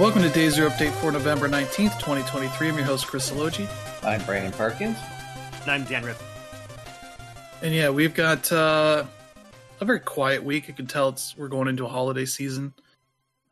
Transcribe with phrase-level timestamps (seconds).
[0.00, 2.70] Welcome to Day Zero Update for November 19th, 2023.
[2.70, 3.68] I'm your host, Chris Elogi.
[4.02, 4.96] I'm Brandon Parkins.
[5.60, 6.16] And I'm Dan Rip.
[7.60, 9.04] And yeah, we've got uh,
[9.78, 10.68] a very quiet week.
[10.68, 12.72] You can tell it's we're going into a holiday season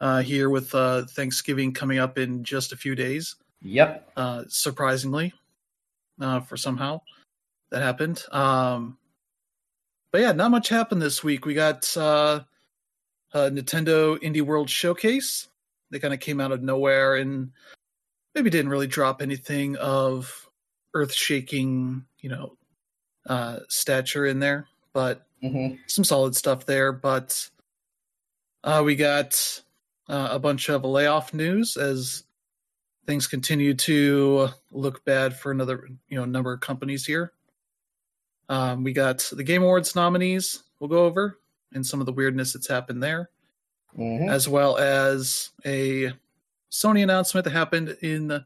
[0.01, 3.37] uh, here with uh, Thanksgiving coming up in just a few days.
[3.61, 4.11] Yep.
[4.17, 5.35] Uh, surprisingly,
[6.19, 7.03] uh, for somehow
[7.73, 8.25] that happened.
[8.33, 8.97] Um,
[10.13, 11.45] but yeah, not much happened this week.
[11.45, 12.41] We got uh,
[13.35, 15.48] a Nintendo Indie World Showcase.
[15.91, 17.51] They kind of came out of nowhere and
[18.35, 20.49] maybe didn't really drop anything of
[20.95, 22.57] earth shaking, you know,
[23.27, 26.93] uh, stature in there, but hmm some solid stuff there.
[26.93, 27.49] But
[28.65, 29.63] uh, we got
[30.09, 32.25] uh, a bunch of layoff news as
[33.07, 37.33] things continue to look bad for another, you know, number of companies here.
[38.49, 40.63] Um, we got the Game Awards nominees.
[40.81, 41.39] We'll go over
[41.73, 43.31] and some of the weirdness that's happened there
[43.97, 46.13] hmm as well as a
[46.71, 48.45] Sony announcement that happened in the,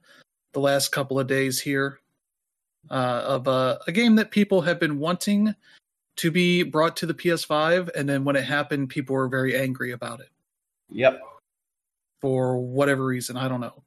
[0.53, 1.99] the last couple of days here
[2.91, 5.55] uh, of a, a game that people have been wanting
[6.17, 9.93] to be brought to the PS5, and then when it happened, people were very angry
[9.93, 10.29] about it
[10.91, 11.21] Yep.
[12.21, 13.37] for whatever reason.
[13.37, 13.83] I don't know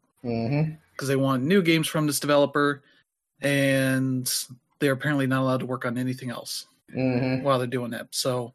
[0.91, 2.83] because they want new games from this developer,
[3.41, 4.31] and
[4.79, 6.65] they're apparently not allowed to work on anything else.
[6.91, 8.07] hmm while they're doing that.
[8.11, 8.53] So,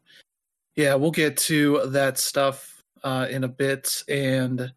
[0.75, 2.70] yeah, we'll get to that stuff
[3.03, 4.71] uh, in a bit, and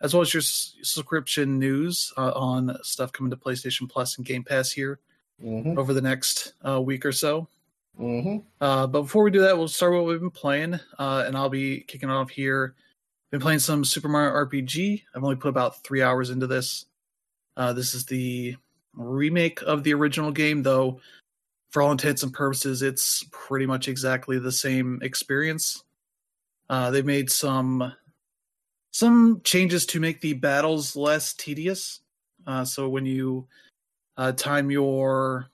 [0.00, 4.26] as well as your s- subscription news uh, on stuff coming to PlayStation Plus and
[4.26, 5.00] Game Pass here
[5.40, 7.48] hmm over the next uh, week or so.
[7.96, 11.36] hmm Uh, but before we do that, we'll start what we've been playing, uh, and
[11.36, 12.74] I'll be kicking off here.
[13.30, 15.02] Been playing some Super Mario RPG.
[15.14, 16.86] I've only put about three hours into this.
[17.56, 18.56] Uh, this is the
[18.94, 21.00] remake of the original game, though.
[21.70, 25.84] For all intents and purposes, it's pretty much exactly the same experience.
[26.70, 27.92] Uh, they made some
[28.90, 32.00] some changes to make the battles less tedious.
[32.46, 33.46] Uh, so when you
[34.16, 35.48] uh, time your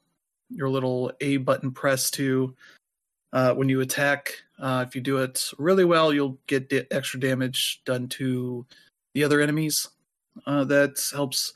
[0.51, 2.55] your little A button press to
[3.33, 4.33] uh, when you attack.
[4.59, 8.65] Uh, if you do it really well, you'll get da- extra damage done to
[9.13, 9.89] the other enemies.
[10.47, 11.53] Uh, that helps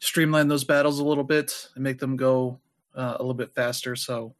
[0.00, 2.58] streamline those battles a little bit and make them go
[2.94, 3.96] a little bit faster.
[3.96, 4.34] So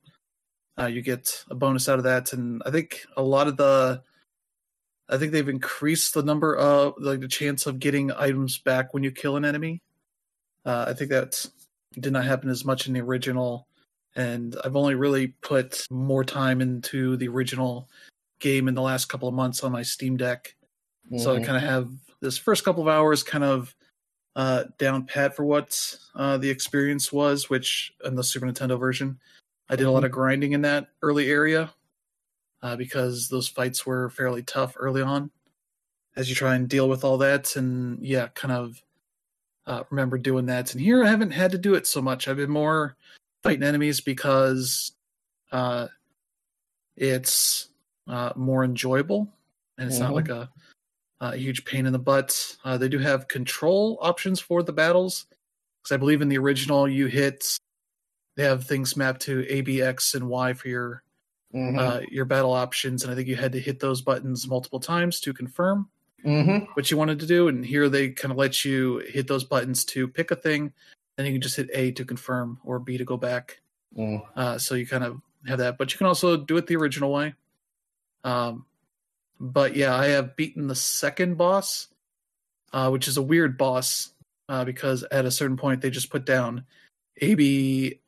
[0.88, 2.32] you get a bonus out of that.
[2.32, 4.02] And I think a lot of the,
[5.08, 9.02] I think they've increased the number of like the chance of getting items back when
[9.02, 9.82] you kill an enemy.
[10.64, 11.44] Uh, I think that
[11.98, 13.66] did not happen as much in the original
[14.14, 17.88] and I've only really put more time into the original
[18.40, 20.54] game in the last couple of months on my Steam Deck.
[21.16, 21.44] So I Mhm.
[21.44, 21.90] kind of have
[22.20, 23.74] this first couple of hours kind of
[24.34, 29.20] uh, down pat for what uh, the experience was, which in the Super Nintendo version,
[29.68, 31.72] I did a lot of grinding in that early area
[32.62, 35.30] uh, because those fights were fairly tough early on
[36.16, 37.56] as you try and deal with all that.
[37.56, 38.82] And yeah, kind of
[39.66, 40.72] uh, remember doing that.
[40.72, 42.28] And here I haven't had to do it so much.
[42.28, 42.96] I've been more
[43.42, 44.92] fighting enemies because
[45.50, 45.88] uh,
[46.96, 47.68] it's
[48.08, 49.28] uh, more enjoyable
[49.78, 50.14] and it's not Mhm.
[50.14, 50.50] like a,
[51.20, 52.56] a huge pain in the butt.
[52.64, 55.26] Uh, they do have control options for the battles
[55.82, 57.56] because I believe in the original you hit.
[58.36, 61.02] They have things mapped to A, B, X, and Y for your
[61.54, 61.78] Mhm.
[61.78, 65.20] uh, your battle options, and I think you had to hit those buttons multiple times
[65.20, 65.88] to confirm
[66.24, 66.66] Mhm.
[66.74, 67.48] what you wanted to do.
[67.48, 70.72] And here they kind of let you hit those buttons to pick a thing,
[71.18, 73.60] and you can just hit A to confirm or B to go back.
[73.96, 74.22] Mm.
[74.34, 77.12] Uh, so you kind of have that, but you can also do it the original
[77.12, 77.34] way.
[78.24, 78.64] Um,
[79.40, 81.88] but yeah, I have beaten the second boss,
[82.72, 84.14] uh, which is a weird boss
[84.48, 86.64] uh, because at a certain point they just put down
[87.20, 88.00] A B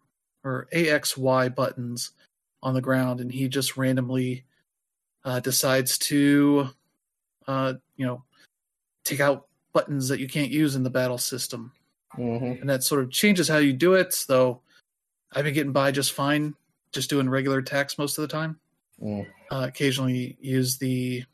[0.45, 2.13] or A X Y buttons
[2.65, 4.45] on the ground, and he just randomly
[5.25, 6.69] uh, decides to,
[7.47, 8.23] uh, you know,
[9.05, 11.73] take out buttons that you can't use in the battle system
[12.17, 12.61] Mhm.
[12.61, 14.25] and that sort of changes how you do it.
[14.29, 14.61] Though
[15.33, 16.55] I've been getting by just fine,
[16.93, 18.59] just doing regular attacks most of the time.
[19.01, 19.27] Mm.
[19.51, 21.25] Uh, occasionally use the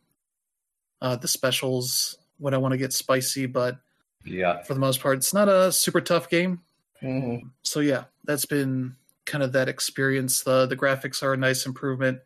[1.03, 3.79] uh, the specials when I want to get spicy, but
[4.25, 4.62] Yeah.
[4.65, 6.61] for the most part, it's not a super tough game.
[7.03, 7.50] Mhm.
[7.62, 8.97] So yeah, that's been
[9.27, 10.43] kind of that experience.
[10.43, 12.21] the The graphics are a nice improvement,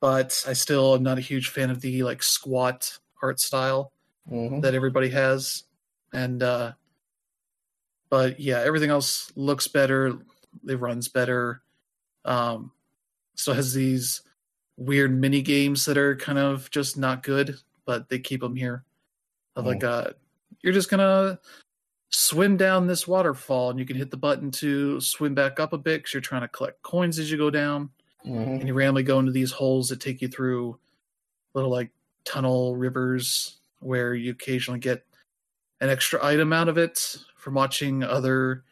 [0.00, 3.92] but I still am not a huge fan of the like squat art style
[4.30, 4.62] Mhm.
[4.62, 5.64] that everybody has
[6.12, 6.72] and uh
[8.10, 10.18] but yeah everything else looks better
[10.66, 11.62] it runs better
[12.24, 12.70] um
[13.34, 14.22] still has these
[14.76, 17.56] weird mini games that are kind of just not good
[17.86, 18.84] but they keep them here
[19.56, 20.10] of like uh
[20.62, 21.38] you're just gonna
[22.10, 25.78] swim down this waterfall and you can hit the button to swim back up a
[25.78, 27.90] bit because you're trying to collect coins as you go down
[28.24, 28.60] Mhm.
[28.60, 30.78] and you randomly go into these holes that take you through
[31.54, 31.90] little like
[32.24, 35.04] tunnel rivers where you occasionally get
[35.80, 38.64] an extra item out of it from watching other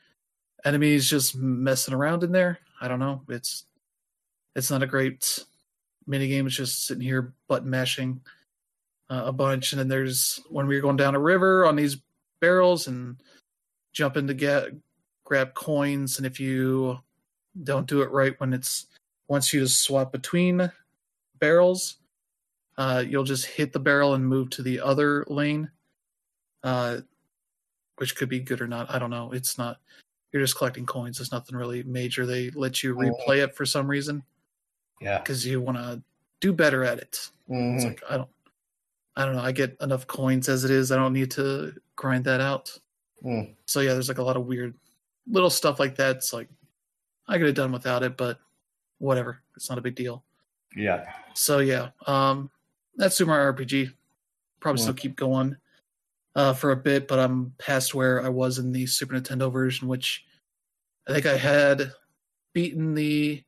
[0.65, 2.59] enemies just messing around in there.
[2.81, 3.23] I don't know.
[3.29, 3.65] It's
[4.56, 5.44] it's not a great
[6.06, 6.47] mini game.
[6.47, 8.21] It's just sitting here button mashing
[9.11, 11.97] uh, a bunch, and then there's when we are going down a river on these
[12.46, 13.16] barrels and
[13.93, 14.69] jumping to get
[15.25, 16.96] grab coins, and if you
[17.64, 18.87] don't do it right when it's
[19.28, 20.70] wants you to swap between
[21.40, 21.96] barrels,
[22.78, 25.69] uh, you'll just hit the barrel and move to the other lane,
[26.62, 26.98] uh,
[27.96, 28.88] which could be good or not.
[28.94, 29.32] I don't know.
[29.32, 29.81] It's not.
[30.31, 31.19] You're just collecting coins.
[31.19, 32.26] It's nothing really major.
[32.26, 34.22] They let you replay it for some reason
[35.00, 35.19] Yeah.
[35.19, 36.00] because you want to
[36.40, 37.31] do better at it.
[37.49, 37.84] It's Mhm.
[37.84, 38.31] like I don't,
[39.16, 39.42] I don't know.
[39.42, 40.92] I get enough coins as it is.
[40.92, 42.76] I don't need to grind that out.
[43.24, 43.54] Mm.
[43.64, 44.74] So yeah, there's like a lot of weird
[45.26, 46.16] little stuff like that.
[46.16, 46.48] It's like
[47.26, 48.38] I could have done without it, but
[48.98, 49.40] whatever.
[49.56, 50.22] It's not a big deal.
[50.76, 51.06] Yeah.
[51.34, 52.50] So yeah, um,
[52.96, 53.92] that's Super Mario RPG.
[54.60, 55.56] Probably still keep going
[56.34, 59.88] uh, for a bit, but I'm past where I was in the Super Nintendo version,
[59.88, 60.24] which
[61.08, 61.92] I think I had
[62.52, 63.42] beaten the,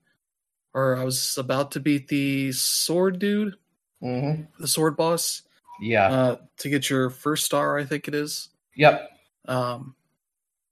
[0.75, 3.57] or I was about to beat the sword dude,
[4.01, 5.43] hmm the sword boss,
[5.81, 6.09] Yeah.
[6.09, 7.79] uh, to get your first star.
[7.79, 8.49] I think it is.
[8.75, 9.11] yep.
[9.47, 9.95] Um,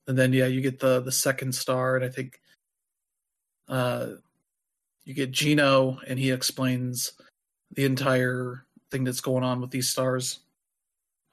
[0.06, 2.40] and then yeah, you get the the second star, and I think
[3.68, 4.08] uh,
[5.04, 7.12] you get Geno, and he explains
[7.72, 10.40] the entire thing that's going on with these stars,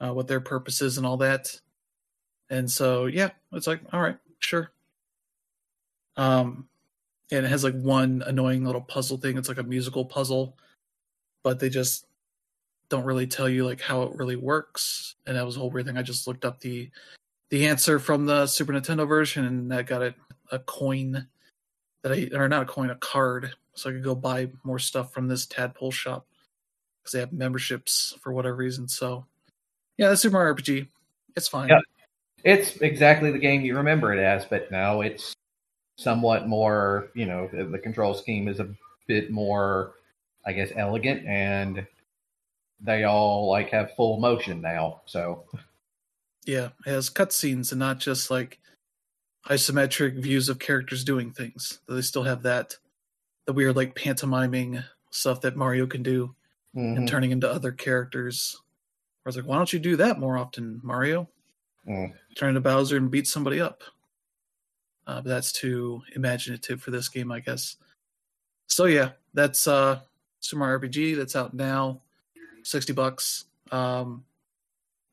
[0.00, 1.60] uh, what their purpose is, and all that.
[2.50, 4.70] And so yeah, it's like all right, sure.
[6.16, 6.68] Um,
[7.30, 9.36] and it has like one annoying little puzzle thing.
[9.36, 10.56] It's like a musical puzzle,
[11.42, 12.06] but they just
[12.88, 15.14] don't really tell you like how it really works.
[15.26, 15.96] And that was a whole weird thing.
[15.96, 16.90] I just looked up the
[17.50, 20.14] the answer from the Super Nintendo version, and I got it
[20.50, 21.26] a coin
[22.02, 25.12] that I or not a coin, a card, so I could go buy more stuff
[25.12, 26.26] from this tadpole shop
[27.00, 28.88] because they have memberships for whatever reason.
[28.88, 29.26] So
[29.98, 30.88] yeah, the Super Mario RPG,
[31.36, 31.70] it's fine.
[32.42, 35.32] It's exactly the game you remember it as, but now it's
[35.96, 38.68] somewhat more, you know, the control scheme is a
[39.06, 39.94] bit more,
[40.44, 41.86] I guess, elegant, and
[42.84, 45.00] they all like have full motion now.
[45.06, 45.44] So,
[46.46, 48.58] Yeah, it has cutscenes and not just like
[49.48, 51.80] isometric views of characters doing things.
[51.88, 52.76] They still have that
[53.46, 56.34] the weird like pantomiming stuff that Mario can do
[56.76, 56.96] mhm.
[56.96, 58.60] and turning into other characters.
[59.24, 61.28] I was like, why don't you do that more often, Mario?
[61.88, 62.12] Mm.
[62.36, 63.82] Turn into Bowser and beat somebody up.
[65.06, 67.76] Uh, but that's too imaginative for this game, I guess.
[68.68, 70.00] So yeah, that's uh
[70.40, 71.16] Super Mario RPG.
[71.16, 72.00] That's out now,
[72.64, 73.44] sixty bucks.
[73.70, 74.24] Um,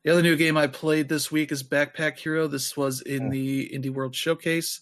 [0.04, 2.48] the other new game I played this week is Backpack Hero.
[2.48, 4.80] This was in the Indie World Showcase,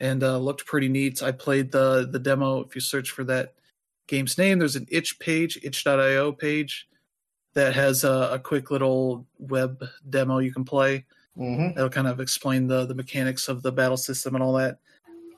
[0.00, 1.22] and uh, looked pretty neat.
[1.22, 2.60] I played the the demo.
[2.62, 3.54] If you search for that
[4.06, 6.86] game's name, there's an itch page, itch.io page,
[7.54, 11.06] that has a, a quick little web demo you can play.
[11.38, 11.74] Mhm.
[11.74, 14.78] That'll kind of explain the the mechanics of the battle system and all that.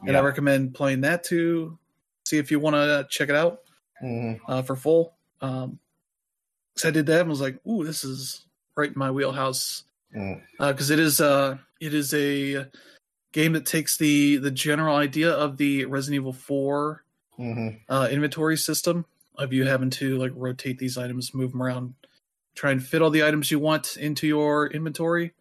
[0.07, 1.79] And I recommend playing that to
[2.27, 3.63] see if you want to check it out
[4.03, 4.39] Mhm.
[4.47, 5.15] uh, for full.
[5.41, 5.79] Um,
[6.77, 8.47] so I did that and was like, "Ooh, this is
[8.77, 10.41] right in my wheelhouse," Mm.
[10.59, 12.67] because it is uh it is a
[13.33, 17.05] game that takes the the general idea of the Resident Evil Four
[17.39, 17.81] Mhm.
[17.89, 19.05] uh, inventory system
[19.37, 21.95] of you having to like rotate these items, move them around,
[22.55, 25.33] try and fit all the items you want into your inventory,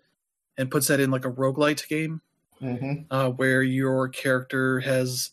[0.58, 2.22] and puts that in like a roguelite game
[2.62, 3.06] Mhm.
[3.12, 5.32] uh, where your character has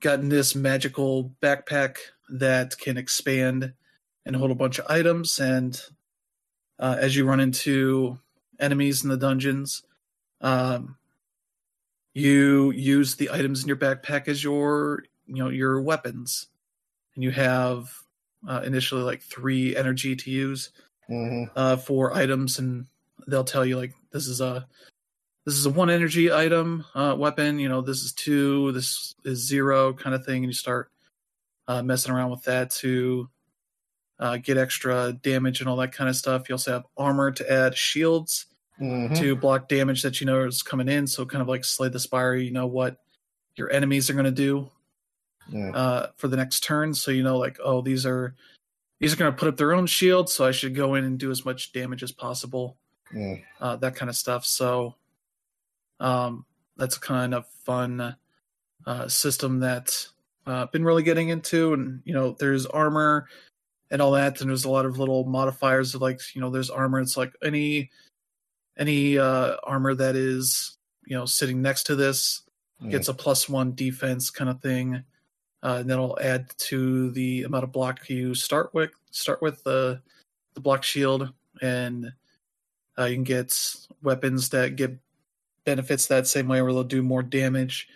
[0.00, 1.96] gotten this magical backpack
[2.30, 3.74] that can expand
[4.26, 5.38] and hold a bunch of items.
[5.38, 5.80] And
[6.78, 8.18] uh, as you run into
[8.60, 9.82] enemies in the dungeons,
[10.42, 10.96] um,
[12.12, 16.48] you use the items in your backpack as your you know your weapons,
[17.14, 17.90] and you have
[18.48, 20.70] uh, initially like three energy to use
[21.10, 21.50] Mhm.
[21.56, 22.86] uh, for items, and
[23.28, 24.66] they'll tell you like this is a
[25.44, 27.58] this is a one energy item uh, weapon.
[27.58, 30.90] You know, this is two, this is zero kind of thing, and you start
[31.68, 33.28] uh, messing around with that to
[34.18, 36.48] uh, get extra damage and all that kind of stuff.
[36.48, 38.46] You also have armor to add shields
[38.80, 39.16] Mhm.
[39.18, 41.06] to block damage that you know is coming in.
[41.06, 42.98] So kind of like Slay the Spire, you know what
[43.56, 44.70] your enemies are going to do
[45.50, 45.74] Mm.
[45.74, 46.92] uh, for the next turn.
[46.92, 48.34] So you know, like, oh, these are
[48.98, 51.18] these are going to put up their own shield, so I should go in and
[51.18, 52.76] do as much damage as possible.
[53.14, 53.42] Mm.
[53.60, 54.44] Uh, that kind of stuff.
[54.44, 54.94] So
[56.00, 56.44] um,
[56.76, 58.16] that's a kind of fun
[58.86, 60.08] uh, system that
[60.46, 61.72] uh, been really getting into.
[61.74, 63.28] And you know, there's armor
[63.90, 66.70] and all that, and there's a lot of little modifiers of like you know, there's
[66.70, 67.00] armor.
[67.00, 67.90] It's like any
[68.76, 70.76] any uh, armor that is
[71.06, 72.42] you know sitting next to this
[72.82, 72.90] Mm.
[72.90, 75.02] gets a plus one defense kind of thing.
[75.62, 78.90] Uh, and that'll add to the amount of block you start with.
[79.10, 80.02] Start with the
[80.54, 82.12] the block shield, and
[82.98, 83.52] Uh, you can get
[84.02, 84.98] weapons that get
[85.64, 87.88] benefits that same way, where they'll do more damage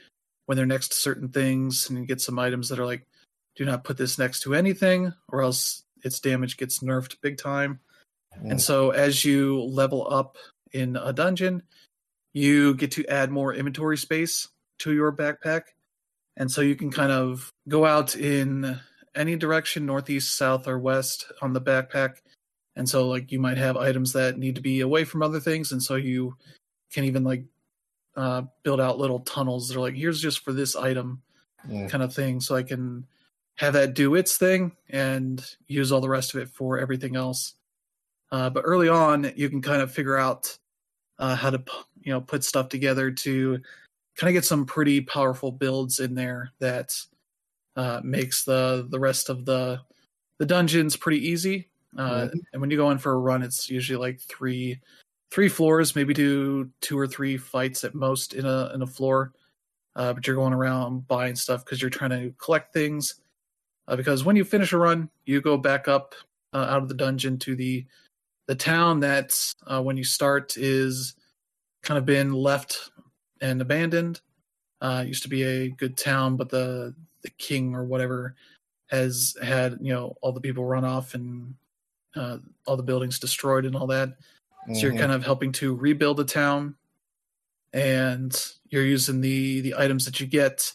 [0.47, 3.06] when they're next to certain things, and you get some items that are like,
[3.57, 7.80] do not put this next to anything, or else its damage gets nerfed big time.
[8.42, 8.52] Mm.
[8.52, 10.37] And so as you level up
[10.73, 11.62] in a dungeon,
[12.33, 15.62] you get to add more inventory space to your backpack.
[16.37, 18.78] And so you can kind of go out in
[19.14, 22.19] any direction, northeast, south, or west on the backpack.
[22.76, 25.73] And so like you might have items that need to be away from other things,
[25.73, 26.37] and so you
[26.92, 27.45] can even like
[28.16, 31.21] uh, build out little tunnels that are like here's just for this item
[31.69, 33.07] kind of thing, so I can
[33.61, 37.57] have that do its thing and use all the rest of it for everything else.
[38.33, 40.57] Uh, but early on, you can kind of figure out
[41.19, 41.62] uh, how to
[42.00, 43.61] you know put stuff together to
[44.17, 46.97] kind of get some pretty powerful builds in there that
[47.76, 49.79] uh, makes the the rest of the
[50.38, 51.69] the dungeons pretty easy.
[51.99, 52.40] Uh, Mhm.
[52.55, 54.81] And when you go in for a run, it's usually like three
[55.31, 59.35] three floors, maybe do two or three fights at most in a in a floor.
[59.97, 63.20] Uh, but you're going around buying stuff because you're trying to collect things.
[63.90, 66.14] Uh, because when you finish a run, you go back up
[66.54, 67.85] uh, out of the dungeon to the
[68.47, 71.14] the town that uh, when you start is
[71.82, 72.90] kind of been left
[73.40, 74.20] and abandoned.
[74.80, 78.37] Uh, used to be a good town, but the the king or whatever
[78.90, 81.54] has had you know all the people run off and
[82.14, 84.11] uh, all the buildings destroyed and all that.
[84.73, 84.99] So you're Mhm.
[85.00, 86.76] kind of helping to rebuild the town,
[87.73, 90.75] and you're using the the items that you get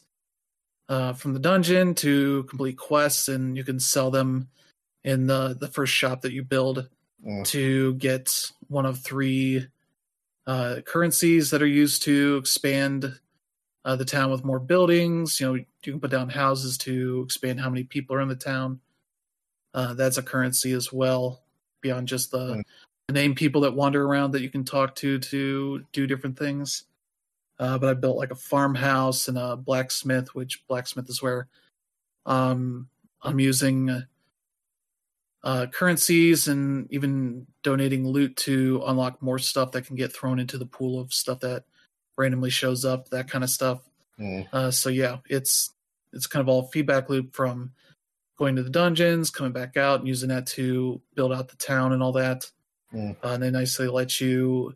[0.90, 4.48] uh, from the dungeon to complete quests, and you can sell them
[5.04, 6.88] in the the first shop that you build
[7.26, 7.44] Mm.
[7.48, 9.66] to get one of three
[10.46, 13.20] uh, currencies that are used to expand
[13.84, 15.40] uh, the town with more buildings.
[15.40, 18.36] You know, you can put down houses to expand how many people are in the
[18.36, 18.80] town.
[19.74, 21.42] Uh, that's a currency as well,
[21.82, 22.64] beyond just the, Mm.
[23.08, 26.84] the name people that wander around that you can talk to to do different things.
[27.58, 31.48] Uh, but I built like a farmhouse and a blacksmith, which blacksmith is where
[32.26, 32.90] um,
[33.22, 34.04] I'm using
[35.44, 40.58] uh, currencies and even donating loot to unlock more stuff that can get thrown into
[40.58, 41.64] the pool of stuff that
[42.18, 43.82] randomly shows up, that kind of stuff.
[44.20, 44.48] Mm.
[44.52, 45.72] Uh, so yeah, it's
[46.14, 47.72] it's kind of all feedback loop from
[48.38, 51.94] going to the dungeons, coming back out, and using that to build out the town
[51.94, 52.50] and all that.
[52.94, 53.16] Mm.
[53.24, 54.76] Uh, and they nicely let you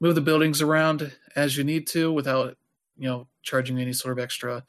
[0.00, 2.56] move the buildings around as you need to without
[2.96, 4.64] you know charging any sort of extra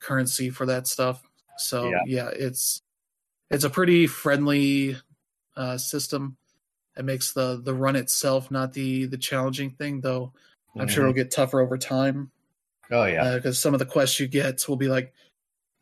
[0.00, 1.22] currency for that stuff.
[1.56, 2.02] So Yeah.
[2.06, 2.82] yeah, it's
[3.50, 4.96] it's a pretty friendly
[5.56, 6.36] uh, system.
[6.96, 10.32] It makes the the run itself not the the challenging thing, though.
[10.78, 12.30] I'm sure it'll get tougher over time
[12.90, 13.34] Oh yeah.
[13.36, 15.12] because some of the quests you get will be like,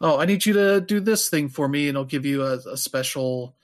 [0.01, 2.55] "Oh, I need you to do this thing for me," and it'll give you a,
[2.73, 3.55] a special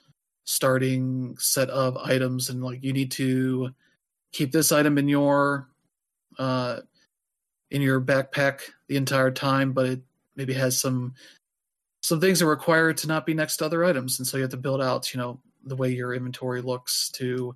[0.43, 3.71] starting set of items, and like you need to
[4.31, 5.67] keep this item in your
[6.39, 6.79] uh,
[7.71, 10.01] in your backpack the entire time, but it
[10.35, 11.13] maybe has some
[12.01, 14.43] some things that require it to not be next to other items, and so you
[14.43, 17.55] have to build out, you know, the way your inventory looks to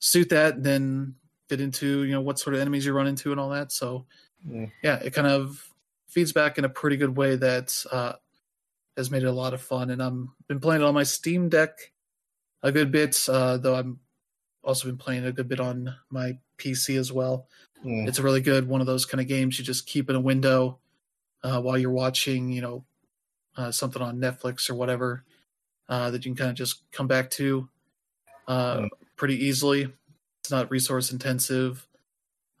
[0.00, 1.14] suit that, and then
[1.48, 3.72] fit into you know what sort of enemies you run into and all that.
[3.72, 4.06] So
[4.48, 4.70] Mm.
[4.82, 5.68] yeah, it kind of
[6.08, 8.12] feeds back in a pretty good way that uh,
[8.96, 9.90] has made it a lot of fun.
[9.90, 11.92] And I'm been playing it on my Steam Deck
[12.62, 14.00] a good bit, uh, though I'm
[14.62, 17.48] also been playing it a good bit on my PC as well.
[17.86, 18.08] Mm.
[18.08, 20.20] It's a really good one of those kind of games you just keep in a
[20.20, 20.78] window
[21.44, 22.84] uh, while you're watching, you know,
[23.56, 25.24] uh, something on Netflix or whatever
[25.88, 27.68] uh, that you can kind of just come back to
[28.48, 28.88] uh, Mm.
[29.16, 29.88] pretty easily.
[30.40, 31.86] It's not resource intensive.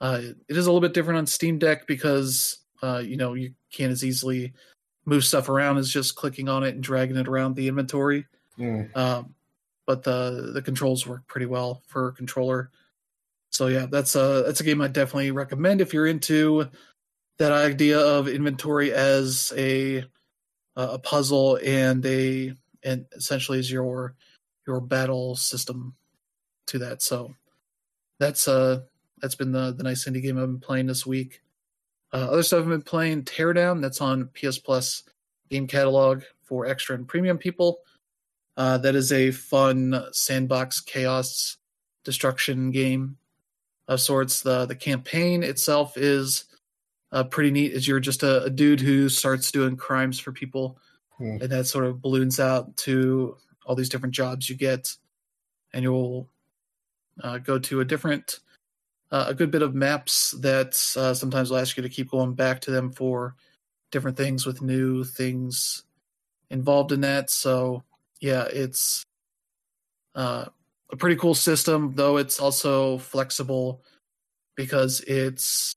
[0.00, 3.54] Uh, it is a little bit different on Steam Deck because uh, you know you
[3.72, 4.52] can't as easily
[5.06, 8.26] move stuff around as just clicking on it and dragging it around the inventory.
[8.58, 8.94] Mm.
[8.96, 9.34] Um,
[9.86, 12.70] but the the controls work pretty well for a controller.
[13.50, 16.68] So yeah, that's a that's a game I definitely recommend if you're into
[17.38, 20.04] that idea of inventory as a
[20.76, 24.14] a puzzle and a and essentially is your
[24.66, 25.94] your battle system
[26.66, 27.02] to that.
[27.02, 27.34] So
[28.18, 28.80] that's uh
[29.20, 31.42] that's been the the nice indie game I've been playing this week.
[32.12, 33.82] Uh, other stuff I've been playing Teardown.
[33.82, 35.02] That's on PS Plus
[35.50, 37.80] game catalog for extra and premium people.
[38.56, 41.56] Uh, that is a fun sandbox chaos
[42.04, 43.16] destruction game
[43.88, 44.42] of sorts.
[44.42, 46.44] The the campaign itself is
[47.12, 47.72] uh, pretty neat.
[47.72, 50.78] Is you're just a, a dude who starts doing crimes for people,
[51.18, 51.38] Hmm.
[51.40, 54.94] and that sort of balloons out to all these different jobs you get,
[55.72, 56.28] and you'll
[57.22, 58.40] uh, go to a different
[59.10, 62.34] uh, a good bit of maps that uh, sometimes will ask you to keep going
[62.34, 63.34] back to them for
[63.92, 65.84] different things with new things
[66.50, 67.30] involved in that.
[67.30, 67.84] So
[68.20, 69.04] yeah, it's
[70.14, 70.46] uh,
[70.90, 73.82] a pretty cool system, though it's also flexible
[74.56, 75.74] because it's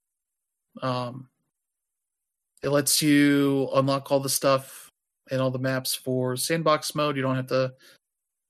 [0.82, 1.28] um,
[2.62, 4.90] it lets you unlock all the stuff
[5.32, 7.16] and all the maps for sandbox mode.
[7.16, 7.74] You don't have to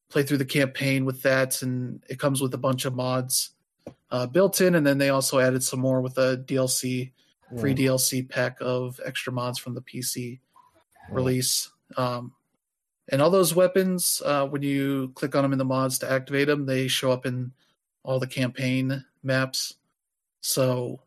[0.09, 3.51] play through the campaign with that, and it comes with a bunch of mods
[4.11, 4.75] uh, built in.
[4.75, 7.11] And then they also added some more with a DLC,
[7.59, 7.77] free Mm.
[7.77, 10.39] DLC pack of extra mods from the PC
[11.09, 11.15] Mm.
[11.15, 11.69] release.
[11.97, 12.33] Um,
[13.09, 16.47] and all those weapons, uh, when you click on them in the mods to activate
[16.47, 17.51] them, they show up in
[18.03, 19.75] all the campaign maps.
[20.41, 21.01] So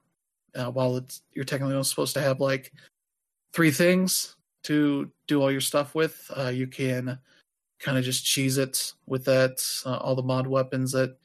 [0.54, 2.73] uh, while it's, you're technically only supposed to have like
[3.52, 7.18] three things to do all your stuff with, uh, you can
[7.78, 9.62] kind of just cheese it with that.
[9.87, 11.16] Uh, all the mod weapons that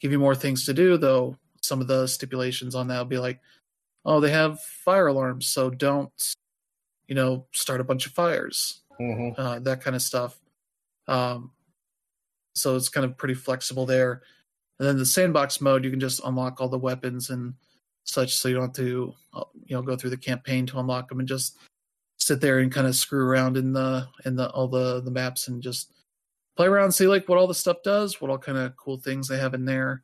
[0.00, 3.18] give you more things to do, though some of the stipulations on that will be
[3.18, 3.40] like,
[4.04, 6.34] oh, they have fire alarms, so don't,
[7.06, 9.34] you know, start a bunch of fires Mhm.
[9.38, 10.38] uh, that kind of stuff.
[11.08, 11.52] Um,
[12.54, 14.22] so it's kind of pretty flexible there.
[14.78, 17.54] And then the sandbox mode, you can just unlock all the weapons and
[18.04, 21.08] such, so you don't have to, uh, you know, go through the campaign to unlock
[21.08, 21.56] them and just
[22.18, 25.48] sit there and kind of screw around in the in the all the the maps
[25.48, 25.92] and just
[26.56, 29.28] play around, see like what all the stuff does, what all kind of cool things
[29.28, 30.02] they have in there,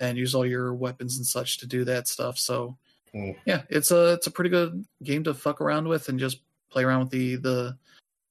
[0.00, 2.38] and use all your weapons and such to do that stuff.
[2.38, 2.76] So
[3.14, 3.36] Mm.
[3.46, 6.84] yeah, it's a it's a pretty good game to fuck around with and just play
[6.84, 7.78] around with the the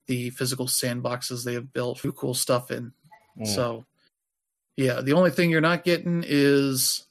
[0.10, 2.02] the physical sandboxes they have built.
[2.18, 2.92] Cool stuff in.
[3.40, 3.48] Mm.
[3.48, 3.86] So
[4.76, 7.06] yeah, the only thing you're not getting is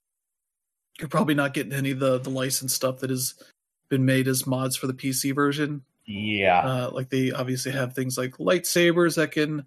[0.99, 3.35] you're probably not getting any of the the licensed stuff that has
[3.89, 5.83] been made as mods for the PC version.
[6.05, 6.61] yeah.
[6.61, 9.65] Uh, like they obviously have things like lightsabers that can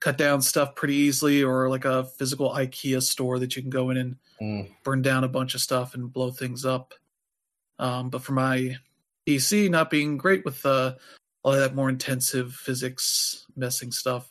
[0.00, 3.90] cut down stuff pretty easily, or like a physical IKEA store that you can go
[3.90, 4.70] in and Mm.
[4.84, 6.94] burn down a bunch of stuff and blow things up.
[7.80, 8.76] Um, but for my
[9.26, 10.94] PC, not being great with uh,
[11.42, 14.30] all that more intensive physics messing stuff,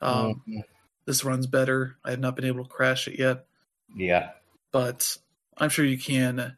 [0.00, 0.62] um, Mhm.
[1.04, 1.96] this runs better.
[2.04, 3.46] I have not been able to crash it yet,
[3.94, 4.32] Yeah.
[4.72, 5.16] but
[5.58, 6.56] I'm sure you can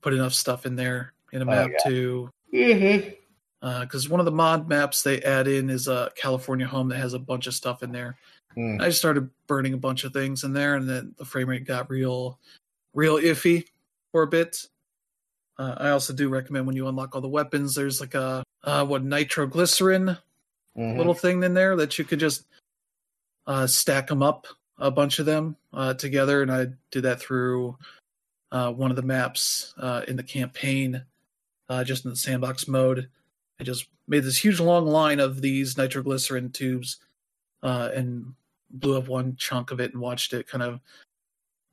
[0.00, 1.90] put enough stuff in there in a Oh, map yeah.
[1.90, 2.30] to
[3.80, 7.14] because one of the mod maps they add in is a California home that has
[7.14, 8.16] a bunch of stuff in there.
[8.56, 8.80] Mm.
[8.80, 11.90] I started burning a bunch of things in there, and then the frame rate got
[11.90, 12.38] real,
[12.94, 13.66] real iffy
[14.12, 14.68] for a bit.
[15.58, 18.84] Uh, I also do recommend when you unlock all the weapons, there's like a uh,
[18.84, 20.18] what nitroglycerin
[20.76, 20.98] Mhm.
[20.98, 22.44] little thing in there that you could just
[23.46, 24.46] uh, stack them up,
[24.78, 27.78] a bunch of them uh, together, and I did that through
[28.52, 31.04] uh, one of the maps uh, in the campaign,
[31.68, 33.08] uh, just in the sandbox mode.
[33.60, 36.98] I just made this huge long line of these nitroglycerin tubes
[37.62, 38.34] uh, and
[38.70, 40.80] blew up one chunk of it and watched it kind of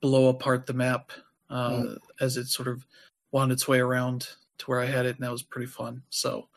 [0.02, 1.12] blow apart the map
[1.50, 1.98] uh, Mm.
[2.20, 2.86] as it sort of
[3.32, 4.28] wound its way around
[4.60, 6.04] to where I had it, and that was pretty fun.
[6.10, 6.48] So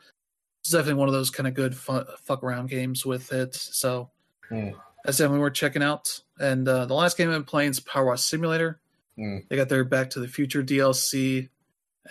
[0.67, 3.55] it's definitely one of those kind of good fun, fuck around games with it.
[3.55, 4.09] So
[4.51, 4.73] Mm.
[5.05, 6.21] that's definitely worth checking out.
[6.39, 8.81] And uh, the last game I've been playing is Power Wash Simulator.
[9.17, 9.47] Mm.
[9.47, 11.47] They got their Back to the Future DLC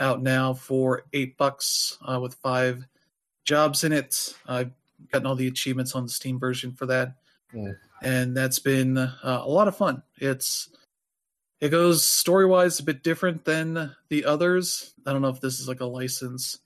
[0.01, 2.87] out now for eight bucks uh, with five
[3.45, 4.35] jobs in it.
[4.47, 4.71] I've
[5.13, 7.15] gotten all the achievements on the Steam version for that,
[7.55, 7.77] Mm.
[8.03, 10.03] and that's been uh, a lot of fun.
[10.17, 10.71] It's
[11.61, 14.95] it goes story wise a bit different than the others.
[15.07, 16.59] I don't know if this is like a license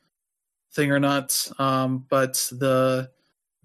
[0.73, 3.11] thing or not, um, but the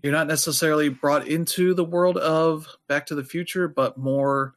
[0.01, 4.53] you're not necessarily brought into the world of Back to the Future, but more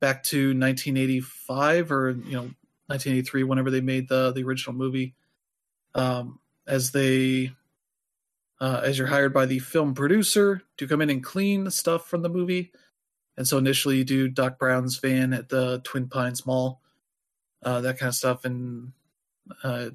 [0.00, 2.50] back to 1985 or you know
[2.86, 5.14] 1983 whenever they made the the original movie
[5.94, 7.52] um as they
[8.60, 12.22] uh as you're hired by the film producer to come in and clean stuff from
[12.22, 12.72] the movie.
[13.36, 16.80] And so initially you do doc brown's van at the twin pines mall
[17.62, 18.44] uh that kind of stuff.
[18.44, 18.92] And
[19.62, 19.90] uh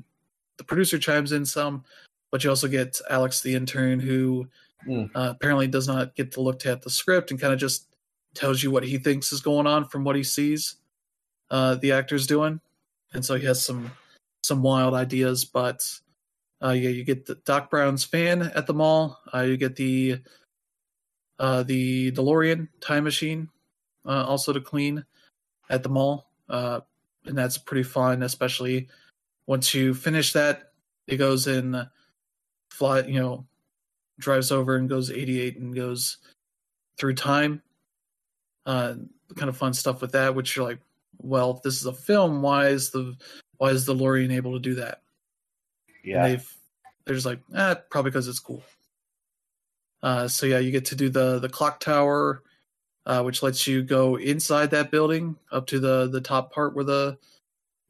[0.57, 1.83] the producer chimes in some
[2.31, 4.47] but you also get alex the intern who
[4.87, 5.09] Mm.
[5.15, 7.87] uh, apparently does not get to look at the script and kind of just
[8.35, 10.75] tells you what he thinks is going on from what he sees
[11.49, 12.59] uh, the actors doing,
[13.13, 13.91] and so he has some
[14.43, 15.43] some wild ideas.
[15.43, 15.81] But
[16.63, 19.17] uh, yeah, you get the Doc Brown's fan at the mall.
[19.33, 20.19] Uh, you get the
[21.39, 23.49] uh, the DeLorean time machine
[24.05, 25.03] uh, also to clean
[25.69, 26.81] at the mall, uh,
[27.25, 28.87] and that's pretty fun, especially
[29.47, 30.71] once you finish that.
[31.07, 31.87] It goes in
[32.69, 33.45] fly, you know,
[34.19, 36.17] drives over and goes 88 and goes
[36.97, 37.61] through time.
[38.65, 38.95] Uh,
[39.35, 40.79] kind of fun stuff with that, which you're like,
[41.19, 43.15] well, if this is a film, why is the
[43.57, 45.01] why is the DeLorean able to do that?
[46.03, 46.27] Yeah.
[46.27, 46.53] they've
[47.05, 48.63] they're just like, ah, probably because it's cool.
[50.01, 52.43] Uh, so yeah, you get to do the the clock tower,
[53.05, 56.85] uh, which lets you go inside that building up to the the top part where
[56.85, 57.17] the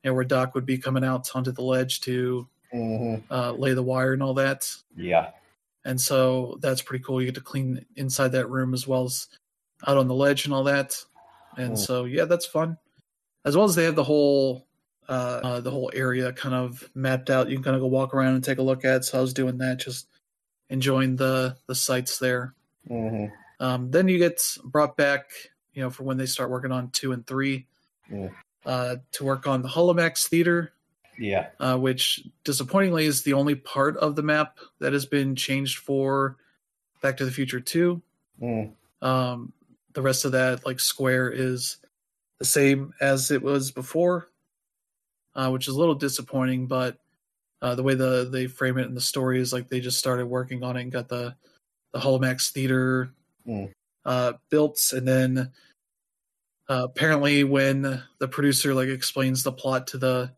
[0.06, 3.24] you know, where Doc would be coming out onto the ledge to Mhm.
[3.32, 4.72] uh, lay the wire and all that.
[4.96, 5.32] Yeah.
[5.84, 7.20] And so that's pretty cool.
[7.20, 9.28] You get to clean inside that room as well as
[9.88, 11.04] out on the ledge and all that.
[11.58, 11.78] and Mm.
[11.78, 12.78] so yeah, that's fun.
[13.46, 14.68] As well as they have the whole
[15.08, 17.48] uh, uh, the whole area kind of mapped out.
[17.48, 19.06] You can kind of go walk around and take a look at.
[19.06, 20.08] So I was doing that, just
[20.70, 22.54] enjoying the the sights there.
[22.88, 23.28] hmm
[23.60, 25.30] Um, then you get brought back,
[25.74, 27.68] you know, for when they start working on two and three,
[28.12, 28.30] Yeah.
[28.66, 30.74] Uh, to work on the Holomax Theater,
[31.18, 31.50] Yeah.
[31.60, 36.38] uh, which disappointingly is the only part of the map that has been changed for
[37.02, 38.02] Back to the Future Two.
[38.42, 38.74] Mm.
[39.02, 39.54] Um,
[39.94, 41.78] the rest of that, like square, is
[42.40, 44.30] the same as it was before,
[45.36, 46.68] uh, which is a little disappointing.
[46.68, 46.98] But
[47.62, 50.26] uh, the way the they frame it in the story is like they just started
[50.26, 51.36] working on it and got the
[51.94, 53.12] the Holomax Theater
[53.48, 53.72] Mm.
[54.06, 55.52] uh, built, and then
[56.68, 60.32] uh, apparently when the producer like explains the plot to the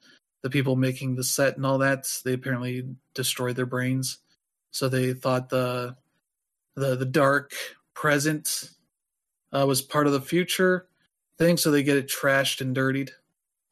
[0.44, 2.84] the people making the set and all that, they apparently
[3.16, 4.20] destroyed their brains.
[4.72, 5.96] So they thought the
[6.76, 7.54] the the dark
[7.94, 8.72] present
[9.52, 10.88] uh, was part of the future
[11.38, 13.12] thing, so they get it trashed and dirtied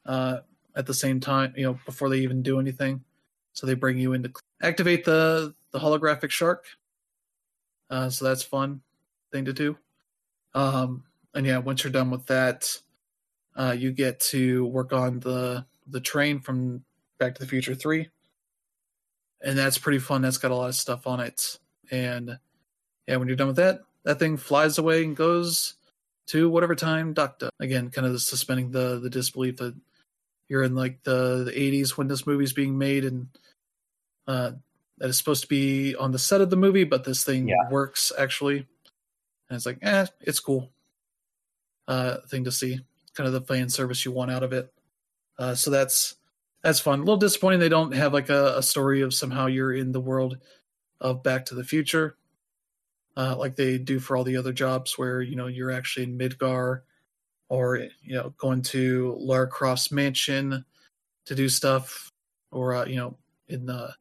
[0.06, 0.40] uh,
[0.76, 1.54] at the same time.
[1.56, 3.04] You know, before they even do anything,
[3.54, 6.66] so they bring you in to activate the the holographic shark.
[7.90, 8.82] Uh, so that's fun
[9.32, 9.78] thing to do.
[10.54, 11.04] Um,
[11.36, 12.68] and yeah, once you're done with that,
[13.56, 16.84] uh, you get to work on the the train from
[17.20, 18.10] Back to the Future Three,
[19.42, 20.22] and that's pretty fun.
[20.22, 21.60] That's got a lot of stuff on it,
[21.92, 22.40] and
[23.08, 25.76] yeah, when you're done with that, that thing flies away and goes
[26.28, 27.52] to whatever time Doc does.
[27.60, 29.76] Again, kind of suspending the the disbelief that
[30.50, 33.28] you're in like the the 80s when this movie's being made and
[34.28, 34.52] uh,
[34.98, 37.70] that is supposed to be on the set of the movie, but this thing Yeah.
[37.70, 38.60] works actually.
[39.50, 40.72] And it's like, eh, it's cool.
[41.88, 42.80] Uh, thing to see,
[43.14, 44.74] kind of the fan service you want out of it.
[45.38, 46.16] Uh, so that's
[46.64, 47.00] that's fun.
[47.00, 50.02] A little disappointing they don't have like a, a story of somehow you're in the
[50.02, 50.38] world
[51.00, 52.18] of Back to the Future,
[53.16, 56.18] uh, like they do for all the other jobs, where you know you're actually in
[56.18, 56.82] Midgar,
[57.50, 60.66] or you know going to Lara Croft's mansion
[61.26, 62.12] to do stuff,
[62.52, 63.18] or uh, you know
[63.48, 63.94] in the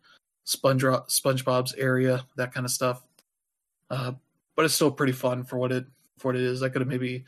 [0.45, 3.03] Sponge SpongeBob's area, that kind of stuff.
[3.91, 4.13] Uh,
[4.57, 5.87] but it's still pretty fun for what it
[6.19, 6.63] for what it is.
[6.63, 7.25] I could have maybe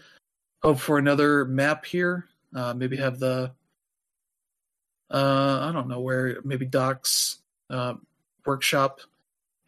[0.63, 2.27] hoped for another map here.
[2.55, 3.53] Uh, maybe have the
[5.11, 7.39] uh, I don't know where maybe Doc's
[7.71, 7.95] uh,
[8.45, 9.01] workshop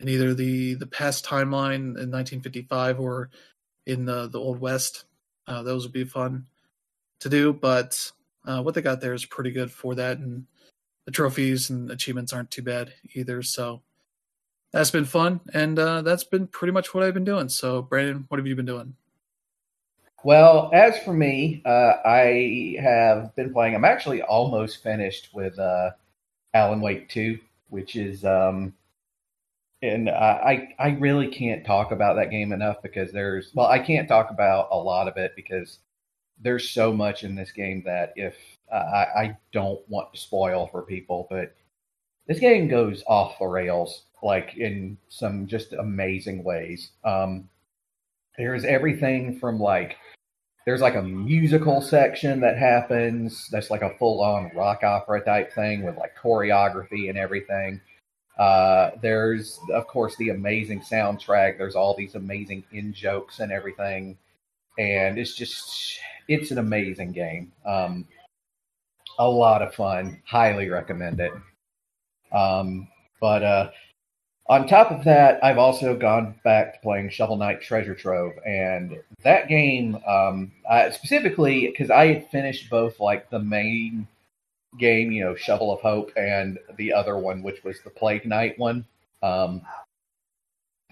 [0.01, 3.31] in either the the past timeline in 1955 or
[3.87, 5.05] in the the old west.
[5.47, 6.47] Uh, those would be fun
[7.21, 8.11] to do, but
[8.47, 10.45] uh, what they got there is pretty good for that, and
[11.07, 13.43] the trophies and achievements aren't too bad either.
[13.43, 13.81] So
[14.73, 17.49] that's been fun, and uh, that's been pretty much what I've been doing.
[17.49, 18.95] So, Brandon, what have you been doing?
[20.25, 23.75] Well, as for me, uh, I have been playing.
[23.75, 25.91] I'm actually almost finished with uh,
[26.55, 28.75] Alan Wake 2, which is, um,
[29.81, 34.09] and I I really can't talk about that game enough because there's well, I can't
[34.09, 35.79] talk about a lot of it because
[36.41, 38.35] there's so much in this game that if
[38.73, 41.55] uh, I I don't want to spoil for people, but
[42.27, 46.91] this game goes off the rails like in some just amazing ways.
[47.05, 47.49] Um,
[48.37, 49.97] there's everything from like
[50.69, 55.51] there's like a musical section that happens that's like a full on rock opera type
[55.51, 57.81] thing with like choreography and everything.
[58.39, 61.57] Uh, there's of course the amazing soundtrack.
[61.57, 64.19] There's all these amazing in jokes and everything,
[64.79, 67.51] and it's just it's an amazing game.
[67.65, 68.07] Um,
[69.19, 70.21] a lot of fun.
[70.27, 71.33] Highly recommend it.
[72.31, 72.89] Um,
[73.23, 73.71] but uh,
[74.49, 78.99] on top of that, I've also gone back to playing Shovel Knight Treasure Trove, and
[79.23, 84.09] that game, um, I, specifically because I had finished both like the main
[84.79, 88.59] game, you know, Shovel of Hope, and the other one, which was the Plague Knight
[88.59, 88.87] one.
[89.23, 89.63] Um,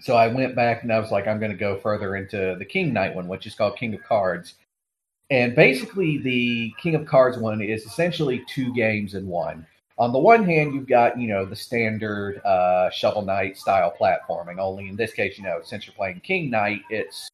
[0.01, 2.65] so I went back and I was like, I'm going to go further into the
[2.65, 4.53] King Knight one, which is called King of Cards.
[5.31, 9.65] And basically, the King of Cards one is essentially two games in one
[9.99, 14.59] on the one hand, you've got you know the standard uh, Shovel Knight style platforming.
[14.59, 17.29] Only in this case, you know, since you're playing King Knight, it's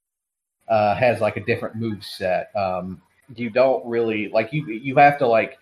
[0.67, 2.55] uh, has like a different move set.
[2.55, 3.01] Um,
[3.35, 5.57] you don't really like you you have to like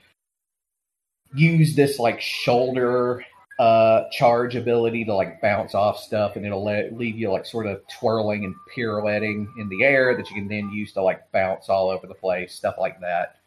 [1.34, 3.24] use this like shoulder
[3.60, 7.68] uh, charge ability to like bounce off stuff, and it'll let leave you like sort
[7.68, 11.70] of twirling and pirouetting in the air that you can then use to like bounce
[11.70, 13.38] all over the place, stuff like that.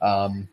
[0.00, 0.48] Um,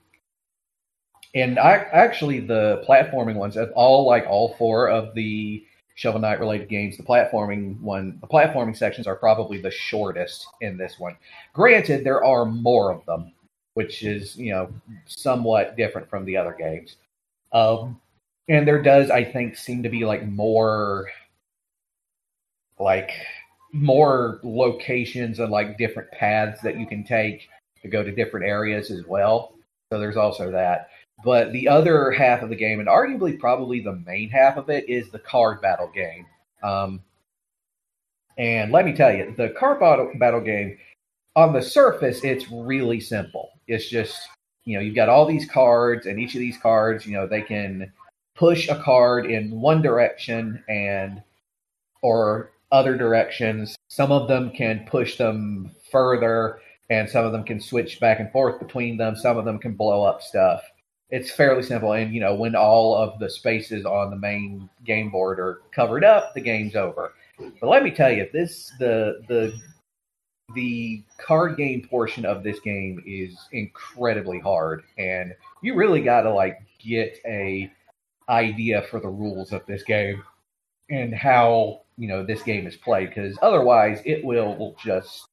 [1.37, 5.63] and I actually the platforming ones, all like all four of the
[5.95, 10.77] Shovel Knight related games, the platforming one, the platforming sections are probably the shortest in
[10.77, 11.15] this one.
[11.53, 13.33] Granted, there are more of them,
[13.75, 14.73] which is you know
[15.05, 16.95] somewhat different from the other games.
[17.51, 17.99] Um,
[18.49, 21.09] and there does, I think, seem to be like more,
[22.79, 23.11] like
[23.73, 27.47] more locations and like different paths that you can take
[27.81, 29.53] to go to different areas as well.
[29.91, 30.89] So there's also that.
[31.23, 34.87] But the other half of the game, and arguably probably the main half of it,
[34.87, 36.25] is the card battle game.
[36.61, 37.01] Um,
[38.37, 40.77] and let me tell you, the card battle, battle game,
[41.35, 43.49] on the surface, it's really simple.
[43.67, 44.17] It's just,
[44.65, 47.41] you know, you've got all these cards, and each of these cards, you know, they
[47.41, 47.91] can
[48.35, 51.23] push a card in one direction and
[52.03, 53.75] or other directions.
[53.87, 58.31] Some of them can push them further, and some of them can switch back and
[58.31, 59.15] forth between them.
[59.15, 60.61] Some of them can blow up stuff.
[61.09, 65.09] It's fairly simple, and you know when all of the spaces on the main game
[65.09, 67.13] board are covered up, the game's over.
[67.39, 69.53] But let me tell you, this the the
[70.53, 76.33] the card game portion of this game is incredibly hard, and you really got to
[76.33, 77.71] like get a
[78.29, 80.21] idea for the rules of this game
[80.89, 85.25] and how you know this game is played because otherwise it will just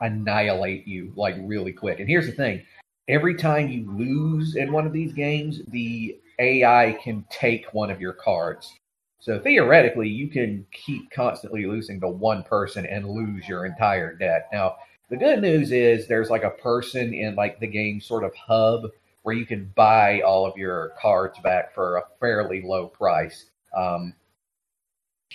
[0.00, 2.00] annihilate you like really quick.
[2.00, 2.62] And here's the thing:
[3.08, 8.00] every time you lose in one of these games, the AI can take one of
[8.00, 8.72] your cards.
[9.20, 14.48] So theoretically, you can keep constantly losing to one person and lose your entire deck.
[14.52, 14.76] Now,
[15.08, 18.90] the good news is there's like a person in like the game sort of hub
[19.22, 23.46] where you can buy all of your cards back for a fairly low price.
[23.74, 24.14] Um,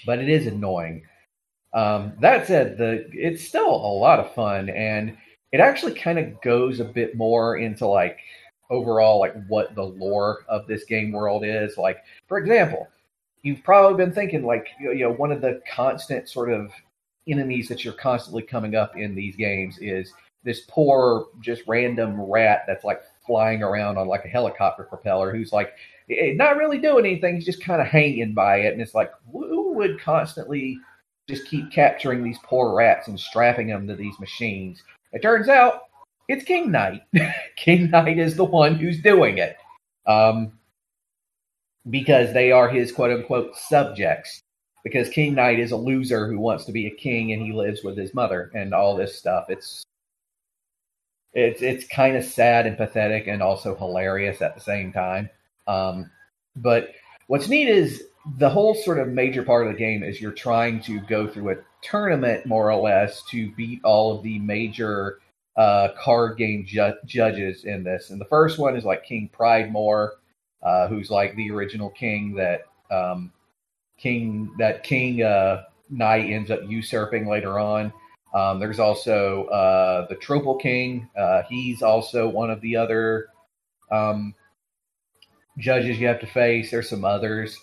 [0.05, 1.03] but it is annoying.
[1.73, 5.17] Um, that said, the it's still a lot of fun, and
[5.51, 8.19] it actually kind of goes a bit more into like
[8.69, 11.77] overall like what the lore of this game world is.
[11.77, 12.87] Like, for example,
[13.41, 16.71] you've probably been thinking like you know one of the constant sort of
[17.27, 20.11] enemies that you're constantly coming up in these games is
[20.43, 25.51] this poor just random rat that's like flying around on like a helicopter propeller who's
[25.51, 25.73] like
[26.09, 29.11] eh, not really doing anything he's just kind of hanging by it and it's like
[29.31, 30.79] who would constantly
[31.29, 34.81] just keep capturing these poor rats and strapping them to these machines.
[35.11, 35.81] It turns out
[36.27, 37.01] it's King Knight.
[37.55, 39.57] King Knight is the one who's doing it.
[40.05, 40.53] Um,
[41.89, 44.41] because they are his quote unquote subjects.
[44.83, 47.83] Because King Knight is a loser who wants to be a king and he lives
[47.83, 49.45] with his mother and all this stuff.
[49.49, 49.83] It's
[51.33, 55.29] it's it's kind of sad and pathetic and also hilarious at the same time.
[55.67, 56.09] Um,
[56.55, 56.91] but
[57.27, 58.03] what's neat is
[58.37, 61.51] the whole sort of major part of the game is you're trying to go through
[61.51, 65.19] a tournament more or less to beat all of the major
[65.57, 68.09] uh, card game ju- judges in this.
[68.09, 70.13] And the first one is like King Pridemoor,
[70.63, 72.61] uh, who's like the original king that
[72.91, 73.31] um,
[73.97, 77.91] King that King uh, Knight ends up usurping later on.
[78.33, 81.09] Um, there's also uh, the Troupple King.
[81.17, 83.27] Uh, he's also one of the other
[83.91, 84.35] um,
[85.57, 86.71] judges you have to face.
[86.71, 87.57] There's some others.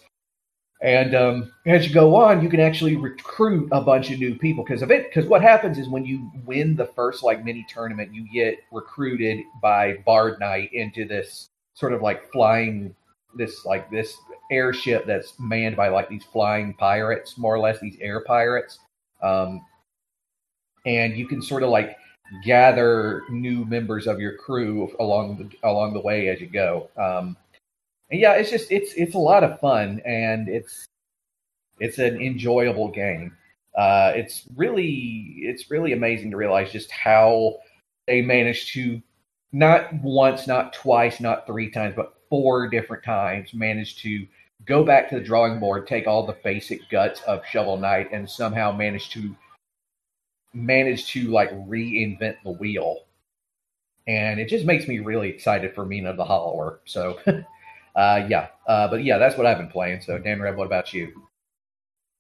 [0.83, 4.63] And um, as you go on, you can actually recruit a bunch of new people
[4.63, 5.09] because of it.
[5.09, 9.41] Because what happens is when you win the first like mini tournament, you get recruited
[9.63, 12.95] by Bard Knight into this sort of like flying
[13.37, 14.17] this like this
[14.51, 18.79] airship that's manned by like these flying pirates, more or less these air pirates.
[19.23, 19.65] Um,
[20.85, 21.97] and you can sort of like
[22.45, 26.91] gather new members of your crew along the along the way as you go.
[26.99, 27.37] Um,
[28.11, 30.87] yeah, it's just it's it's a lot of fun and it's
[31.81, 33.37] it's an enjoyable game.
[33.77, 37.57] Uh, it's really it's really amazing to realize just how
[38.07, 39.03] they managed to
[39.53, 44.27] not once, not twice, not three times, but four different times managed to
[44.67, 48.29] go back to the drawing board, take all the basic guts of Shovel Knight, and
[48.29, 49.35] somehow manage to
[50.53, 53.05] manage to like reinvent the wheel.
[54.09, 56.81] And it just makes me really excited for Mina the Hollower.
[56.85, 57.19] So
[57.97, 60.03] uh, yeah, uh, but yeah, that's what I've been playing.
[60.03, 61.13] So, Dan Rev, what about you?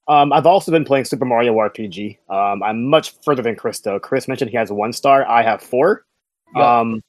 [0.08, 2.18] Um, I've also been playing Super Mario RPG.
[2.30, 3.98] Um, I'm much further than Chris, though.
[3.98, 5.26] Chris mentioned he has one star.
[5.26, 6.04] I have four.
[6.54, 7.02] Um,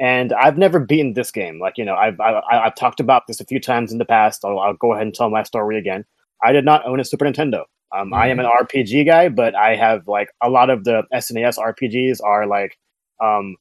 [0.00, 1.60] and I've never beaten this game.
[1.60, 4.44] Like, you know, I've, I, have talked about this a few times in the past.
[4.44, 6.04] I'll, I'll, go ahead and tell my story again.
[6.42, 7.64] I did not own a Super Nintendo.
[7.94, 8.14] Um, mm-hmm.
[8.14, 8.78] I am an mm-hmm.
[8.78, 12.78] RPG guy, but I have, like, a lot of the SNES RPGs are, like,
[13.22, 13.56] um,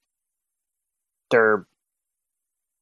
[1.31, 1.65] they're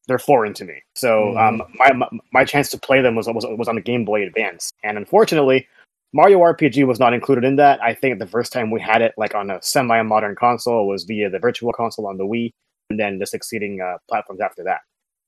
[0.08, 0.82] they're foreign to me.
[0.96, 1.48] So mm.
[1.48, 4.24] um, my, my, my chance to play them was, was was on the Game Boy
[4.24, 5.68] Advance, and unfortunately,
[6.14, 7.82] Mario RPG was not included in that.
[7.84, 11.30] I think the first time we had it like on a semi-modern console was via
[11.30, 12.52] the Virtual Console on the Wii,
[12.90, 14.80] and then the succeeding uh, platforms after that.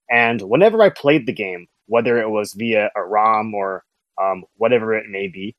[0.09, 3.83] And whenever I played the game, whether it was via a ROM or
[4.21, 5.55] um, whatever it may be,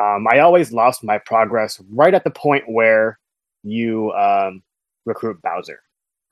[0.00, 3.18] um, I always lost my progress right at the point where
[3.62, 4.62] you um,
[5.04, 5.80] recruit Bowser.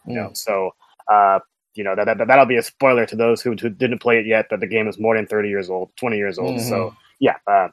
[0.06, 0.36] You know, mm.
[0.36, 0.72] so
[1.10, 1.38] uh,
[1.74, 4.26] you know that, that that'll be a spoiler to those who, who didn't play it
[4.26, 6.68] yet that the game is more than 30 years old 20 years old mm-hmm.
[6.68, 7.68] so yeah uh,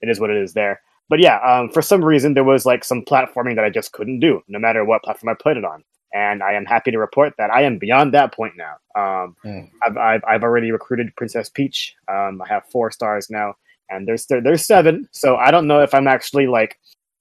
[0.00, 2.84] it is what it is there but yeah um, for some reason there was like
[2.84, 5.82] some platforming that i just couldn't do no matter what platform i played it on
[6.12, 8.74] and I am happy to report that I am beyond that point now.
[9.00, 9.70] Um, Mm.
[9.82, 11.94] I've, I've I've already recruited Princess Peach.
[12.08, 13.54] Um, I have four stars now,
[13.88, 15.08] and there's there, there's seven.
[15.12, 16.78] So I don't know if I'm actually like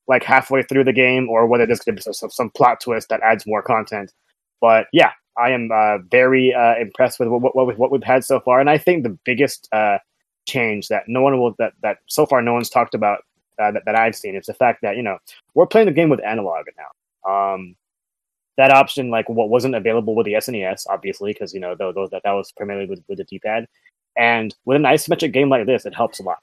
[0.07, 3.09] like halfway through the game or whether there's going to be some, some plot twist
[3.09, 4.11] that adds more content.
[4.59, 8.39] But yeah, I am uh, very uh, impressed with what, what, what we've had so
[8.39, 9.99] far, and I think the biggest uh,
[10.47, 13.19] change that no one will that that so far no one's talked about
[13.59, 15.17] uh, that, that I've seen is the fact that you know
[15.53, 16.91] we're playing the game with analog now.
[17.31, 17.75] Um,
[18.57, 22.09] that option like what wasn't available with the SNES, obviously, because you know those, those
[22.09, 23.67] that that was primarily with, with the D-pad,
[24.17, 26.39] and with an isometric game like this, it helps a lot.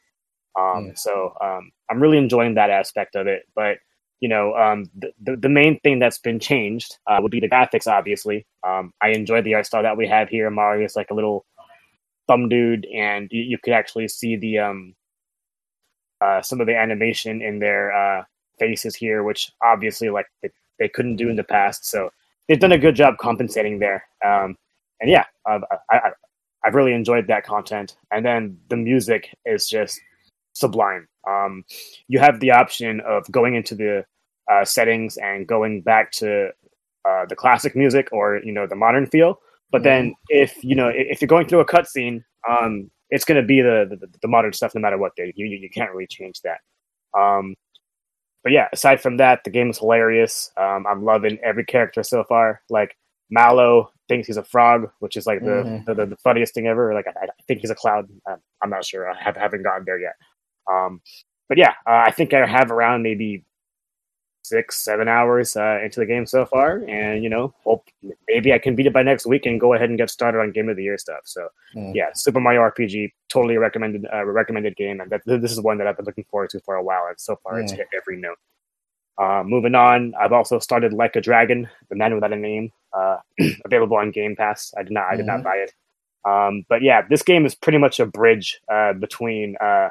[0.59, 0.93] Um.
[0.97, 3.79] So um, I'm really enjoying that aspect of it, but
[4.21, 7.87] you know, um, the, the main thing that's been changed uh, would be the graphics.
[7.87, 10.51] Obviously, um, I enjoy the art style that we have here.
[10.51, 11.45] Mario's like a little
[12.27, 14.95] thumb dude, and you, you could actually see the um,
[16.21, 18.25] uh, some of the animation in their uh,
[18.59, 21.87] faces here, which obviously like they, they couldn't do in the past.
[21.87, 22.11] So
[22.49, 24.05] they've done a good job compensating there.
[24.25, 24.57] Um,
[25.01, 26.11] and yeah, uh, I,
[26.65, 27.97] I've really enjoyed that content.
[28.11, 30.01] And then the music is just
[30.57, 31.07] sublime.
[31.29, 31.65] Um,
[32.09, 34.05] you have the option of going into the
[34.51, 36.51] uh, settings and going back to
[37.09, 39.39] uh, the classic music or you know the modern feel.
[39.73, 43.47] But then if you know if you're going through a cutscene, um, it's going to
[43.47, 45.13] be the, the the modern stuff no matter what.
[45.17, 46.59] They you you can't really change that.
[47.19, 47.55] Um,
[48.43, 50.51] but yeah, aside from that, the game is hilarious.
[50.57, 52.63] Um, I'm loving every character so far.
[52.71, 52.97] Like
[53.31, 55.85] Mallow thinks he's a frog, which is like the Mhm.
[55.87, 56.95] the, the, the funniest thing ever.
[56.95, 58.07] Like I, I think he's a cloud.
[58.29, 59.11] Uh, I'm not sure.
[59.11, 60.15] I have, haven't gotten there yet.
[60.71, 61.01] Um,
[61.49, 63.45] but yeah, uh, I think I have around maybe
[64.43, 67.85] six, seven hours uh, into the game so far, and you know, hope
[68.29, 70.53] maybe I can beat it by next week and go ahead and get started on
[70.53, 71.21] Game of the Year stuff.
[71.25, 71.95] So Mm.
[71.95, 75.87] yeah, Super Mario RPG, totally recommended uh, recommended game, and that, this is one that
[75.87, 77.77] I've been looking forward to for a while, and so far it's Mm.
[77.79, 78.39] hit every note.
[79.19, 83.17] Uh, moving on, I've also started Like a Dragon, the man without a name, uh,
[83.65, 84.73] available on Game Pass.
[84.79, 85.45] I did not, I did not Mhm.
[85.45, 85.73] buy it,
[86.25, 89.89] um, but yeah, this game is pretty much a bridge uh, between uh,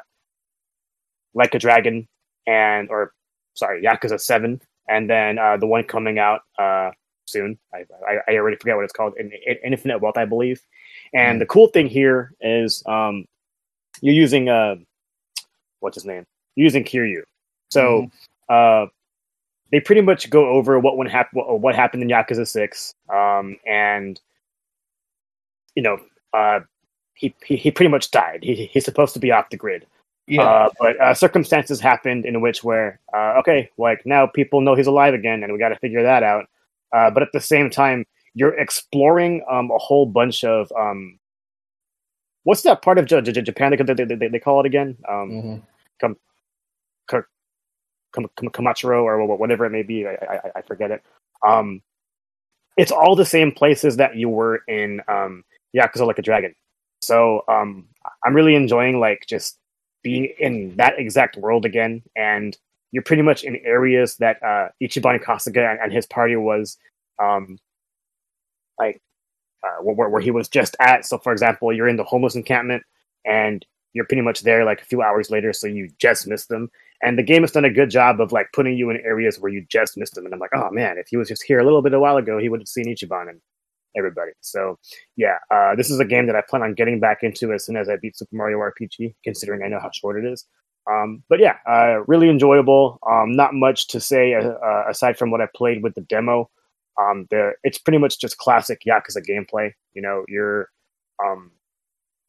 [1.36, 2.08] Like a Dragon
[2.46, 3.12] and, or
[3.54, 6.90] sorry, Yakuza Seven, and then uh, the one coming out uh,
[7.26, 7.58] soon.
[7.72, 9.14] I, I, I already forget what it's called.
[9.18, 10.60] In, in, Infinite Wealth, I believe.
[11.12, 13.26] And the cool thing here is um,
[14.00, 14.76] you're using uh,
[15.80, 16.24] what's his name?
[16.54, 17.22] You're using Kiryu.
[17.70, 18.08] So
[18.48, 18.86] uh,
[19.70, 23.56] they pretty much go over what would hap- what, what happened in Yakuza Six, um,
[23.66, 24.20] and
[25.74, 25.98] you know,
[26.32, 26.60] uh,
[27.14, 28.40] he, he he pretty much died.
[28.42, 29.86] He, he's supposed to be off the grid.
[30.26, 30.42] Yeah.
[30.42, 34.86] Uh, but uh, circumstances happened in which where uh, okay, like now people know he's
[34.88, 36.46] alive again, and we got to figure that out.
[36.92, 41.18] Uh, but at the same time, you're exploring um, a whole bunch of um,
[42.44, 44.96] what's that part of J- J- Japan they, they, they, they call it again?
[45.08, 45.62] Um, Mhm.
[46.00, 46.16] Kam-
[47.08, 50.06] Kam- Kamachiro or whatever it may be.
[50.06, 51.02] I, I, I forget it.
[51.46, 51.82] Um,
[52.76, 56.54] it's all the same places that you were in um, Yakuza Like a Dragon.
[57.02, 57.86] So um,
[58.24, 59.58] I'm really enjoying like just
[60.06, 62.56] being in that exact world again, and
[62.92, 66.78] you're pretty much in areas that uh, Ichiban Kasuga and, and his party was
[67.20, 67.58] um,
[68.78, 69.02] like
[69.64, 71.04] uh, where, where he was just at.
[71.04, 72.84] So, for example, you're in the homeless encampment,
[73.24, 76.70] and you're pretty much there like a few hours later, so you just missed them.
[77.02, 79.50] And the game has done a good job of like putting you in areas where
[79.50, 80.24] you just missed them.
[80.24, 82.16] And I'm like, oh man, if he was just here a little bit a while
[82.16, 83.40] ago, he would have seen Ichiban and
[83.96, 84.32] everybody.
[84.40, 84.78] So
[85.16, 87.76] yeah, uh, this is a game that I plan on getting back into as soon
[87.76, 90.44] as I beat Super Mario RPG, considering I know how short it is.
[90.90, 92.98] Um, but yeah, uh, really enjoyable.
[93.08, 96.48] Um, not much to say uh, uh, aside from what I played with the demo.
[97.00, 99.72] Um, the it's pretty much just classic Yakuza gameplay.
[99.94, 100.70] You know, you're
[101.24, 101.50] um,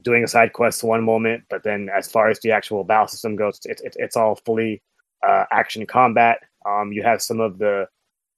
[0.01, 3.36] doing a side quest one moment, but then as far as the actual battle system
[3.36, 4.82] goes, it's it's, it's all fully
[5.26, 6.39] uh, action combat.
[6.65, 7.88] Um, you have some of the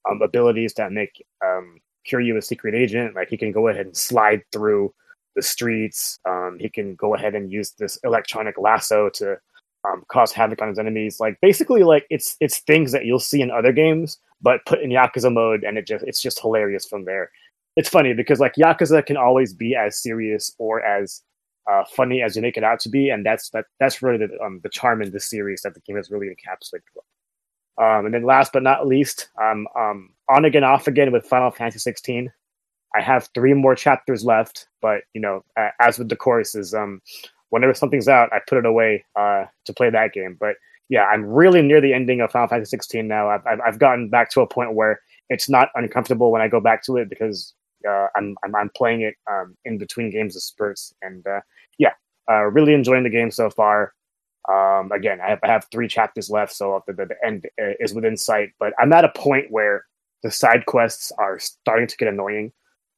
[0.08, 1.24] um, abilities that make
[2.08, 3.14] Kiryu a secret agent.
[3.14, 4.92] Like he can go ahead and slide through
[5.36, 6.18] the streets.
[6.28, 9.38] Um, he can go ahead and use this electronic lasso to
[9.86, 11.20] um, cause havoc on his enemies.
[11.20, 14.90] Like basically, like it's it's things that you'll see in other games, but put in
[14.90, 17.30] Yakuza mode, and it just it's just hilarious from there.
[17.76, 21.22] It's funny because like Yakuza can always be as serious or as
[21.70, 24.38] uh, funny as you make it out to be, and that's that that's really the
[24.42, 26.80] um, the charm in this series that the game has really encapsulated.
[27.80, 31.50] Um, and then last but not least, um, um, on again, off again with Final
[31.50, 32.30] Fantasy 16.
[32.94, 35.44] I have three more chapters left, but you know,
[35.80, 37.00] as with the courses, um,
[37.50, 40.36] whenever something's out, I put it away uh, to play that game.
[40.38, 40.56] But
[40.88, 43.30] yeah, I'm really near the ending of Final Fantasy 16 now.
[43.30, 46.60] I've, I've I've gotten back to a point where it's not uncomfortable when I go
[46.60, 47.54] back to it because
[47.88, 51.40] uh, I'm, I'm I'm playing it um, in between games of spurts, and uh,
[51.78, 51.92] yeah,
[52.28, 53.94] uh, really enjoying the game so far.
[54.48, 57.94] Um, again, I have, I have three chapters left, so the, the, end uh, is
[57.94, 58.50] within sight.
[58.58, 59.84] But I'm at a point where
[60.22, 62.52] the side quests are starting to get annoying.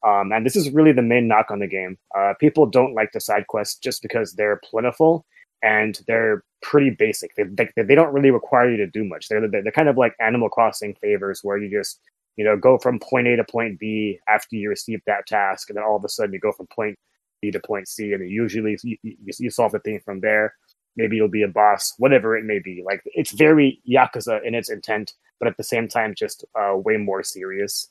[0.05, 1.97] Um, and this is really the main knock on the game.
[2.17, 5.25] Uh, people don't like the side quests just because they're plentiful
[5.61, 7.33] and they're pretty basic.
[7.35, 9.29] They, they, they don't really require you to do much.
[9.29, 11.99] They're, they're, they're kind of like Animal Crossing favors where you just,
[12.35, 15.69] you know, go from point A to point B after you receive that task.
[15.69, 16.97] And then all of a sudden you go from point
[17.41, 18.11] B to point C.
[18.11, 20.53] And usually you, you, you solve the thing from there.
[20.95, 22.83] Maybe you'll be a boss, whatever it may be.
[22.85, 26.97] Like it's very Yakuza in its intent, but at the same time, just uh, way
[26.97, 27.89] more serious.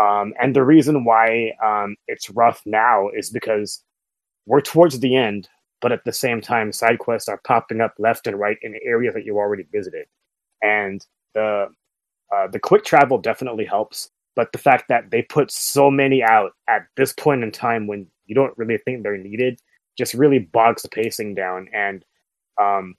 [0.00, 3.82] Um, and the reason why um, it's rough now is because
[4.46, 5.48] we're towards the end,
[5.80, 9.14] but at the same time, side quests are popping up left and right in areas
[9.14, 10.06] that you already visited.
[10.62, 11.68] And the
[12.34, 16.52] uh, the quick travel definitely helps, but the fact that they put so many out
[16.68, 19.60] at this point in time when you don't really think they're needed
[19.98, 22.04] just really bogs the pacing down, and
[22.60, 22.94] um,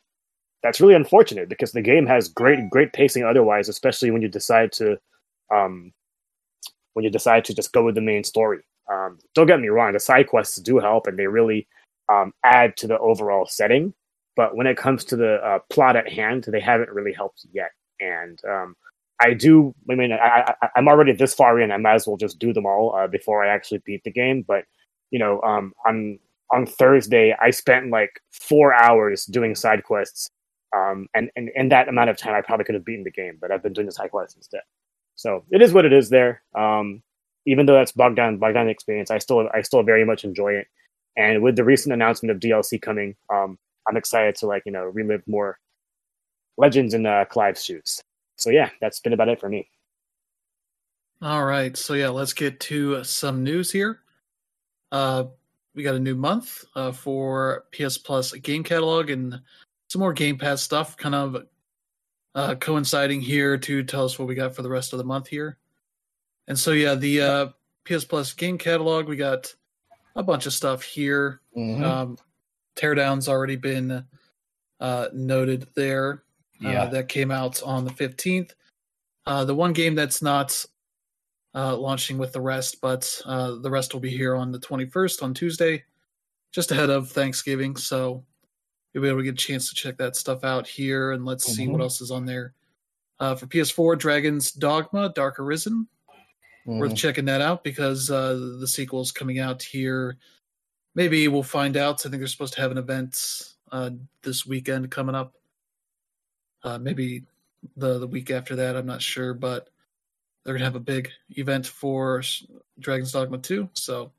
[0.61, 4.71] that's really unfortunate because the game has great great pacing otherwise, especially when you decide
[4.73, 4.97] to
[5.53, 5.91] um,
[6.93, 8.59] when you decide to just go with the main story.
[8.91, 11.67] Um, don't get me wrong, the side quests do help and they really
[12.09, 13.93] um, add to the overall setting.
[14.35, 17.71] But when it comes to the uh, plot at hand, they haven't really helped yet.
[17.99, 18.75] And um,
[19.21, 21.71] I do, I mean, I, I, am already this far in.
[21.71, 24.43] I might as well just do them all uh, before I actually beat the game.
[24.45, 24.65] But,
[25.11, 26.19] you know, um, on,
[26.51, 30.29] on Thursday, I spent like four hours doing side quests.
[30.75, 33.37] Um, and, and in that amount of time, I probably could have beaten the game,
[33.39, 34.61] but I've been doing the side quests instead.
[35.15, 36.41] So it is what it is there.
[36.57, 37.03] Um,
[37.45, 40.53] even though that's bogged down, bogged down experience, I still I still very much enjoy
[40.53, 40.67] it.
[41.15, 44.85] And with the recent announcement of DLC coming, um, I'm excited to like you know
[44.85, 45.59] relive more
[46.57, 48.01] legends in uh, Clive's shoes.
[48.37, 49.67] So yeah, that's been about it for me.
[51.21, 53.99] All right, so yeah, let's get to some news here.
[54.91, 55.25] Uh,
[55.75, 59.41] we got a new month uh, for PS Plus game catalog and
[59.87, 61.37] some more Game Pass stuff, kind of
[62.35, 65.27] uh, coinciding here to tell us what we got for the rest of the month
[65.27, 65.57] here.
[66.47, 67.47] And so, yeah, the uh,
[67.85, 69.53] PS Plus game catalog, we got
[70.15, 71.41] a bunch of stuff here.
[71.55, 71.83] Mm-hmm.
[71.83, 72.17] Um,
[72.75, 74.05] Teardown's already been
[74.79, 76.23] uh, noted there.
[76.63, 76.85] Uh, yeah.
[76.85, 78.51] that came out on the 15th.
[79.25, 80.65] Uh, the one game that's not
[81.55, 85.23] uh, launching with the rest, but uh, the rest will be here on the 21st
[85.23, 85.83] on Tuesday,
[86.51, 87.75] just ahead of Thanksgiving.
[87.75, 88.23] So
[88.93, 91.45] you'll be able to get a chance to check that stuff out here, and let's
[91.45, 91.53] mm-hmm.
[91.53, 91.81] see what mm-hmm.
[91.83, 92.53] else is on there.
[93.19, 95.87] Uh, for PS4, Dragon's Dogma: Dark Arisen.
[96.67, 96.79] Mm-hmm.
[96.79, 100.15] Worth checking that out because uh, the sequel is coming out here.
[100.95, 102.05] Maybe we'll find out.
[102.05, 103.19] I think they're supposed to have an event
[103.71, 103.89] uh,
[104.21, 105.33] this weekend coming up.
[106.63, 107.23] Uh, maybe
[107.75, 108.77] the the week after that.
[108.77, 109.72] I'm not sure, but
[110.43, 112.21] they're gonna have a big event for
[112.79, 113.69] Dragon's Dogma 2.
[113.73, 114.11] So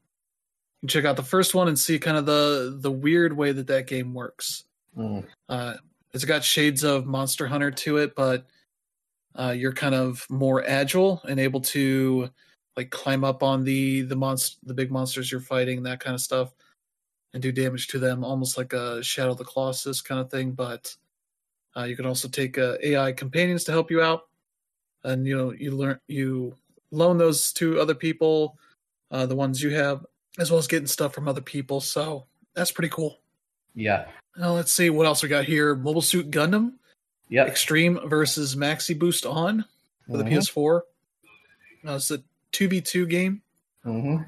[0.85, 3.67] can check out the first one and see kind of the the weird way that
[3.69, 4.65] that game works.
[4.97, 5.25] Mm.
[5.49, 5.75] Uh,
[6.13, 8.47] it's got shades of Monster Hunter to it, but
[9.35, 12.29] uh, you're kind of more agile and able to
[12.77, 16.21] like climb up on the the monst- the big monsters you're fighting, that kind of
[16.21, 16.53] stuff,
[17.33, 20.53] and do damage to them, almost like a Shadow of the Colossus kind of thing.
[20.53, 20.95] But
[21.75, 24.29] uh, you can also take uh, AI companions to help you out,
[25.05, 26.57] and you know you learn you
[26.91, 28.57] loan those to other people,
[29.11, 30.05] uh, the ones you have,
[30.39, 31.81] as well as getting stuff from other people.
[31.81, 33.19] So that's pretty cool.
[33.75, 34.07] Yeah.
[34.37, 35.75] Now let's see what else we got here.
[35.75, 36.75] Mobile Suit Gundam.
[37.29, 37.47] Yeah.
[37.47, 39.65] Extreme versus Maxi Boost on
[40.07, 40.29] for mm-hmm.
[40.29, 40.81] the PS4.
[41.87, 43.43] Uh, it's a two v two game.
[43.85, 44.25] Mm-hmm.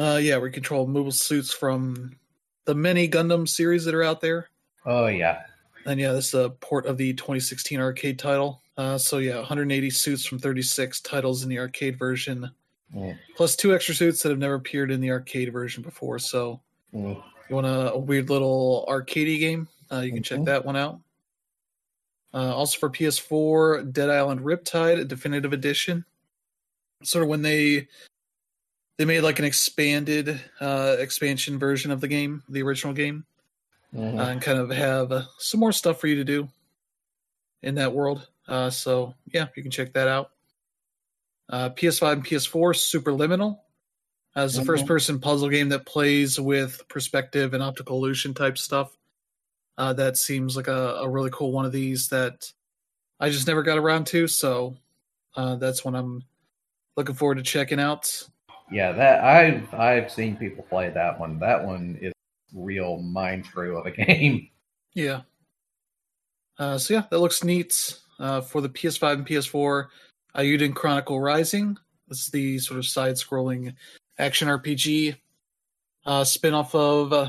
[0.00, 2.16] Uh, yeah, we control mobile suits from
[2.64, 4.48] the many Gundam series that are out there.
[4.86, 5.42] Oh yeah.
[5.86, 8.62] And yeah, this is a port of the 2016 arcade title.
[8.80, 12.50] Uh, so yeah, 180 suits from 36 titles in the arcade version
[12.94, 13.16] Mm.
[13.36, 16.18] Plus two extra suits that have never appeared in the arcade version before.
[16.18, 16.60] So
[16.94, 17.22] mm.
[17.48, 19.68] you want a, a, weird little arcadey game?
[19.90, 20.36] Uh, you can mm-hmm.
[20.36, 20.98] check that one out.
[22.32, 26.04] Uh, also for PS4, Dead Island Riptide a Definitive Edition.
[27.02, 27.88] Sort of when they
[28.98, 33.24] they made like an expanded uh, expansion version of the game, the original game,
[33.94, 34.18] mm-hmm.
[34.18, 36.48] uh, and kind of have uh, some more stuff for you to do
[37.62, 38.28] in that world.
[38.50, 40.32] Uh, so yeah, you can check that out.
[41.48, 43.58] Uh, PS5 and PS4, Superliminal
[44.36, 44.66] as the mm-hmm.
[44.66, 48.96] first person puzzle game that plays with perspective and optical illusion type stuff.
[49.76, 52.52] Uh, that seems like a, a, really cool one of these that
[53.18, 54.28] I just never got around to.
[54.28, 54.76] So
[55.36, 56.22] uh, that's one I'm
[56.96, 58.28] looking forward to checking out.
[58.70, 61.38] Yeah, that I've I've seen people play that one.
[61.38, 62.12] That one is
[62.54, 64.50] real mind screw of a game.
[64.92, 65.22] Yeah.
[66.58, 69.86] Uh, so yeah, that looks neat uh, for the PS5 and PS4.
[70.36, 71.76] Eiyuden Chronicle Rising.
[72.06, 73.74] This is the sort of side-scrolling
[74.18, 75.16] action RPG
[76.06, 77.28] uh, spin-off of uh,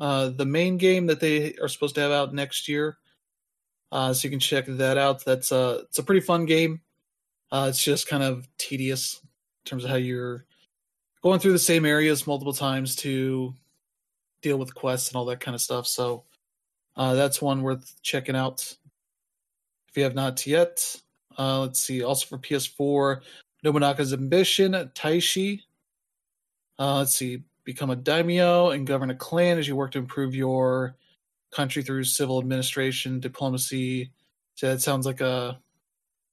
[0.00, 2.98] uh, the main game that they are supposed to have out next year.
[3.92, 5.24] Uh, so you can check that out.
[5.24, 6.80] That's a it's a pretty fun game.
[7.50, 10.46] Uh, it's just kind of tedious in terms of how you're
[11.22, 13.54] going through the same areas multiple times to
[14.40, 15.86] deal with quests and all that kind of stuff.
[15.86, 16.24] So
[16.96, 18.76] uh, that's one worth checking out
[19.92, 21.00] if you have not yet.
[21.38, 22.02] Uh, let's see.
[22.02, 23.20] Also for PS4,
[23.62, 25.60] Nobunaga's Ambition, Taishi.
[26.78, 27.42] Uh, let's see.
[27.64, 30.96] Become a daimyo and govern a clan as you work to improve your
[31.52, 34.10] country through civil administration, diplomacy.
[34.54, 35.60] So that sounds like a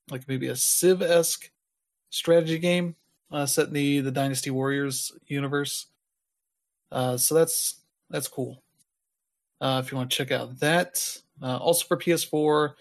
[0.10, 1.52] like maybe a Civ esque
[2.10, 2.96] strategy game
[3.32, 5.88] uh, set in the the Dynasty Warriors universe.
[6.92, 8.64] Uh, so that's that's cool.
[9.62, 12.74] Uh, if you want to check out that, uh, also for PS4,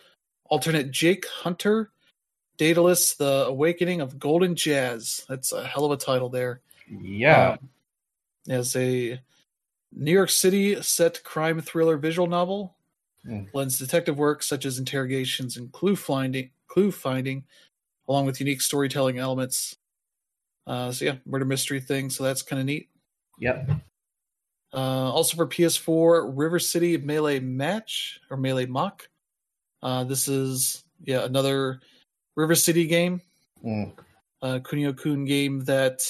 [0.48, 1.90] alternate Jake Hunter,
[2.56, 5.24] Daedalus: The Awakening of Golden Jazz.
[5.28, 6.60] That's a hell of a title there.
[6.88, 7.52] Yeah.
[7.52, 7.68] Um,
[8.48, 9.20] as a
[9.92, 12.74] New York City set crime thriller visual novel,
[13.26, 13.50] Mm.
[13.52, 17.44] blends detective work such as interrogations and clue finding, clue finding,
[18.06, 19.76] along with unique storytelling elements.
[20.66, 22.10] Uh, so yeah, murder mystery thing.
[22.10, 22.88] So that's kind of neat.
[23.40, 23.70] Yep.
[24.72, 24.76] Uh,
[25.12, 29.08] also for PS4, River City Melee Match or Melee Mock.
[29.82, 31.80] Uh, this is yeah another
[32.36, 33.20] River City game,
[33.64, 33.92] Mm.
[34.42, 36.00] uh, Kunio Kun game that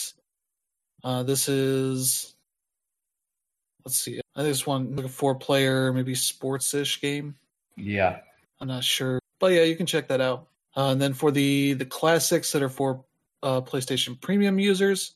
[1.04, 2.34] uh, this is.
[3.84, 7.34] Let's see, I think it's one like a four player, maybe sports ish game.
[7.76, 8.18] Yeah.
[8.60, 10.48] I'm not sure, but yeah, you can check that out.
[10.76, 13.04] Uh, and then for the the classics that are for
[13.42, 15.14] uh, PlayStation Premium users,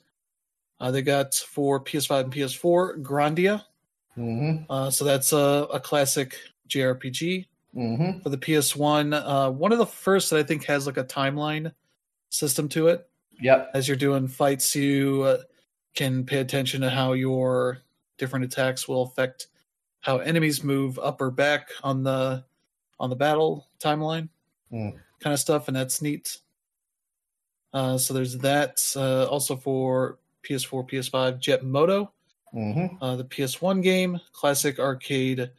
[0.80, 3.64] uh, they got for PS5 and PS4 Grandia.
[4.16, 4.70] Mm-hmm.
[4.70, 6.36] Uh, so that's a, a classic
[6.68, 7.46] JRPG.
[7.76, 8.20] Mm-hmm.
[8.20, 11.72] For the PS1, uh, one of the first that I think has like a timeline
[12.28, 13.08] system to it.
[13.40, 13.70] Yep.
[13.74, 15.38] As you're doing fights, you uh,
[15.94, 17.78] can pay attention to how your
[18.18, 19.46] different attacks will affect
[20.00, 22.44] how enemies move up or back on the
[23.00, 24.28] on the battle timeline
[24.72, 24.94] Mm.
[25.20, 26.38] kind of stuff, and that's neat.
[27.74, 28.80] Uh, so there's that.
[28.96, 30.18] Uh, also for
[30.48, 32.12] PS4, PS5, Jet Moto,
[32.54, 33.02] Mm-hmm.
[33.02, 35.50] uh, the PS1 game, classic arcade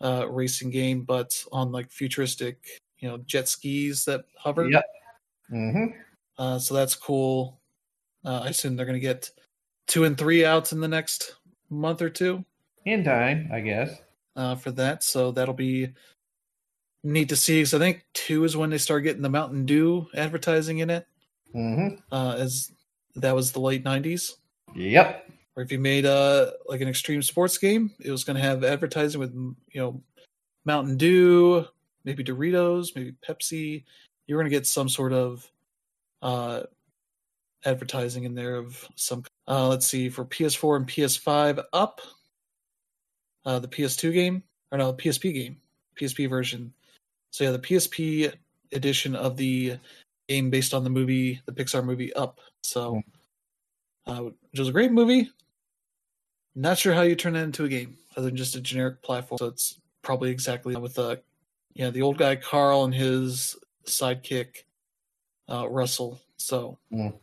[0.00, 2.58] uh, racing game, but on like futuristic,
[2.98, 4.68] you know, jet skis that hover.
[4.70, 4.84] Yep.
[5.52, 5.84] Mm-hmm.
[6.38, 7.58] Uh, so that's cool.
[8.24, 9.30] Uh, I assume they're going to get
[9.86, 11.34] two and three out in the next
[11.70, 12.44] month or two
[12.84, 14.00] In time, I guess.
[14.36, 15.02] uh, for that.
[15.02, 15.88] So that'll be
[17.04, 17.60] neat to see.
[17.60, 21.06] Because I think two is when they start getting the Mountain Dew advertising in it,
[21.54, 21.96] Mm-hmm.
[22.12, 22.70] uh, as
[23.16, 24.34] that was the late '90s.
[24.76, 25.30] Yep.
[25.58, 28.62] Or if you made a like an extreme sports game, it was going to have
[28.62, 30.00] advertising with you know
[30.64, 31.66] Mountain Dew,
[32.04, 33.82] maybe Doritos, maybe Pepsi.
[34.28, 35.50] You're going to get some sort of
[36.22, 36.62] uh
[37.64, 39.24] advertising in there of some.
[39.48, 42.02] Uh, let's see for PS4 and PS5 up.
[43.44, 45.56] Uh, the PS2 game or no PSP game,
[46.00, 46.72] PSP version.
[47.32, 48.32] So yeah, the PSP
[48.70, 49.78] edition of the
[50.28, 52.38] game based on the movie, the Pixar movie Up.
[52.62, 53.02] So,
[54.06, 55.32] uh, which was a great movie.
[56.58, 59.38] Not sure how you turn that into a game other than just a generic platform.
[59.38, 61.22] So it's probably exactly with the,
[61.72, 63.56] yeah, the old guy Carl and his
[63.86, 64.64] sidekick
[65.48, 66.20] uh, Russell.
[66.36, 67.14] So Mm.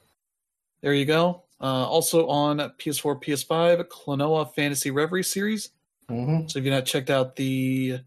[0.81, 1.43] there you go.
[1.59, 5.69] Uh, also on PS4, PS5, Klonoa Fantasy Reverie series.
[6.09, 6.47] Mm-hmm.
[6.47, 7.99] So if you've not checked out the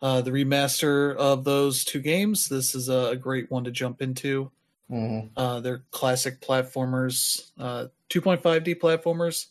[0.00, 4.50] uh, the remaster of those two games, this is a, great one to jump into.
[4.90, 5.28] Mm-hmm.
[5.36, 9.48] Uh, they're classic platformers, uh, 2.5D platformers.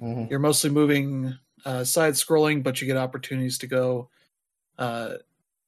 [0.00, 0.30] Mm-hmm.
[0.30, 4.08] You're mostly moving uh, side scrolling, but you get opportunities to go
[4.78, 5.14] uh,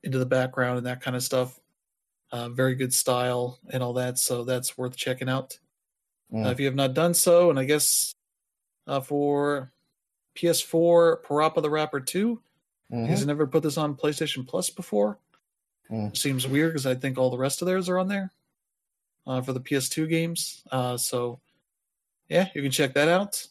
[0.02, 1.58] into the background and that kind of stuff.
[2.30, 5.58] Uh, very good style and all that, so that's worth checking out.
[6.32, 6.46] Mm.
[6.46, 8.12] Uh, if you have not done so, and I guess
[8.86, 9.72] uh, for
[10.36, 12.40] PS4, Parappa the Rapper 2,
[12.90, 13.04] Mm-hmm.
[13.04, 15.18] has never put this on PlayStation Plus before.
[15.90, 16.16] Mm.
[16.16, 18.32] Seems weird because I think all the rest of theirs are on there
[19.26, 20.62] uh, for the PS2 games.
[20.72, 21.38] Uh, so,
[22.30, 23.46] yeah, you can check that out.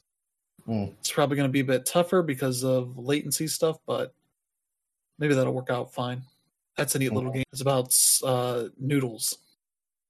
[0.67, 0.93] Mm.
[0.99, 4.13] It's probably going to be a bit tougher because of latency stuff, but
[5.19, 6.21] maybe that'll work out fine.
[6.77, 7.43] That's a neat little game.
[7.51, 7.93] It's about
[8.23, 9.37] uh, noodles,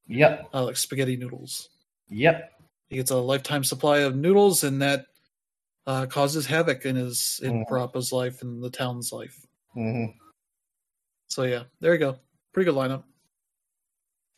[0.07, 0.49] Yep.
[0.53, 1.69] uh, like spaghetti noodles.
[2.09, 2.53] Yep.
[2.89, 5.05] He gets a lifetime supply of noodles, and that
[5.85, 7.67] uh, causes havoc in his in Mhm.
[7.69, 9.45] Parappa's life and the town's life.
[9.75, 10.17] Mm-hmm.
[11.27, 12.17] So yeah, there you go.
[12.53, 13.03] Pretty good lineup.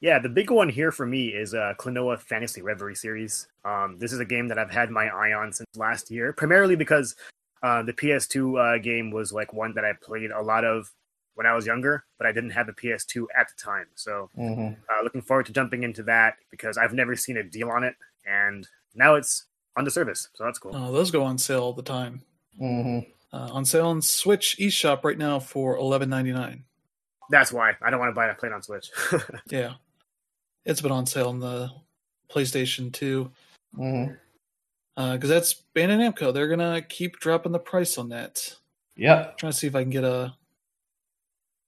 [0.01, 3.47] Yeah, the big one here for me is uh, Klonoa Fantasy Reverie series.
[3.65, 6.75] Um, this is a game that I've had my eye on since last year, primarily
[6.77, 7.15] because
[7.63, 10.89] uh, the PS2 uh, game was like one that I played a lot of
[11.35, 13.87] when I was younger, but I didn't have a PS2 at the time.
[13.95, 14.73] So Mm-hmm.
[14.89, 17.95] uh, looking forward to jumping into that because I've never seen a deal on it,
[18.25, 19.45] and now it's
[19.77, 20.75] on the service, so that's cool.
[20.75, 22.21] Uh, those go on sale all the time.
[22.61, 23.09] Mm-hmm.
[23.35, 26.63] Uh, on sale on Switch eShop right now for eleven ninety nine.
[27.29, 28.37] That's why I don't want to buy it.
[28.37, 28.89] Play it on Switch.
[29.49, 29.73] Yeah,
[30.71, 31.69] it's been on sale on the
[32.31, 33.31] PlayStation 2
[33.75, 34.05] hmm
[34.95, 36.33] because that's Bandai Namco.
[36.33, 38.53] They're gonna keep dropping the price on that.
[38.97, 39.37] Yep.
[39.37, 40.33] trying to see if I can get a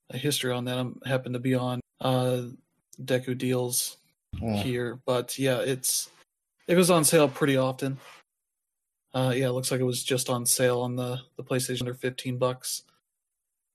[0.09, 0.77] a history on that.
[0.77, 2.43] I'm happen to be on uh
[3.01, 3.97] Deku deals
[4.35, 4.61] Mm.
[4.61, 6.09] here, but yeah, it's
[6.67, 7.97] it goes on sale pretty often.
[9.13, 11.93] Uh yeah, it looks like it was just on sale on the the PlayStation under
[11.93, 12.83] 15 bucks.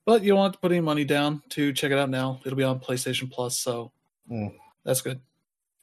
[0.05, 2.41] But you don't have to put any money down to check it out now.
[2.45, 3.91] It'll be on PlayStation Plus, so
[4.31, 4.55] Mm.
[4.87, 5.21] That's good.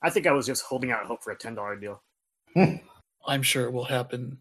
[0.01, 2.01] I think I was just holding out hope for a ten dollar deal.
[3.27, 4.39] I'm sure it will happen.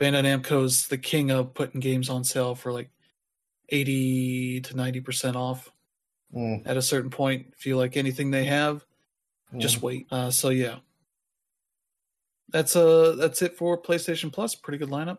[0.00, 2.90] Bandai Namco's the king of putting games on sale for like
[3.70, 5.70] 80 to 90% off
[6.34, 6.66] Mm.
[6.66, 7.54] at a certain point.
[7.56, 8.84] If you like anything they have,
[9.58, 10.06] just wait.
[10.10, 10.78] Uh, so yeah,
[12.50, 14.54] that's uh that's it for PlayStation Plus.
[14.56, 15.18] Pretty good lineup.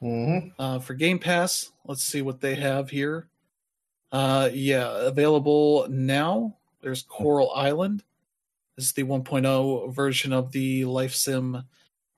[0.00, 3.28] hmm Uh, for Game Pass, let's see what they have here.
[4.12, 6.56] Uh, yeah, available now.
[6.84, 8.04] There's Coral Island.
[8.76, 11.64] This is the 1.0 version of the life sim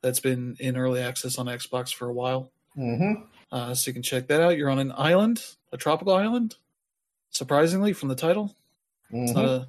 [0.03, 2.51] that's been in early access on Xbox for a while.
[2.75, 3.13] hmm
[3.53, 4.57] Uh, so you can check that out.
[4.57, 5.41] You're on an island,
[5.73, 6.57] a tropical island.
[7.31, 8.57] Surprisingly, from the title,
[9.23, 9.69] it's not hmm a,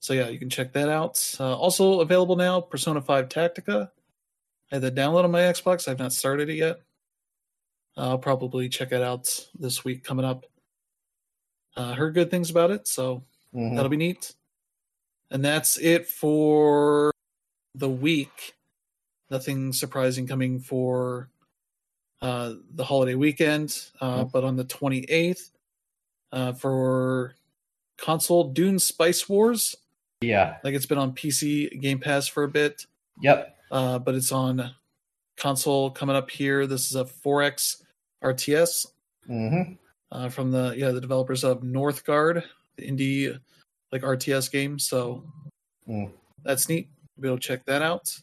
[0.00, 1.22] so yeah, you can check that out.
[1.38, 3.90] Uh, also available now, Persona 5 Tactica.
[4.72, 5.88] I had that download on my Xbox.
[5.88, 6.80] I've not started it yet.
[7.98, 10.46] Uh, I'll probably check it out this week coming up.
[11.76, 14.34] Uh, heard good things about it, so hmm that'll be neat.
[15.30, 17.10] And that's it for
[17.74, 18.54] the week.
[19.30, 21.30] Nothing surprising coming for
[22.20, 24.32] uh, the holiday weekend, uh, Mhm.
[24.32, 25.52] but on the 28th,
[26.32, 27.36] uh, for
[27.96, 29.76] console Dune Spice Wars.
[30.20, 30.58] Yeah.
[30.64, 32.86] Like it's been on PC Game Pass for a bit,
[33.22, 33.56] Yep.
[33.70, 34.74] uh, but it's on
[35.36, 36.66] console coming up here.
[36.66, 37.84] This is a 4X
[38.24, 38.86] RTS
[39.26, 39.74] hmm
[40.10, 42.42] uh, from the yeah the developers of Northgard,
[42.76, 43.38] the indie
[43.92, 44.78] like RTS game.
[44.78, 45.24] So
[45.88, 46.12] Mm.
[46.44, 46.88] that's neat.
[47.16, 48.14] You'll be able to check that out.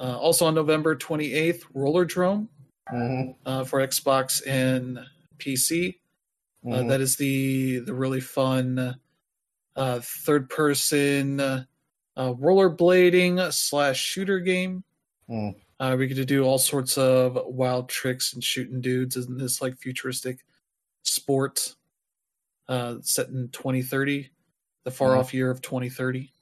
[0.00, 2.48] Uh, also on November 28th, Roller Drome
[2.88, 4.98] hmm uh, for Xbox and
[5.38, 6.00] PC.
[6.66, 6.88] Uh, Mhm.
[6.88, 8.98] that is the the really fun
[9.76, 11.64] uh, third person uh,
[12.16, 14.84] rollerblading slash shooter game.
[15.28, 15.54] Mm.
[15.80, 19.60] Uh, we get to do all sorts of wild tricks and shooting dudes in this
[19.60, 20.44] like futuristic
[21.02, 21.74] sport
[22.68, 24.30] uh, set in 2030,
[24.84, 25.18] the far Mhm.
[25.18, 26.32] off year of 2030.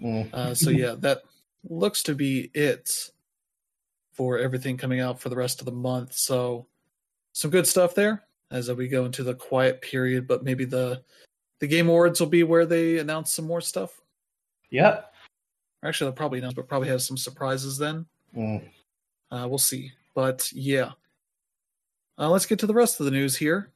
[0.00, 0.32] Mm.
[0.32, 1.22] Uh, so yeah, that
[1.68, 3.10] looks to be it
[4.12, 6.14] for everything coming out for the rest of the month.
[6.14, 6.66] So
[7.32, 11.02] some good stuff there as we go into the quiet period, but maybe the
[11.58, 14.00] the game awards will be where they announce some more stuff.
[14.70, 15.12] Yep.
[15.82, 18.06] Actually, they'll probably announce, but probably have some surprises then.
[18.34, 18.68] Mm.
[19.30, 19.92] Uh, we'll see.
[20.14, 20.92] But yeah,
[22.18, 23.72] uh, let's get to the rest of the news here.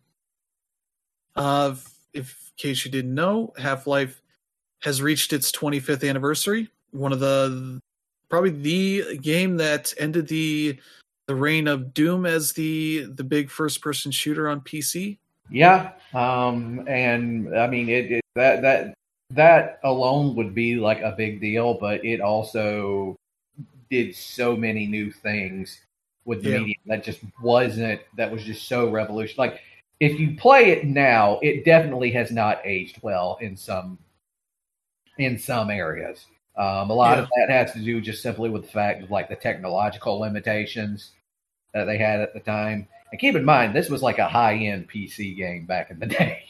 [1.36, 1.74] Uh,
[2.12, 4.22] if, in case you didn't know, Half Life
[4.82, 6.68] has reached its 25th anniversary.
[6.90, 7.78] One of the
[8.28, 10.78] probably the game that ended the
[11.26, 15.18] the reign of Doom as the the big first person shooter on PC.
[15.50, 15.92] Yeah.
[16.14, 16.84] Um.
[16.88, 18.94] And I mean, it, it that that
[19.30, 23.16] that alone would be like a big deal, but it also
[23.90, 25.80] did so many new things
[26.24, 26.58] with the Yeah.
[26.58, 29.50] medium that just wasn't that was just so revolutionary.
[29.50, 29.60] Like
[30.00, 33.98] if you play it now, it definitely has not aged well in some
[35.18, 36.24] in some areas.
[36.56, 39.28] Um, a lot of that has to do just simply with the fact of like
[39.28, 41.12] the technological limitations
[41.74, 42.88] that they had at the time.
[43.12, 46.06] And keep in mind, this was like a high end PC game back in the
[46.18, 46.44] day.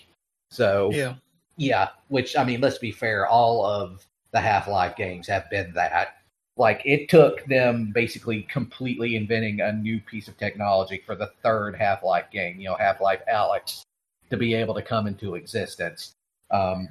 [0.51, 1.15] So Yeah,
[1.57, 5.73] yeah, which I mean, let's be fair, all of the Half Life games have been
[5.75, 6.20] that.
[6.61, 11.75] Like it took them basically completely inventing a new piece of technology for the third
[11.75, 13.81] Half Life game, you know, Half Life Alyx,
[14.29, 16.13] to be able to come into existence.
[16.51, 16.87] Um,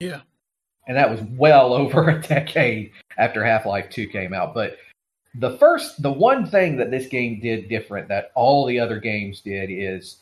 [0.00, 0.22] yeah,
[0.88, 4.54] and that was well over a decade after Half Life 2 came out.
[4.54, 4.76] But
[5.36, 9.40] the first, the one thing that this game did different that all the other games
[9.40, 10.16] did is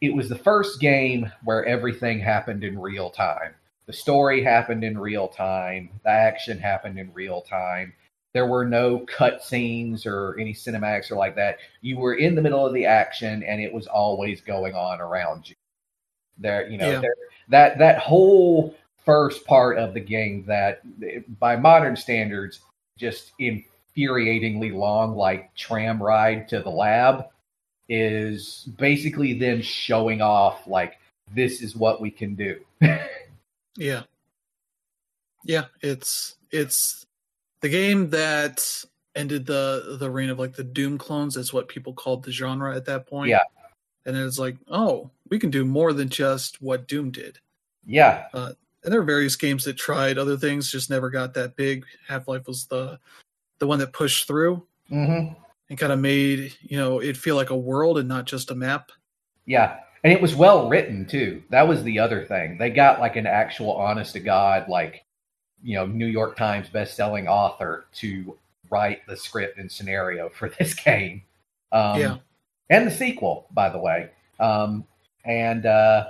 [0.00, 3.52] it was the first game where everything happened in real time.
[3.84, 7.92] The story happened in real time, the action happened in real time.
[8.32, 11.58] There were no cutscenes or any cinematics or like that.
[11.80, 15.48] You were in the middle of the action, and it was always going on around
[15.48, 15.56] you.
[16.38, 17.00] There, you know, Yeah.
[17.00, 17.14] there,
[17.48, 18.74] that that whole
[19.04, 20.80] first part of the game that,
[21.40, 22.60] by modern standards,
[22.96, 27.26] just infuriatingly long, like tram ride to the lab,
[27.88, 30.98] is basically them showing off like
[31.34, 32.60] this is what we can do.
[33.76, 34.02] yeah,
[35.44, 35.64] yeah.
[35.80, 37.06] It's it's
[37.60, 38.64] the game that
[39.16, 41.34] ended the the reign of like the Doom clones.
[41.34, 43.30] That's what people called the genre at that point.
[43.30, 43.42] Yeah.
[44.06, 47.38] and it's like, oh, we can do more than just what Doom did.
[47.86, 48.54] yeah, and
[48.94, 51.84] there are various games that tried other things, just never got that big.
[52.08, 52.98] Half Life was the
[53.58, 55.34] the one that pushed through Mm-hmm.
[55.68, 58.54] and kind of made you know it feel like a world and not just a
[58.54, 58.90] map.
[59.46, 59.78] Yeah.
[60.02, 61.42] And it was well written too.
[61.50, 62.56] That was the other thing.
[62.58, 65.04] They got like an actual honest to God, like,
[65.62, 68.36] you know, New York Times best-selling author to
[68.70, 71.22] write the script and scenario for this game.
[71.72, 72.16] Um, Yeah.
[72.70, 74.10] And the sequel, by the way.
[74.38, 74.84] Um,
[75.24, 76.06] and uh,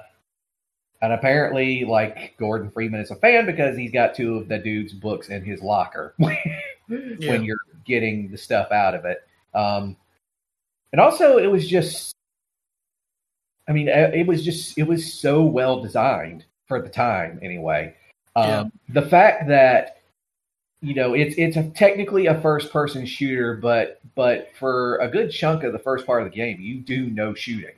[1.03, 4.93] and apparently, like Gordon Freeman is a fan because he's got two of the dude's
[4.93, 6.37] books in his locker Yeah.
[6.89, 9.19] when you're getting the stuff out of it.
[9.55, 9.97] Um,
[10.93, 12.15] and also, it was just,
[13.69, 17.95] I mean, uh, it was just, it was so well designed for the time, anyway.
[18.37, 18.65] Um, Yeah.
[18.89, 19.99] The fact that
[20.81, 25.31] you know it's it's a, technically a first person shooter, but but for a good
[25.31, 27.75] chunk of the first part of the game, you do no shooting.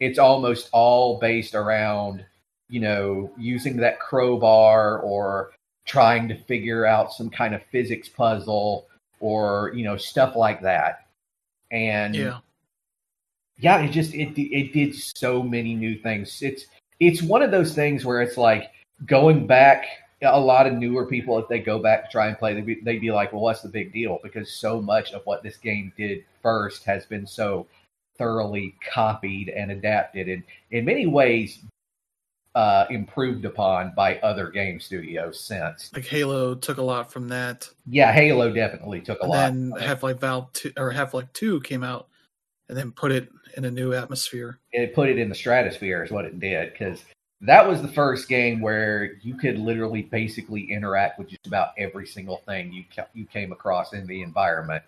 [0.00, 2.24] It's almost all based around
[2.68, 5.52] you know using that crowbar or
[5.84, 8.86] trying to figure out some kind of physics puzzle
[9.20, 11.06] or you know stuff like that
[11.70, 12.38] and yeah.
[13.58, 16.66] yeah it just it it did so many new things it's
[17.00, 18.70] it's one of those things where it's like
[19.06, 19.86] going back
[20.22, 22.80] a lot of newer people if they go back to try and play they'd be,
[22.82, 25.92] they'd be like well what's the big deal because so much of what this game
[25.98, 27.66] did first has been so
[28.16, 31.58] thoroughly copied and adapted and in many ways
[32.54, 37.68] uh, improved upon by other game studios since Like Halo took a lot from that.
[37.86, 39.50] yeah halo definitely took a lot.
[39.50, 39.86] and lot it.
[39.86, 42.06] Half Life Valve two or Half Life Two came out,
[42.68, 44.60] and then put it in a new atmosphere.
[44.72, 47.04] it put it in the stratosphere is what it did because
[47.46, 52.06] that was the first game where you could literally basically interact with just about every
[52.06, 54.82] single thing you ca- you came across in the environment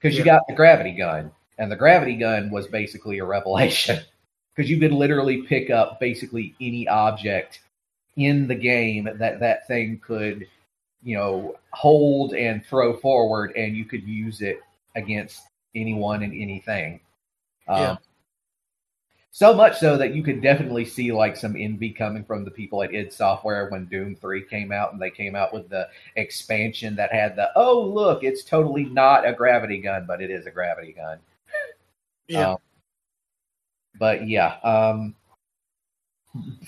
[0.00, 0.36] because you Yeah.
[0.36, 4.00] got the gravity gun and the gravity gun was basically a revelation
[4.54, 7.60] because you could literally pick up basically any object
[8.16, 10.46] in the game that that thing could
[11.02, 14.60] you know hold and throw forward and you could use it
[14.96, 15.42] against
[15.74, 17.00] anyone and anything
[17.68, 17.96] um, Yeah.
[19.38, 22.82] So much so that you could definitely see like some envy coming from the people
[22.82, 26.96] at id software when doom 3 came out and they came out with the expansion
[26.96, 30.50] that had the oh look it's totally not a gravity gun but it is a
[30.50, 31.18] gravity gun
[32.28, 32.58] Yeah, um,
[33.98, 35.14] but yeah, um,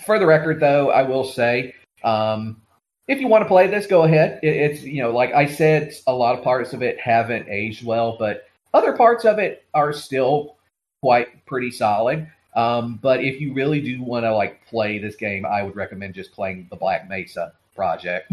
[0.04, 2.60] for the record, though, I will say, um,
[3.08, 4.40] if you want to play this, go ahead.
[4.42, 7.84] It, it's you know, like I said, a lot of parts of it haven't aged
[7.84, 8.44] well, but
[8.74, 10.56] other parts of it are still
[11.02, 12.26] quite pretty solid.
[12.54, 16.14] Um, but if you really do want to like play this game, I would recommend
[16.14, 18.32] just playing the Black Mesa project.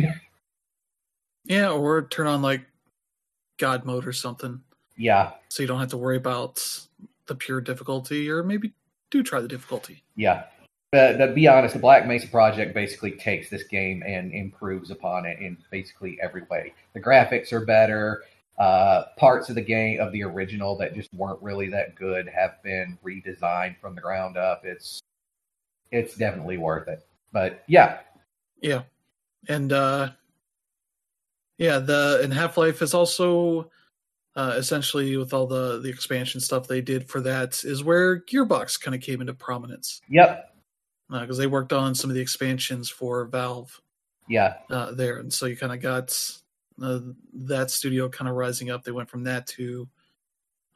[1.45, 2.61] yeah, or turn on like
[3.57, 4.61] God mode or something,
[4.95, 6.63] yeah, so you don't have to worry about
[7.27, 8.73] the pure difficulty, or maybe
[9.11, 10.03] do try the difficulty.
[10.15, 10.45] Yeah.
[10.91, 15.25] But to be honest, the Black Mesa Project basically takes this game and improves upon
[15.25, 16.73] it in basically every way.
[16.93, 18.23] The graphics are better.
[18.57, 22.61] Uh, parts of the game of the original that just weren't really that good have
[22.63, 24.61] been redesigned from the ground up.
[24.65, 24.99] It's
[25.91, 27.05] it's definitely worth it.
[27.31, 27.99] But yeah,
[28.61, 28.83] Yeah,
[29.47, 30.09] and uh,
[31.57, 33.69] yeah, the and Half Life is also
[34.35, 38.81] uh, essentially with all the the expansion stuff they did for that is where Gearbox
[38.81, 40.01] kind of came into prominence.
[40.09, 40.51] Yep,
[41.11, 43.79] because they worked on some of the expansions for Valve.
[44.27, 46.17] Yeah, uh, there, and so you kind of got
[46.81, 46.99] uh,
[47.33, 48.83] that studio kind of rising up.
[48.83, 49.87] They went from that to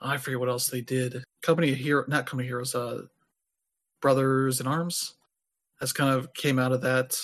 [0.01, 1.23] I forget what else they did.
[1.41, 3.03] Company Hero, not Company Heroes, uh,
[4.01, 5.13] Brothers in Arms.
[5.79, 7.17] That's kind of came out of that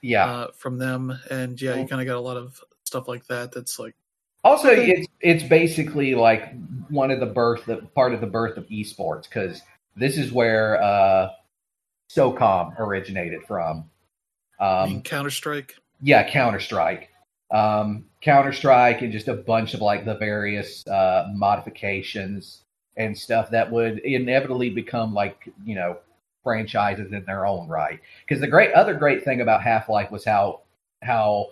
[0.00, 0.26] yeah.
[0.26, 3.52] uh, from them, and yeah, you kind of got a lot of stuff like that.
[3.52, 3.94] That's like
[4.44, 6.54] Also, it's it's basically like
[6.88, 9.62] one of the birth, the part of the birth of esports because
[9.96, 11.30] this is where uh,
[12.10, 13.90] SOCOM originated from.
[14.60, 15.76] Um, Counter Strike.
[16.00, 17.10] yeah, Counter Strike,
[17.50, 22.62] um, Counter Strike, and just a bunch of like the various uh, modifications
[22.96, 25.98] and stuff that would inevitably become like you know
[26.42, 28.00] franchises in their own right.
[28.26, 30.60] Because the great other great thing about Half Life was how
[31.02, 31.50] how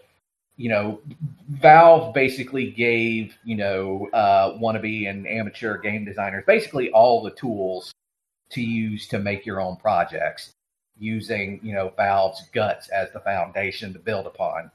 [0.56, 1.00] you know
[1.48, 7.92] Valve basically gave you know uh, wannabe and amateur game designers basically all the tools
[8.50, 10.52] to use to make your own projects
[10.98, 14.70] using you know Valve's guts as the foundation to build upon.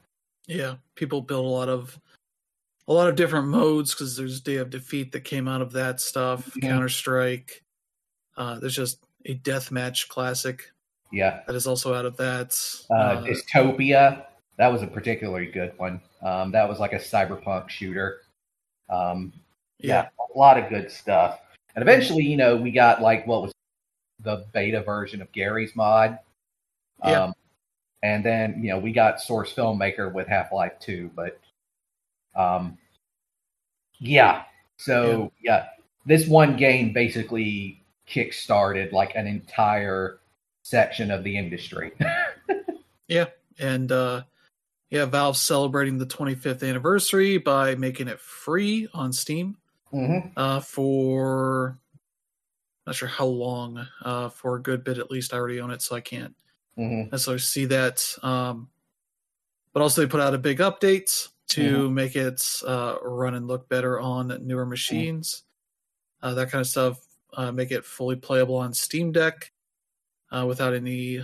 [0.50, 1.98] Yeah, people build a lot of
[2.88, 6.02] a lot of different modes because there's Day of Defeat that came out of that
[6.02, 6.52] stuff.
[6.56, 6.70] Yeah.
[6.70, 7.64] Counter Strike.
[8.36, 10.72] Uh, there's just a deathmatch classic
[11.12, 12.58] Yeah, that is also out of that.
[12.90, 14.26] uh, Uh, Dystopia
[14.60, 16.02] that was a particularly good one.
[16.22, 18.22] Um, that was like a cyberpunk shooter.
[18.90, 19.32] Um,
[19.78, 21.40] yeah, a lot of good stuff.
[21.76, 23.54] And eventually, you know, we got like what was
[24.22, 26.20] the beta version of Garry's mod.
[27.06, 27.32] Yeah.
[28.02, 31.40] And then you know we got Source Filmmaker with Half Life Two, but
[32.36, 32.78] um,
[34.00, 34.44] yeah.
[34.78, 35.68] So yeah.
[36.06, 40.20] this one game basically kick-started like an entire
[40.64, 41.92] section of the industry.
[43.08, 43.26] yeah,
[43.60, 44.24] and uh,
[44.90, 49.58] yeah, Valve celebrating the 25th anniversary by making it free on Steam
[49.94, 50.30] mm-hmm.
[50.36, 51.78] uh, for
[52.88, 55.34] not sure how long, uh, for a good bit at least.
[55.34, 56.36] I already own it, so I can't
[56.78, 57.10] mm-hmm.
[57.12, 58.06] necessarily see that.
[58.24, 58.70] Um,
[59.74, 61.94] but also, they put out a big update to Mhm.
[61.94, 65.44] make it uh, run and look better on newer machines,
[66.22, 67.00] uh, that kind of stuff.
[67.34, 69.52] Uh, make it fully playable on Steam Deck
[70.32, 71.24] uh, without any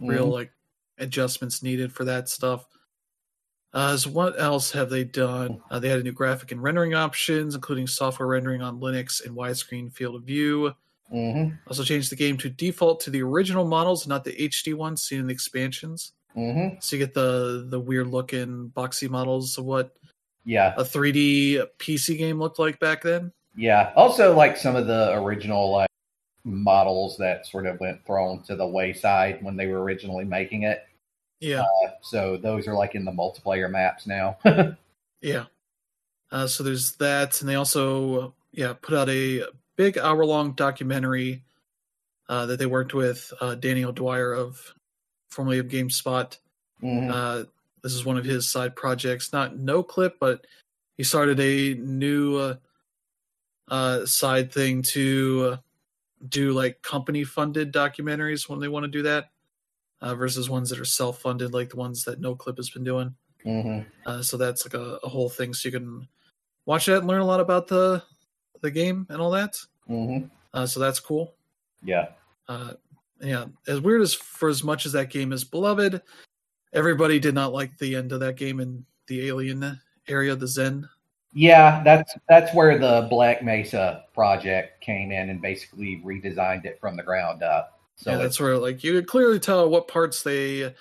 [0.00, 0.32] real Mhm.
[0.32, 0.52] like
[0.98, 2.66] adjustments needed for that stuff.
[3.74, 5.62] Uh, so what else have they done?
[5.70, 9.34] Uh, they had a new graphic and rendering options, including software rendering on Linux and
[9.34, 10.74] widescreen field of view.
[11.12, 11.58] Mhm.
[11.66, 15.20] Also changed the game to default to the original models, not the HD ones seen
[15.20, 16.12] in the expansions.
[16.36, 16.82] Mhm.
[16.82, 19.94] So you get the the weird looking boxy models of what
[20.44, 23.32] Yeah, a 3D PC game looked like back then.
[23.56, 23.92] yeah.
[23.94, 25.88] Also, like some of the original like
[26.44, 30.84] models that sort of went thrown to the wayside when they were originally making it.
[31.40, 31.64] Yeah,
[32.02, 34.38] So those are like in the multiplayer maps now.
[35.20, 35.46] yeah.
[36.30, 39.44] Uh, so there's that, and they also yeah put out a
[39.76, 41.44] big hour long documentary
[42.28, 44.74] uh, that they worked with uh, Danny O'Dwyer of
[45.30, 46.38] formerly of GameSpot.
[46.82, 47.10] Mhm.
[47.10, 47.44] Uh,
[47.82, 50.46] this is one of his side projects, not no clip, but
[50.96, 52.56] he started a new uh,
[53.68, 55.58] uh, side thing to
[56.28, 59.30] do like company funded documentaries when they want to do that,
[60.00, 62.84] uh, versus ones that are self funded, like the ones that No Clip has been
[62.84, 63.14] doing.
[63.44, 63.86] Mhm.
[64.06, 66.06] Uh, so that's like a, a whole thing, so you can
[66.66, 68.02] watch that and learn a lot about the
[68.62, 69.60] the game and all that.
[69.88, 70.30] Mhm.
[70.54, 71.34] Uh, so that's cool.
[71.82, 72.08] Yeah.
[72.48, 72.72] Uh,
[73.20, 76.02] yeah, as weird as for as much as that game is beloved,
[76.72, 80.88] everybody did not like the end of that game in the alien area, the Xen.
[81.34, 86.96] Yeah, that's that's where the Black Mesa project came in and basically redesigned it from
[86.96, 87.80] the ground up.
[87.96, 90.74] So yeah, that's where like you could clearly tell what parts they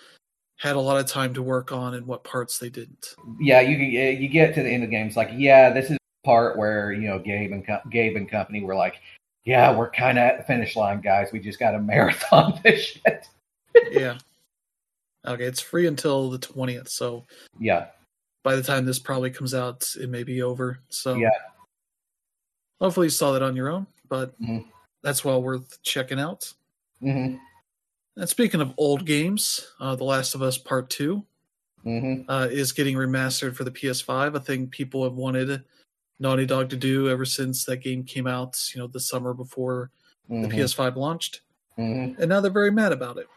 [0.58, 3.16] had a lot of time to work on and what parts they didn't.
[3.40, 5.08] yeah, you you get to the end of the game.
[5.08, 8.62] It's like, yeah, this is part where you know Gabe and Co- Gabe and company
[8.64, 8.96] were like,
[9.46, 11.30] yeah, we're kind of at the finish line, guys.
[11.32, 13.28] We just got to marathon this shit.
[13.92, 14.18] yeah.
[15.26, 17.26] Okay, it's free until the twentieth, so
[17.60, 17.88] Yeah,
[18.44, 20.80] by the time this probably comes out, it may be over.
[20.90, 21.30] So Yeah.
[22.80, 24.66] hopefully you saw that on your own, but Mhm.
[25.04, 26.52] that's well worth checking out.
[27.02, 27.36] hmm
[28.18, 31.24] And speaking of old games, uh, The Last of Us Part Two
[31.84, 34.36] hmm uh, is getting remastered for the PS5.
[34.36, 35.64] A thing people have wanted
[36.22, 38.58] Naughty Dog to do ever since that game came out.
[38.74, 39.90] You know, the summer before
[40.30, 41.42] the hmm PS5 launched,
[41.76, 43.28] hmm and now they're very mad about it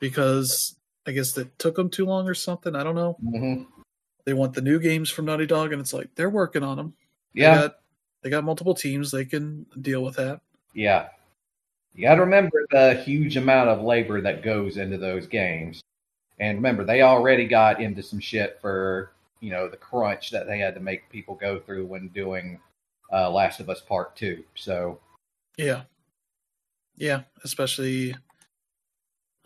[0.00, 2.74] because I guess it took them too long or something.
[2.74, 3.16] I don't know.
[3.22, 3.62] hmm
[4.24, 6.94] They want the new games from Naughty Dog, and it's like they're working on them.
[7.34, 7.74] They Yeah, got,
[8.22, 9.10] they got multiple teams.
[9.10, 10.40] They can deal with that.
[10.74, 11.08] yeah.
[11.94, 15.80] You got to remember the huge amount of labor that goes into those games,
[16.38, 20.58] and remember they already got into some shit for you know the crunch that they
[20.58, 22.60] had to make people go through when doing
[23.12, 24.44] uh, Last of Us Part Two.
[24.54, 25.00] So
[25.56, 25.82] Yeah.
[26.96, 28.14] Yeah, especially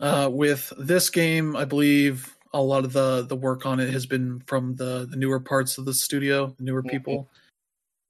[0.01, 4.05] uh, with this game, I believe a lot of the the work on it has
[4.05, 6.89] been from the the newer parts of the studio, the newer Mhm.
[6.89, 7.29] people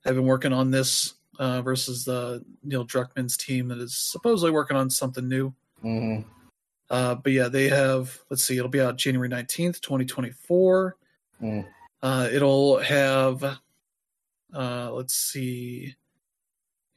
[0.03, 4.77] have been working on this uh, versus the Neil Druckmann's team that is supposedly working
[4.77, 5.53] on something new.
[5.83, 6.25] mhm.
[6.89, 8.19] Uh, but yeah, they have.
[8.29, 10.95] Let's see, it'll be out January nineteenth, twenty twenty four.
[11.41, 11.67] Mm.
[12.01, 13.43] Uh, it'll have.
[14.53, 15.95] Uh, let's see.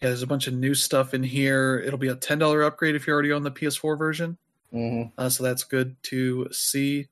[0.01, 1.82] Yeah, there's a bunch of new stuff in here.
[1.84, 4.39] It'll be a ten dollar upgrade if you're already on the PS4 version.
[4.72, 5.12] Mhm.
[5.18, 7.09] Uh, so that's good to see.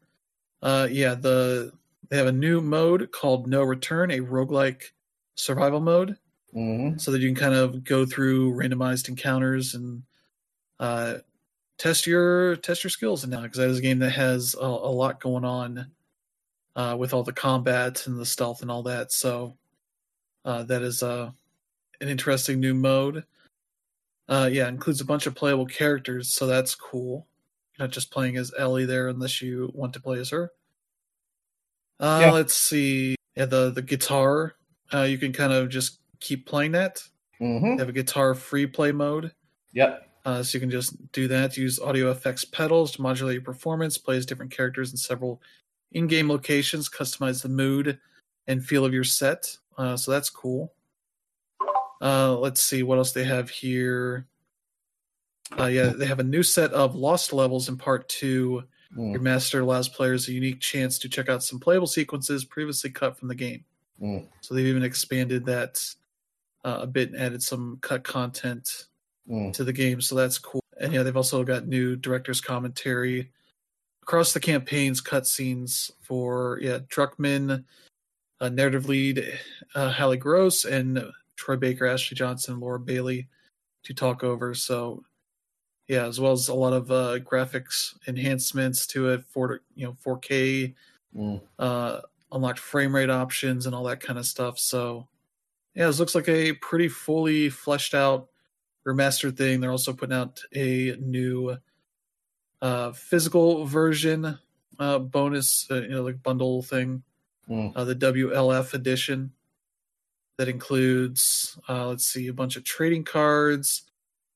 [0.63, 1.73] Uh, yeah, the
[2.11, 4.93] they have a new mode called No Return, a roguelike
[5.35, 6.17] survival mode,
[6.55, 7.01] Mhm.
[7.01, 10.05] so that you can kind of go through randomized encounters and
[10.79, 11.19] uh,
[11.79, 14.65] test your test your skills And now because that is a game that has a,
[14.65, 15.91] a lot going on
[16.77, 19.11] uh, with all the combat and the stealth and all that.
[19.13, 19.57] So
[20.45, 21.31] uh, that is uh,
[22.01, 23.25] an interesting new mode.
[24.29, 27.27] Uh, yeah, includes a bunch of playable characters, so that's cool.
[27.79, 30.53] You're not just playing as Ellie there unless you want to play as her.
[31.99, 32.31] Uh, Yeah.
[32.33, 33.17] Let's see.
[33.37, 34.55] Yeah, the the guitar.
[34.93, 37.03] Uh, you can kind of just keep playing that.
[37.41, 37.77] Mhm.
[37.77, 39.33] They have a guitar free play mode.
[39.73, 40.03] Yep.
[40.25, 41.57] Uh, so you can just do that.
[41.57, 43.99] Use audio effects pedals to modulate your performance.
[43.99, 45.41] Play as different characters in several
[45.93, 46.89] in-game locations.
[46.89, 47.99] Customize the mood
[48.47, 49.57] and feel of your set.
[49.77, 50.73] Uh, so that's cool.
[52.01, 54.27] Uh, let's see what else they have here.
[55.59, 58.65] Uh, yeah, they have a new set of lost levels in part two
[58.97, 63.19] Mm, master allows players a unique chance to check out some playable sequences previously cut
[63.19, 63.65] from the game.
[64.01, 65.85] mm, So they've even expanded that
[66.65, 68.87] uh, a bit and added some cut content
[69.29, 70.63] mm, to the game, so that's cool.
[70.81, 73.31] And yeah, they've also got new director's commentary
[74.07, 77.65] across the campaigns, cutscenes for yeah Druckmann,
[78.41, 79.39] uh, narrative lead
[79.75, 81.05] uh, Hallie Gross, and
[81.35, 83.29] Troy Baker, Ashley Johnson, Laura Bailey
[83.83, 84.55] to talk over.
[84.55, 85.03] So
[85.89, 89.97] yeah, as well as a lot of uh, graphics enhancements to it for you know
[90.05, 90.75] 4K
[91.17, 91.41] mm.
[91.59, 92.01] uh,
[92.33, 94.59] unlocked frame rate options and all that kind of stuff.
[94.59, 95.09] So,
[95.75, 98.29] yeah, this looks like a pretty fully fleshed out
[98.87, 99.61] remastered thing.
[99.61, 101.57] They're also putting out a new
[102.63, 104.39] uh, physical version
[104.79, 107.03] uh, bonus, uh, you know, like bundle thing,
[107.49, 107.73] Mm.
[107.77, 109.31] uh, the WLF edition
[110.37, 113.85] that includes, uh, let's see, a bunch of trading cards,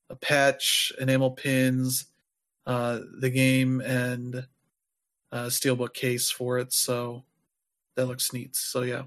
[0.09, 2.05] a patch, enamel pins,
[2.65, 4.47] uh, the game, and
[5.31, 6.71] a steelbook case for it.
[6.71, 7.23] So
[7.95, 8.55] that looks neat.
[8.55, 9.03] So yeah,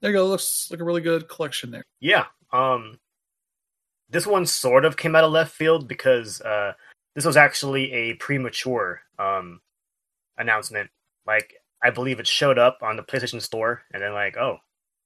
[0.00, 0.26] there you go.
[0.26, 1.84] Looks like a really good collection there.
[2.00, 2.26] Yeah.
[2.52, 2.98] Um,
[4.10, 6.74] this one sort of came out of left field because uh,
[7.14, 9.60] this was actually a premature um,
[10.38, 10.90] announcement.
[11.26, 14.58] Like, I believe it showed up on the PlayStation Store, and then like, oh,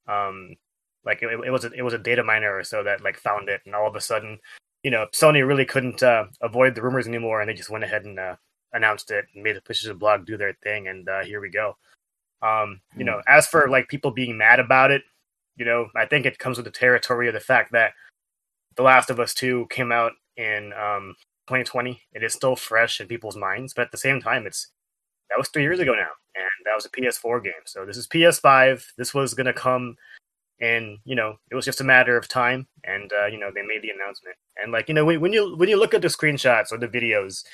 [0.06, 0.56] um,
[1.04, 3.48] like it, it was a, it was a data miner or so that like found
[3.48, 4.38] it, and all of a sudden,
[4.82, 8.04] you know, Sony really couldn't uh, avoid the rumors anymore, and they just went ahead
[8.04, 8.36] and uh,
[8.72, 11.76] announced it and made the PlayStation blog do their thing, and uh, here we go.
[12.40, 15.02] Um, you know, as for like people being mad about it,
[15.56, 17.92] you know, I think it comes with the territory of the fact that
[18.76, 21.16] The Last of Us 2 came out in um,
[21.48, 22.00] 2020.
[22.12, 24.70] It is still fresh in people's minds, but at the same time, it's
[25.30, 27.64] that was three years ago now, and that was a PS4 game.
[27.64, 28.84] So this is PS5.
[28.96, 29.96] This was gonna come,
[30.60, 32.66] and you know, it was just a matter of time.
[32.84, 34.36] And uh, you know, they made the announcement.
[34.62, 37.44] And like you know, when, you when you look at the screenshots or the videos,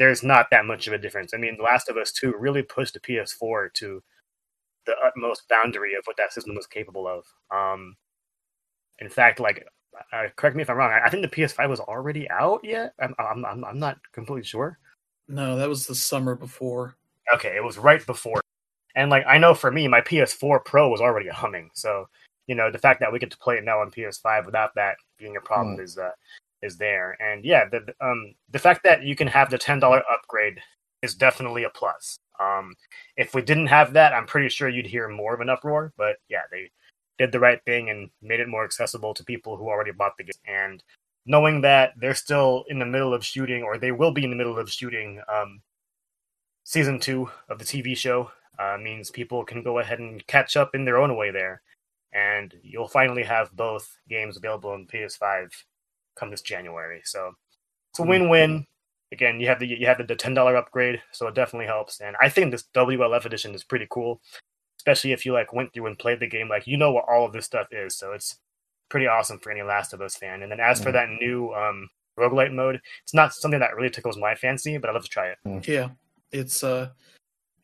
[0.00, 1.32] there's not that much of a difference.
[1.34, 4.02] I mean, The Last of Us 2 really pushed the PS4 to
[4.86, 7.24] the utmost boundary of what that system was capable of.
[7.54, 7.96] Um,
[8.98, 9.66] in fact, like,
[10.12, 10.92] uh, correct me if I'm wrong.
[10.92, 12.94] I, I think the PS5 was already out yet.
[13.00, 14.78] I'm, I'm, I'm, I'm not completely sure.
[15.28, 16.96] No, that was the summer before.
[17.34, 18.40] Okay, it was right before.
[18.96, 21.70] And like, I know for me, my PS4 Pro was already humming.
[21.74, 22.08] So,
[22.48, 24.96] you know, the fact that we get to play it now on PS5 without that
[25.18, 26.10] being a problem is uh,
[26.62, 27.16] is there.
[27.20, 30.60] And yeah, the the, um the fact that you can have the ten dollar upgrade
[31.02, 32.18] is definitely a plus.
[32.40, 32.74] Um,
[33.16, 35.92] if we didn't have that, I'm pretty sure you'd hear more of an uproar.
[35.96, 36.70] But yeah, they
[37.20, 40.24] did the right thing and made it more accessible to people who already bought the
[40.24, 40.32] game.
[40.48, 40.82] And
[41.26, 44.36] knowing that they're still in the middle of shooting, or they will be in the
[44.36, 45.60] middle of shooting, um,
[46.64, 50.74] season two of the TV show uh, means people can go ahead and catch up
[50.74, 51.60] in their own way there.
[52.14, 55.50] And you'll finally have both games available on PS5
[56.16, 57.02] come this January.
[57.04, 57.34] So
[57.90, 58.66] it's a win-win.
[59.12, 62.00] Again, you have the you have the ten dollar upgrade, so it definitely helps.
[62.00, 64.20] And I think this WLF edition is pretty cool,
[64.80, 66.48] especially if you like went through and played the game.
[66.48, 68.38] Like you know what all of this stuff is, so it's
[68.88, 70.42] pretty awesome for any Last of Us fan.
[70.42, 70.92] And then as for Mhm.
[70.94, 74.94] that new um, roguelite mode, it's not something that really tickles my fancy, but I'd
[74.94, 75.68] love to try it.
[75.68, 75.90] Yeah,
[76.32, 76.88] it's uh,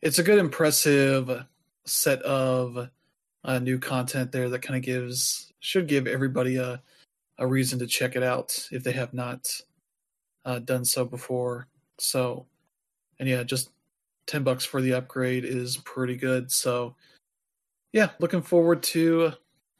[0.03, 1.43] it's a good, impressive
[1.85, 2.87] set of
[3.43, 6.81] uh, new content there that kind of gives should give everybody a
[7.39, 9.49] a reason to check it out if they have not
[10.45, 11.67] uh, done so before.
[11.99, 12.45] So,
[13.19, 13.69] and yeah, just
[14.27, 16.51] ten bucks for the upgrade is pretty good.
[16.51, 16.95] So,
[17.93, 19.31] yeah, looking forward to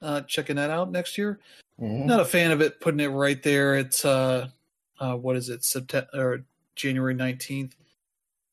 [0.02, 1.40] uh, checking that out next year.
[1.80, 2.06] Mhm.
[2.06, 3.76] Not a fan of it putting it right there.
[3.76, 4.50] It's uh,
[5.00, 6.44] uh what is it, September or
[6.76, 7.76] January nineteenth,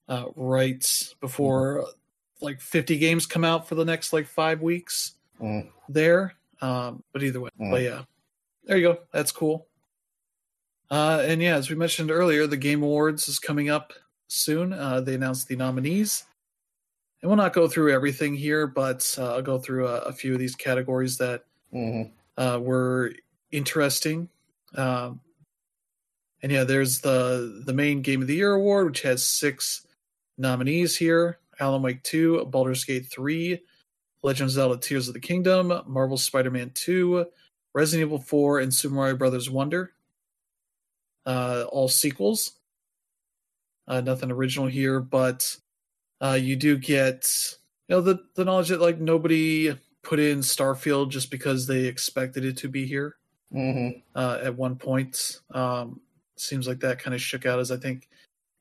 [0.09, 0.85] uh, right
[1.21, 1.87] before
[2.41, 5.69] like fifty games come out for the next like five weeks Mm.
[5.89, 6.35] there.
[6.61, 7.71] Um, but either way, Mm.
[7.71, 8.05] but yeah,
[8.65, 8.99] there you go.
[9.13, 9.67] That's cool.
[10.91, 13.93] Uh, and yeah, as we mentioned earlier, the Game Awards is coming up
[14.29, 14.73] soon.
[14.73, 16.25] Uh, they announced the nominees.
[17.23, 20.35] And we'll not go through everything here, but uh, I'll go through a, a few
[20.35, 22.13] of these categories that Mhm.
[22.37, 23.13] uh, were
[23.51, 24.29] interesting.
[24.75, 25.21] Um,
[26.43, 29.87] and yeah, there's the the main Game of the Year award, which has six
[30.37, 33.61] nominees here: Alan Wake 2, Baldur's Gate 3,
[34.23, 37.25] Legend of Zelda: Tears of the Kingdom, Marvel Spider-Man 2,
[37.75, 39.95] Resident Evil 4, and Super Mario Brothers Wonder.
[41.27, 42.53] Uh, all sequels.
[43.87, 45.57] Uh, nothing original here, but
[46.23, 47.29] uh, you do get
[47.89, 52.45] you know the the knowledge that like nobody put in Starfield just because they expected
[52.45, 53.17] it to be here
[53.53, 54.03] Mhm.
[54.15, 55.41] uh, at one point.
[55.51, 56.01] Um,
[56.37, 58.09] seems like that kind of shook out as I think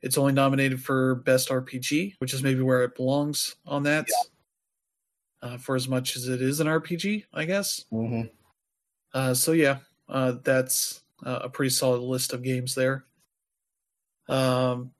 [0.01, 4.07] it's only nominated for best RPG, which is maybe where it belongs on that.
[5.41, 7.85] Uh, for as much as it is an RPG, I guess.
[7.91, 8.29] Mhm.
[9.13, 13.05] Uh, so yeah, uh, that's uh, a pretty solid list of games there.
[14.29, 14.91] Um,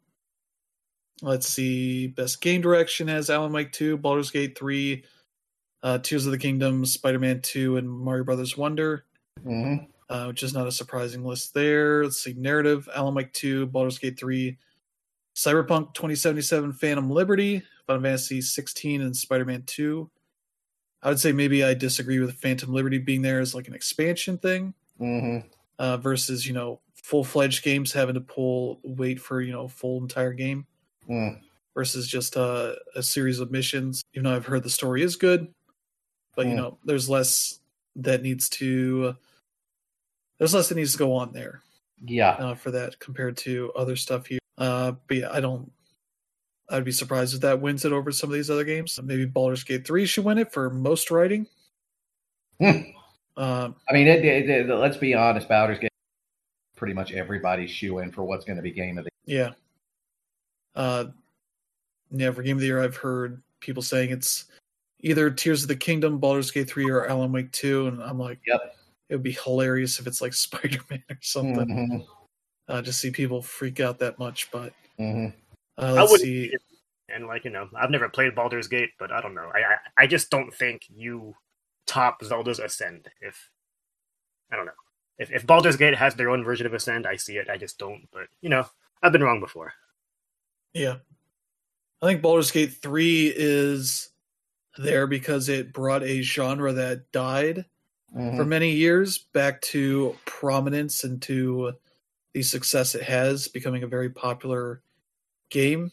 [1.23, 2.07] Let's see.
[2.07, 5.03] Best game direction has Alan Wake 2, Baldur's Gate 3,
[5.81, 9.05] uh, Tears of the Kingdom, Spider Man 2, and Mario Brothers Wonder,
[9.45, 9.85] Mm-hmm.
[10.13, 12.03] uh, which is not a surprising list there.
[12.03, 12.33] Let's see.
[12.33, 14.57] Narrative Alan Wake 2, Baldur's Gate 3,
[15.35, 20.09] Cyberpunk 2077, Phantom Liberty, Final Fantasy 16, and Spider Man 2.
[21.01, 24.37] I would say maybe I disagree with Phantom Liberty being there as like an expansion
[24.37, 25.47] thing Mm-hmm.
[25.79, 30.01] uh, versus, you know, full fledged games having to pull wait for, you know, full
[30.01, 30.65] entire game
[31.09, 31.39] Mm.
[31.75, 34.01] versus just a, a series of missions.
[34.13, 35.47] Even though I've heard the story is good,
[36.35, 36.57] but you Hmm.
[36.57, 37.59] know, there's less
[37.97, 39.15] that needs to
[40.39, 41.61] there's less that needs to go on there
[42.05, 42.31] Yeah.
[42.31, 44.39] uh, for that compared to other stuff here.
[44.57, 45.71] Uh, but yeah, I don't.
[46.69, 48.99] I'd be surprised if that wins it over some of these other games.
[49.03, 51.47] Maybe Baldur's Gate three should win it for most writing.
[52.61, 55.47] Um, I mean, it, it, it- let's be honest.
[55.49, 55.91] Baldur's Gate,
[56.75, 59.09] pretty much everybody's shoe in for what's going to be game of the.
[59.25, 59.51] yeah.
[60.75, 61.05] Uh,
[62.11, 64.45] yeah, for game of the year, I've heard people saying it's
[64.99, 68.39] either Tears of the Kingdom, Baldur's Gate three, or Alan Wake two, and I'm like,
[68.45, 68.75] Yep.
[69.09, 71.65] it would be hilarious if it's like Spider Man or something.
[71.65, 72.07] Mhm.
[72.69, 75.33] Uh, to see people freak out that much, but Mhm.
[75.77, 76.51] uh, I see.
[76.51, 76.57] see.
[77.09, 79.51] And like you know, I've never played Baldur's Gate, but I don't know.
[79.53, 81.35] I I, I just don't think you
[81.85, 83.09] top Zelda's Ascend.
[83.19, 83.49] If
[84.51, 84.71] I don't know,
[85.17, 87.49] if if Baldur's Gate has their own version of Ascend, I see it.
[87.49, 88.07] I just don't.
[88.13, 88.65] But you know,
[89.03, 89.73] I've been wrong before.
[90.73, 90.97] Yeah.
[92.01, 94.09] I think Baldur's Gate 3 is
[94.77, 97.65] there because it brought a genre that died
[98.15, 98.35] Mhm.
[98.37, 101.73] for many years back to prominence and to
[102.33, 104.81] the success it has, becoming a very popular
[105.49, 105.91] game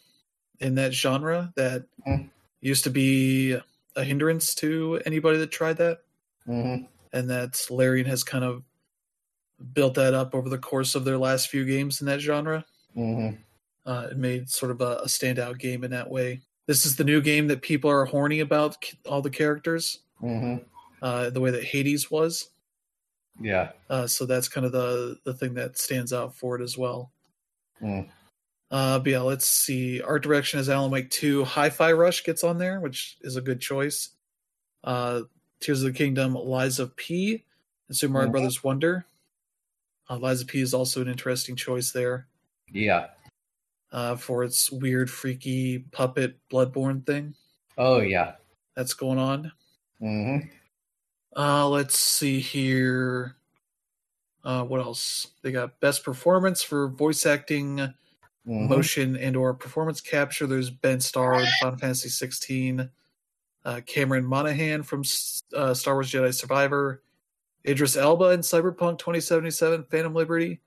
[0.59, 2.31] in that genre that Mhm.
[2.61, 3.53] used to be
[3.97, 6.03] a hindrance to anybody that tried that.
[6.47, 6.89] Mhm.
[7.13, 8.65] And that Larian has kind of
[9.75, 12.65] built that up over the course of their last few games in that genre.
[13.87, 16.41] Uh, it made sort of a, a standout game in that way.
[16.67, 18.77] This is the new game that people are horny about
[19.07, 20.65] all the characters, Mhm.
[21.03, 22.51] uh, the way that Hades was.
[23.41, 23.73] Yeah.
[23.89, 27.11] Uh, so that's kind of the the thing that stands out for it as well.
[27.81, 28.09] Mm.
[28.71, 30.01] Uh, but yeah, let's see.
[30.03, 31.45] Art direction is Alan Wake 2.
[31.45, 34.11] Hi-Fi Rush gets on there, which is a good choice.
[34.85, 35.23] Uh,
[35.61, 37.45] Tears of the Kingdom, Lies of P,
[37.89, 38.33] and Super Mario Mhm.
[38.33, 39.07] Brothers Wonder.
[40.09, 42.29] Uh, Lies of P is also an interesting choice there
[42.69, 43.09] Yeah.
[43.93, 47.35] Uh, for its weird, freaky puppet Bloodborne thing.
[47.79, 48.35] Oh yeah.
[48.77, 49.53] that's going on.
[50.01, 50.49] Mhm.
[51.37, 53.37] Uh, let's see here.
[54.45, 55.29] Uh, what else?
[55.43, 57.77] They got best performance for voice acting,
[58.47, 58.69] Mhm.
[58.69, 60.47] motion, and or performance capture.
[60.47, 62.89] There's Ben Starr in Final Fantasy 16,
[63.65, 65.03] uh, Cameron Monaghan from
[65.55, 67.03] uh, Star Wars Jedi Survivor,
[67.69, 70.61] Idris Elba in Cyberpunk 2077, Phantom Liberty,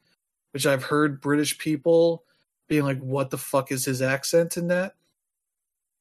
[0.52, 2.26] which I've heard British people
[2.68, 4.96] being like, "What the fuck is his accent in that?"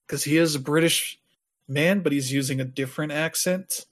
[0.06, 1.18] Because he is a British
[1.68, 3.86] man, but he's using a different accent.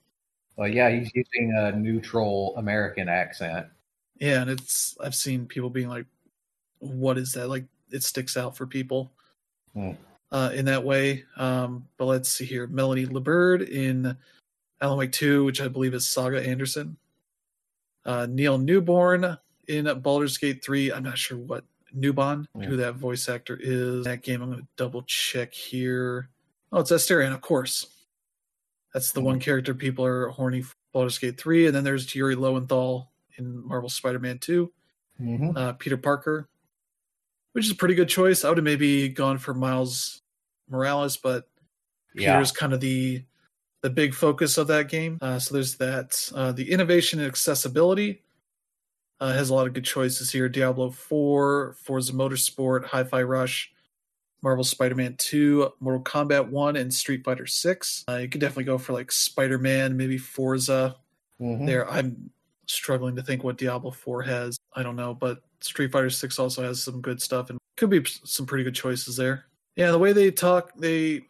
[0.57, 3.66] Well, yeah, he's using a neutral American accent.
[4.18, 6.07] Yeah, and it's I've seen people being like,
[6.79, 9.13] "What is that?" Like it sticks out for people
[9.72, 9.92] Hmm.
[10.30, 11.25] uh, in that way.
[11.37, 14.17] Um, but let's see here: Melanie Liburd in
[14.80, 16.97] Alan Wake Two, which I believe is Saga Anderson.
[18.05, 19.38] Uh, Neil Newbon
[19.68, 20.92] in Baldur's Gate Three.
[20.92, 21.64] I'm not sure what
[21.96, 22.62] Newbon, Hmm.
[22.62, 24.04] who that voice actor is.
[24.04, 26.29] That game, I'm going to double check here.
[26.72, 27.87] Oh, it's Astarion, of course.
[28.95, 29.26] That's the Hmm.
[29.26, 31.67] one character people are horny for Baldur's Gate 3.
[31.67, 34.72] And then there's Yuri Lowenthal in Marvel Spider Man 2,
[35.21, 35.57] Mhm.
[35.57, 36.49] uh, Peter Parker,
[37.53, 38.45] which is a pretty good choice.
[38.45, 40.22] I would have maybe gone for Miles
[40.68, 41.49] Morales, but
[42.14, 42.34] Yeah.
[42.34, 43.25] Peter's kind of the
[43.83, 45.17] the big focus of that game.
[45.22, 46.30] Uh, so there's that.
[46.34, 48.22] Uh, the innovation and accessibility
[49.21, 50.49] uh, has a lot of good choices here.
[50.49, 53.72] Diablo 4, Forza Motorsport, Hi-Fi Rush,
[54.42, 58.05] Marvel Spider-Man 2, Mortal Kombat 1, and Street Fighter 6.
[58.09, 60.97] Uh, you could definitely go for like Spider-Man, maybe Forza.
[61.41, 61.67] Mhm.
[61.67, 62.30] There, I'm
[62.67, 64.59] struggling to think what Diablo 4 has.
[64.75, 68.03] I don't know, but Street Fighter 6 also has some good stuff and could be
[68.25, 69.45] some pretty good choices there.
[69.76, 71.22] Yeah, the way they talk, they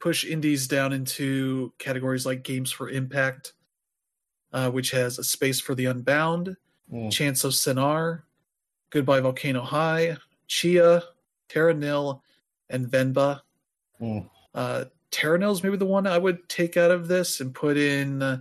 [0.00, 3.52] push indies down into categories like Games for Impact,
[4.52, 6.56] uh, which has a space for the Unbound,
[6.92, 7.10] Mm.
[7.10, 8.22] Chants of Sennaar,
[8.90, 10.16] Goodbye Volcano High,
[10.48, 11.02] Tchia,
[11.48, 12.22] Terra Nil,
[12.70, 13.40] and Venba.
[14.00, 14.28] Mm.
[14.54, 18.22] Uh, Terra Nil's maybe the one I would take out of this and put in.
[18.22, 18.38] Uh,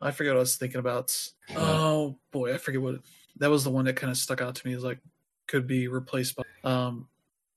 [0.00, 1.16] I forget what I was thinking about.
[1.56, 2.96] Oh boy, I forget what
[3.38, 3.64] that was.
[3.64, 4.98] The one that kind of stuck out to me is like
[5.46, 6.42] could be replaced by.
[6.64, 7.08] Um,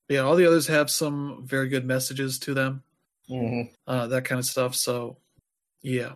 [0.07, 2.84] yeah, all the others have some very good messages to them
[3.30, 3.69] Mhm.
[3.88, 4.73] uh, that kind of stuff.
[4.76, 5.18] So,
[5.81, 6.14] yeah.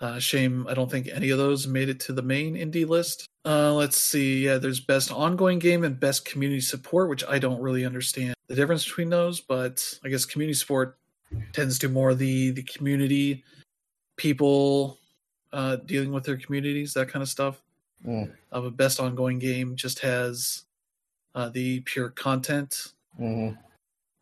[0.00, 3.26] Uh, shame I don't think any of those made it to the main indie list.
[3.44, 4.44] Uh, let's see.
[4.44, 8.54] Yeah, there's best ongoing game and best community support, which I don't really understand the
[8.54, 10.98] difference between those, but I guess community support
[11.52, 13.44] tends to more the the community
[14.16, 14.98] people
[15.52, 17.60] uh, dealing with their communities, that kind of stuff.
[18.06, 18.30] Mm.
[18.52, 20.62] Of a best ongoing game just has
[21.34, 23.50] uh, the pure content, hmm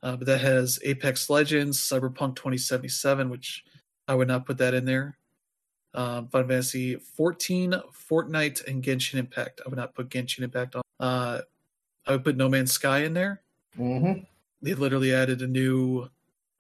[0.03, 3.65] uh, but that has Apex Legends, Cyberpunk 2077, which
[4.07, 5.19] I would not put that in there.
[5.97, 7.73] Um, Final Fantasy 14,
[8.11, 9.63] Fortnite, and Genshin Impact.
[9.65, 10.83] I would not put Genshin Impact on.
[11.01, 11.41] Uh,
[12.07, 13.41] I would put No Man's Sky in there.
[13.75, 14.13] hmm
[14.63, 16.09] They literally added a new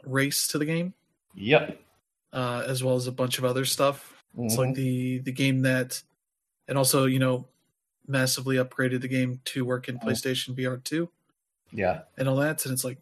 [0.05, 0.95] race to the game,
[1.35, 1.79] Yep.
[2.33, 4.23] uh, as well as a bunch of other stuff.
[4.39, 4.59] It's Mhm.
[4.59, 6.03] like the the game that,
[6.69, 7.47] and also you know,
[8.07, 10.03] massively upgraded the game to work in Mhm.
[10.05, 11.11] PlayStation VR two
[11.73, 12.03] Yeah.
[12.17, 12.65] and all that.
[12.65, 12.99] And it's like,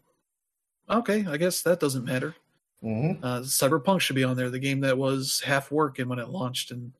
[0.89, 2.35] okay, I guess that doesn't matter.
[2.85, 6.29] Hmm Uh, Cyberpunk should be on there, the game that was half working when it
[6.29, 6.93] launched and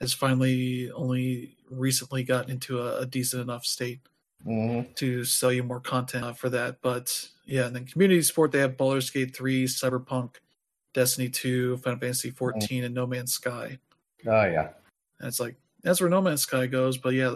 [0.00, 4.00] has finally only recently gotten into a, a decent enough state
[4.44, 6.80] hmm to sell you more content uh, for that.
[6.80, 10.36] But yeah, and then community support they have Baldur's Gate 3, Cyberpunk,
[10.94, 13.78] Destiny 2, Final Fantasy 14, and No Man's Sky.
[14.26, 14.68] Oh yeah.
[15.18, 16.96] And it's like that's where No Man's Sky goes.
[16.96, 17.34] But yeah,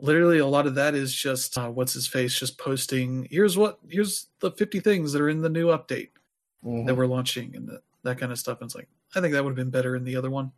[0.00, 3.28] literally a lot of that is just uh, what's his face just posting.
[3.30, 6.10] Here's what here's the 50 things that are in the new update
[6.64, 6.86] Mhm.
[6.86, 8.60] that we're launching and that, that kind of stuff.
[8.60, 10.52] And it's like I think that would have been better in the other one.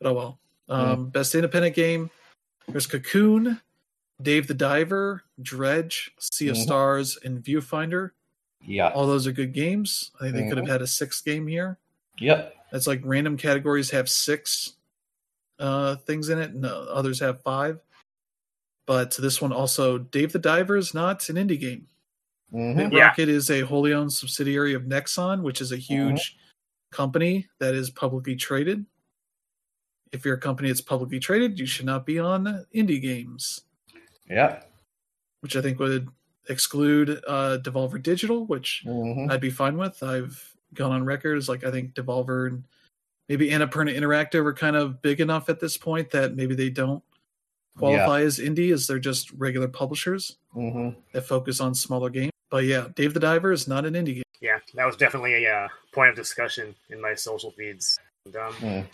[0.00, 0.40] But oh well.
[0.68, 2.10] Um, Best independent game.
[2.68, 3.60] There's Cocoon,
[4.20, 6.62] Dave the Diver, Dredge, Sea of Mhm.
[6.62, 8.10] Stars, and Viewfinder.
[8.60, 8.88] Yeah.
[8.90, 10.10] All those are good games.
[10.20, 10.70] I think they could have Mhm.
[10.70, 11.78] had a sixth game here.
[12.18, 12.54] Yep.
[12.72, 14.72] That's like random categories have six
[15.58, 17.80] uh, things in it, and uh, others have five.
[18.84, 21.88] But this one also, Dave the Diver is not an indie game.
[22.50, 23.06] Hmm Bit Yeah.
[23.08, 26.36] Rocket is a wholly owned subsidiary of Nexon, which is a huge
[26.92, 28.86] company that is publicly traded.
[30.12, 33.62] If you're a company that's publicly traded, you should not be on indie games,
[34.28, 34.62] Yeah.
[35.40, 36.08] which I think would
[36.48, 40.02] exclude uh, Devolver Digital, which hmm I'd be fine with.
[40.02, 42.64] I've gone on record as like I think Devolver and
[43.28, 47.02] maybe Annapurna Interactive are kind of big enough at this point that maybe they don't
[47.76, 52.30] qualify as indie as they're just regular publishers hmm that focus on smaller games.
[52.50, 54.22] But yeah, Dave the Diver is not an indie game.
[54.40, 57.98] Yeah, that was definitely a uh, point of discussion in my social feeds.
[58.26, 58.88] And, um, Mm.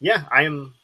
[0.00, 0.74] Yeah, I am.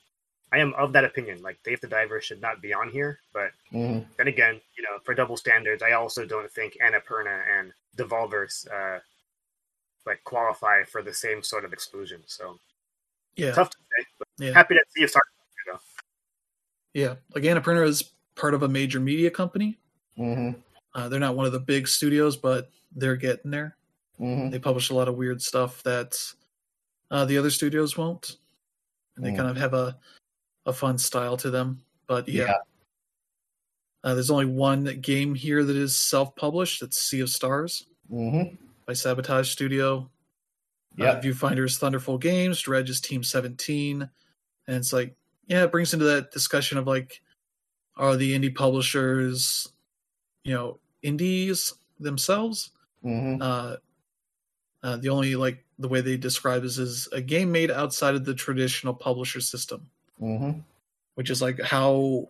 [0.52, 1.42] I am of that opinion.
[1.42, 4.98] Like Dave the Diver should not be on here, but hmm then again, you know,
[5.04, 9.00] for double standards, I also don't think Annapurna and Devolver's uh,
[10.06, 12.22] like qualify for the same sort of exclusion.
[12.26, 12.58] So
[13.36, 14.04] Yeah, tough to say.
[14.18, 15.26] But yeah, happy to see you start.
[16.92, 17.14] yeah.
[17.34, 19.78] Like Annapurna is part of a major media company.
[20.16, 20.50] hmm
[20.94, 23.76] Uh, they're not one of the big studios, but they're getting there.
[24.18, 26.16] hmm They publish a lot of weird stuff that
[27.10, 28.36] uh, the other studios won't,
[29.16, 29.36] and they Mm.
[29.36, 29.98] kind of have a
[30.66, 31.82] a fun style to them.
[32.06, 32.54] But yeah, Yeah.
[34.02, 36.82] Uh, there's only one game here that is self-published.
[36.82, 38.42] It's Sea of Stars hmm
[38.86, 40.10] by Sabotage Studio.
[41.00, 44.02] Uh, Viewfinder's Thunderful Games, Dredge is Team 17.
[44.66, 45.16] And it's like,
[45.46, 47.20] yeah, it brings into that discussion of like,
[47.96, 49.68] are the indie publishers,
[50.44, 52.72] you know, indies themselves?
[53.02, 53.76] hmm Uh,
[54.82, 58.24] uh, the only like the way they describe this is a game made outside of
[58.24, 60.60] the traditional publisher system, hmm
[61.14, 62.28] which is like how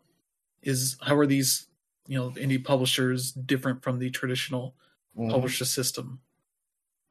[0.63, 1.67] is how are these
[2.07, 4.75] you know indie publishers different from the traditional
[5.17, 6.21] hmm publisher system?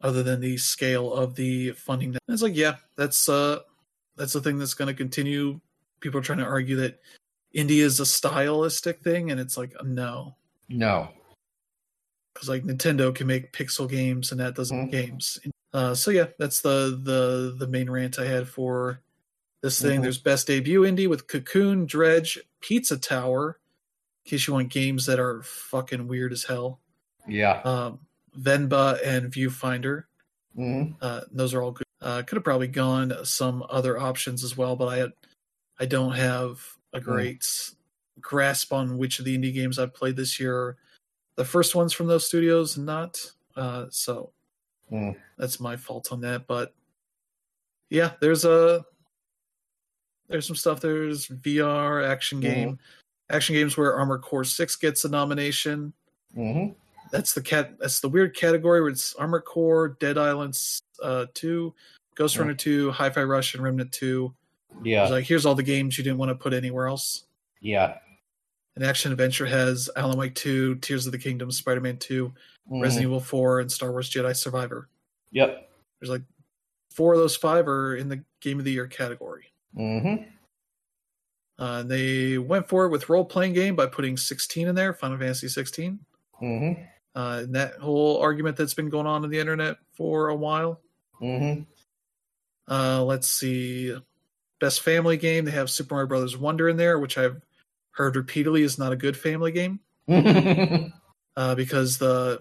[0.01, 3.59] Other than the scale of the funding and it's like yeah that's uh
[4.17, 5.59] that's the thing that's going to continue.
[5.99, 6.99] People are trying to argue that
[7.55, 10.35] indie is a stylistic thing and it's like no.
[10.69, 11.09] No.
[12.33, 14.91] Because like nintendo can make pixel games and that doesn't Mhm.
[14.91, 15.39] games
[15.73, 18.99] uh so yeah that's the the the main rant i had for
[19.61, 20.03] this thing Mhm.
[20.03, 23.59] there's best debut indie with cocoon dredge pizza tower
[24.25, 26.79] in case you want games that are fucking weird as hell
[27.27, 27.61] Yeah.
[27.63, 27.99] um
[28.37, 30.05] venba and viewfinder
[30.55, 31.83] hmm Uh, those are all good.
[32.01, 35.13] Uh, could have probably gone some other options as well, but I had,
[35.79, 37.71] I don't have a great
[38.21, 40.77] grasp on which of the indie games I've played this year.
[41.35, 43.19] The first ones from those studios, not.
[43.55, 44.31] Uh, so
[44.91, 45.15] Mm.
[45.37, 46.45] that's my fault on that.
[46.45, 46.73] But
[47.89, 48.85] yeah, there's a
[50.29, 50.79] there's some stuff.
[50.81, 52.77] There's VR action game,
[53.29, 55.93] action games where Armored Core Six gets a nomination
[56.35, 56.69] hmm
[57.11, 61.73] that's the cat that's the weird category where it's Armored Core, Dead Islands uh two,
[62.15, 62.41] Ghost Yeah.
[62.41, 64.33] Runner two, Hi-Fi Rush, and Remnant two.
[64.83, 65.03] Yeah.
[65.03, 67.25] It's like here's all the games you didn't want to put anywhere else.
[67.61, 67.97] yeah.
[68.75, 72.33] And Action Adventure has Alan Wake 2, Tears of the Kingdom, Spider Man 2,
[72.71, 72.81] Mhm.
[72.81, 74.89] Resident Evil 4, and Star Wars Jedi Survivor.
[75.31, 75.69] Yep.
[75.99, 76.23] There's like
[76.89, 79.51] four of those five are in the Game of the Year category.
[79.75, 80.15] hmm
[81.59, 84.91] Uh, and they went for it with role playing game by putting 16 in there,
[84.93, 85.99] Final Fantasy 16.
[86.39, 86.71] hmm
[87.15, 90.81] Uh, and that whole argument that's been going on in the internet for a while.
[91.19, 91.61] hmm
[92.67, 93.95] Uh, let's see.
[94.59, 95.45] Best family game.
[95.45, 97.41] They have Super Mario Brothers Wonder in there, which I've
[97.93, 99.79] heard repeatedly is not a good family game.
[101.35, 102.39] Uh, because the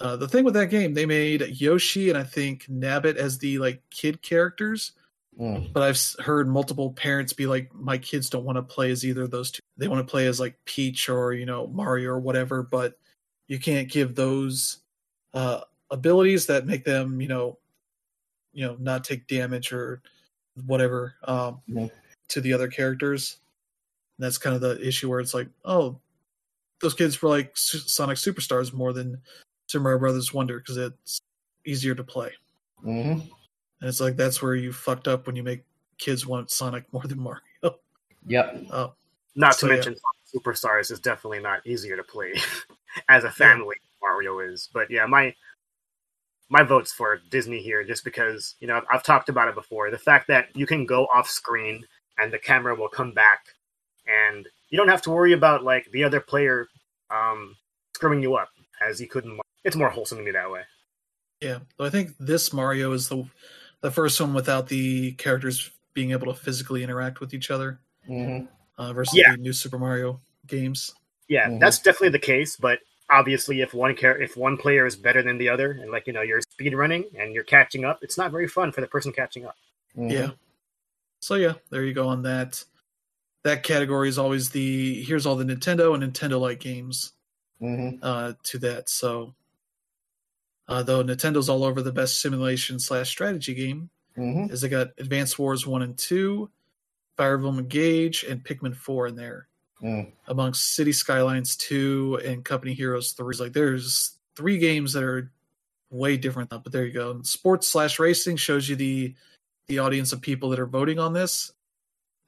[0.00, 3.58] uh, the thing with that game, they made Yoshi and I think Nabbit as the
[3.58, 4.92] like kid characters.
[5.38, 5.72] Mm.
[5.72, 9.22] But I've heard multiple parents be like, "My kids don't want to play as either
[9.22, 9.60] of those two.
[9.76, 12.98] They want to play as like Peach or you know Mario or whatever." But
[13.48, 14.78] you can't give those
[15.34, 15.60] uh,
[15.90, 17.58] abilities that make them you know
[18.52, 20.02] you know not take damage or
[20.66, 21.60] whatever um,
[22.28, 23.38] to the other characters.
[24.22, 25.98] And that's kind of the issue where it's like, oh,
[26.80, 29.20] those kids were like Sonic Superstars more than
[29.68, 31.20] Super Mario Brothers Wonder because it's
[31.66, 32.30] easier to play.
[32.82, 33.12] hmm
[33.80, 35.64] And it's like that's where you fucked up when you make
[35.98, 37.40] kids want Sonic more than Mario.
[38.26, 38.66] Yep.
[38.72, 38.94] Oh,
[39.34, 39.74] Not So, to yeah.
[39.74, 39.96] mention,
[40.34, 42.34] Superstars is definitely not easier to play
[43.08, 43.76] as a family.
[44.02, 45.34] Mario is, but yeah, my
[46.50, 49.90] my vote's for Disney here, just because you know I've, I've talked about it before.
[49.90, 51.84] The fact that you can go off screen
[52.18, 53.46] and the camera will come back,
[54.06, 56.68] and you don't have to worry about like the other player
[57.10, 57.56] um,
[57.94, 58.48] screwing you up
[58.86, 59.38] as you couldn't.
[59.64, 60.62] It's more wholesome to me that way.
[61.40, 61.58] yeah.
[61.78, 63.24] So I think this Mario is the
[63.80, 68.40] the first one without the characters being able to physically interact with each other hmm
[68.78, 69.32] uh, versus Yeah.
[69.32, 70.94] the new Super Mario games.
[71.28, 71.60] Yeah, Mhm.
[71.60, 72.56] that's definitely the case.
[72.56, 72.80] But
[73.10, 76.12] obviously, if one char- if one player is better than the other, and like you
[76.12, 79.12] know you're speed running and you're catching up, it's not very fun for the person
[79.12, 79.56] catching up.
[79.94, 80.30] Yeah.
[81.20, 82.64] So yeah, there you go on that.
[83.44, 87.12] That category is always the here's all the Nintendo and Nintendo like games
[87.58, 88.88] hmm uh, to that.
[88.88, 89.34] So
[90.68, 94.88] uh, though Nintendo's all over the best simulation slash strategy game, hmm is they got
[94.98, 96.50] Advance Wars one and two,
[97.16, 99.48] Fire Emblem Engage, and Pikmin four in there.
[99.82, 100.12] Mm.
[100.28, 105.32] Amongst City Skylines two and Company Heroes three, like there's three games that are
[105.90, 106.50] way different.
[106.50, 107.10] But there you go.
[107.10, 109.14] And sports slash racing shows you the
[109.66, 111.52] the audience of people that are voting on this.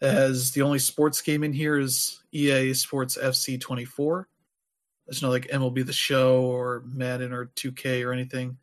[0.04, 4.28] As the only sports game in here is EA Sports FC 24.
[5.06, 8.58] There's no like MLB The Show or Madden or 2K or anything.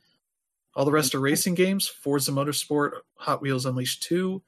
[0.76, 4.42] All the rest are racing games: Forza Motorsport, Hot Wheels Unleashed 2,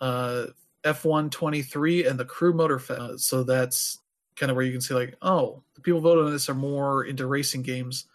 [0.00, 0.46] uh,
[0.84, 2.98] F1 23, and the Crew Motorfest.
[2.98, 4.00] Uh, so that's
[4.34, 7.04] kind of where you can see like, oh, the people voting on this are more
[7.04, 8.06] into racing games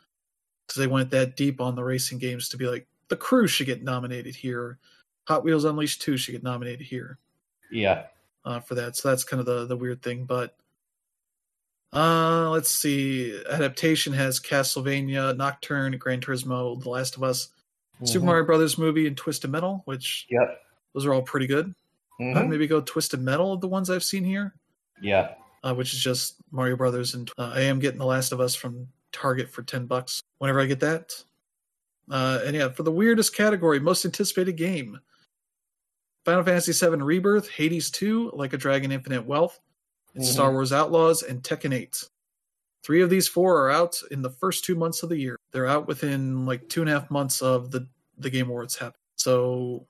[0.65, 3.67] because they went that deep on the racing games to be like, the Crew should
[3.67, 4.79] get nominated here.
[5.27, 7.19] Hot Wheels Unleashed 2 should get nominated here
[7.73, 8.05] Yeah.
[8.45, 8.95] uh, for that.
[8.95, 10.25] So that's kind of the the weird thing.
[10.25, 10.55] But
[11.93, 13.39] uh, let's see.
[13.49, 17.49] Adaptation has Castlevania, Nocturne, Gran Turismo, The Last of Us,
[18.03, 18.25] Super Mhm.
[18.25, 20.61] Mario Brothers movie, and Twisted Metal, which Yep.
[20.93, 21.73] those are all pretty good.
[22.19, 22.35] Mhm.
[22.35, 24.53] I'd maybe go Twisted Metal of the ones I've seen here,
[25.01, 25.35] Yeah.
[25.63, 28.55] uh, which is just Mario Brothers, and uh, I am getting The Last of Us
[28.55, 31.23] from Target for ten bucks whenever I get that.
[32.09, 34.99] Uh, and yeah, for the weirdest category, most anticipated game.
[36.25, 39.59] Final Fantasy VII Rebirth, Hades 2, Like a Dragon Infinite Wealth,
[40.15, 40.27] and Mhm.
[40.27, 42.07] Star Wars Outlaws, and Tekken 8.
[42.83, 45.37] Three of these four are out in the first two months of the year.
[45.51, 47.87] They're out within like two and a half months of the,
[48.17, 48.99] the Game Awards happen.
[49.15, 49.87] So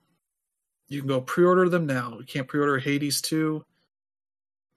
[0.87, 2.17] you can go pre order them now.
[2.19, 3.63] You can't pre order Hades 2.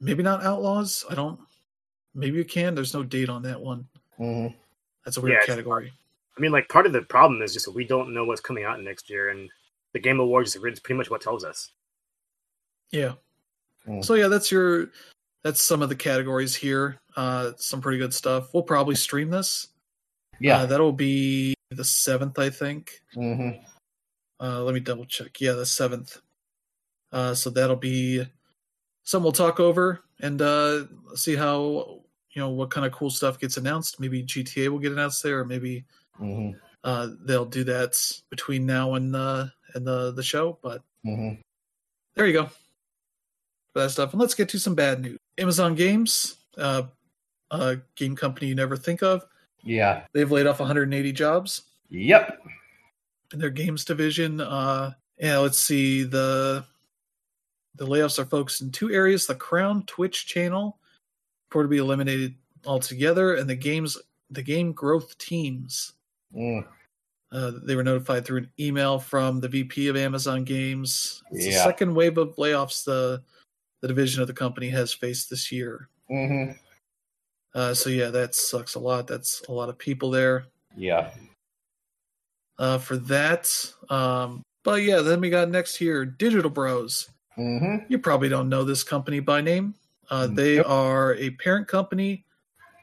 [0.01, 1.05] Maybe not Outlaws.
[1.11, 1.41] I don't.
[2.15, 2.75] Maybe you can.
[2.75, 3.87] There's no date on that one.
[4.17, 4.49] hmm
[5.05, 5.93] That's a weird Yeah, category.
[6.37, 8.81] I mean, like part of the problem is just we don't know what's coming out
[8.83, 9.51] next year, and
[9.97, 11.71] the Game Awards is pretty much what tells us.
[12.93, 13.15] Yeah.
[13.89, 14.05] Mm.
[14.05, 14.91] So yeah, that's your
[15.43, 17.01] that's some of the categories here.
[17.17, 18.53] Uh some pretty good stuff.
[18.53, 19.69] We'll probably stream this.
[20.39, 20.59] Yeah.
[20.59, 23.01] Uh, that'll be the seventh, I think.
[23.15, 23.53] hmm
[24.39, 25.41] Uh let me double check.
[25.41, 26.21] Yeah, the seventh.
[27.11, 28.23] Uh so that'll be
[29.05, 32.03] some we'll talk over and uh see how
[32.33, 33.99] you know what kind of cool stuff gets announced.
[33.99, 35.87] Maybe GTA will get announced there, or maybe
[36.19, 36.51] hmm
[36.85, 37.97] uh they'll do that
[38.29, 39.47] between now and uh
[39.77, 40.59] and the the show.
[40.63, 41.35] But hmm
[42.17, 46.37] there you go for that stuff and let's get to some bad news amazon games
[46.57, 46.85] uh,
[47.51, 49.23] a game company you never think of
[49.63, 50.05] Yeah.
[50.15, 52.41] they've laid off 180 jobs Yep.
[53.35, 56.65] in their games division uh yeah let's see the
[57.75, 60.79] the layoffs are focused in two areas the crown twitch channel
[61.51, 62.35] for to be eliminated
[62.65, 63.99] altogether and the games
[64.31, 65.93] the game growth teams
[66.35, 66.65] Mm.
[67.33, 71.23] Uh, they were notified through an email from the VP of Amazon Games.
[71.33, 73.23] It's the second wave of layoffs the
[73.83, 75.89] the division of the company has faced this year.
[76.09, 76.53] hmm
[77.55, 79.07] Uh, so yeah, that sucks a lot.
[79.07, 80.47] That's a lot of people there
[80.77, 81.11] Yeah.
[82.59, 83.51] uh, for that.
[83.91, 87.11] Um, but yeah, then we got next here Digital Bros.
[87.35, 89.75] hmm You probably don't know this company by name.
[90.11, 90.67] Uh, Mm, they yep.
[90.69, 92.25] are a parent company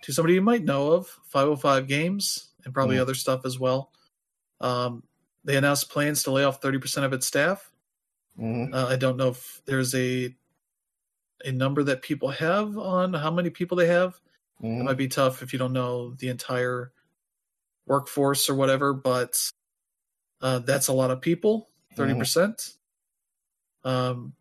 [0.01, 3.01] to somebody you might know of, 505 Games, and probably Mm.
[3.01, 3.91] other stuff as well.
[4.63, 5.03] Um,
[5.43, 7.71] they announced plans to lay off 30% of its staff.
[8.37, 10.35] hmm Uh, I don't know if there's a
[11.45, 14.19] a number that people have on how many people they have.
[14.61, 16.93] It hmm might be tough if you don't know the entire
[17.85, 19.37] workforce or whatever, but
[20.41, 22.17] uh, that's a lot of people, 30%.
[22.17, 22.73] percent
[23.83, 24.33] Um,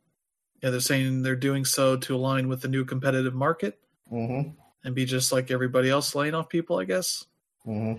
[0.63, 4.43] yeah, they're saying they're doing so to align with the new competitive market hmm
[4.85, 7.27] and be just like everybody else laying off people, I guess.
[7.65, 7.95] hmm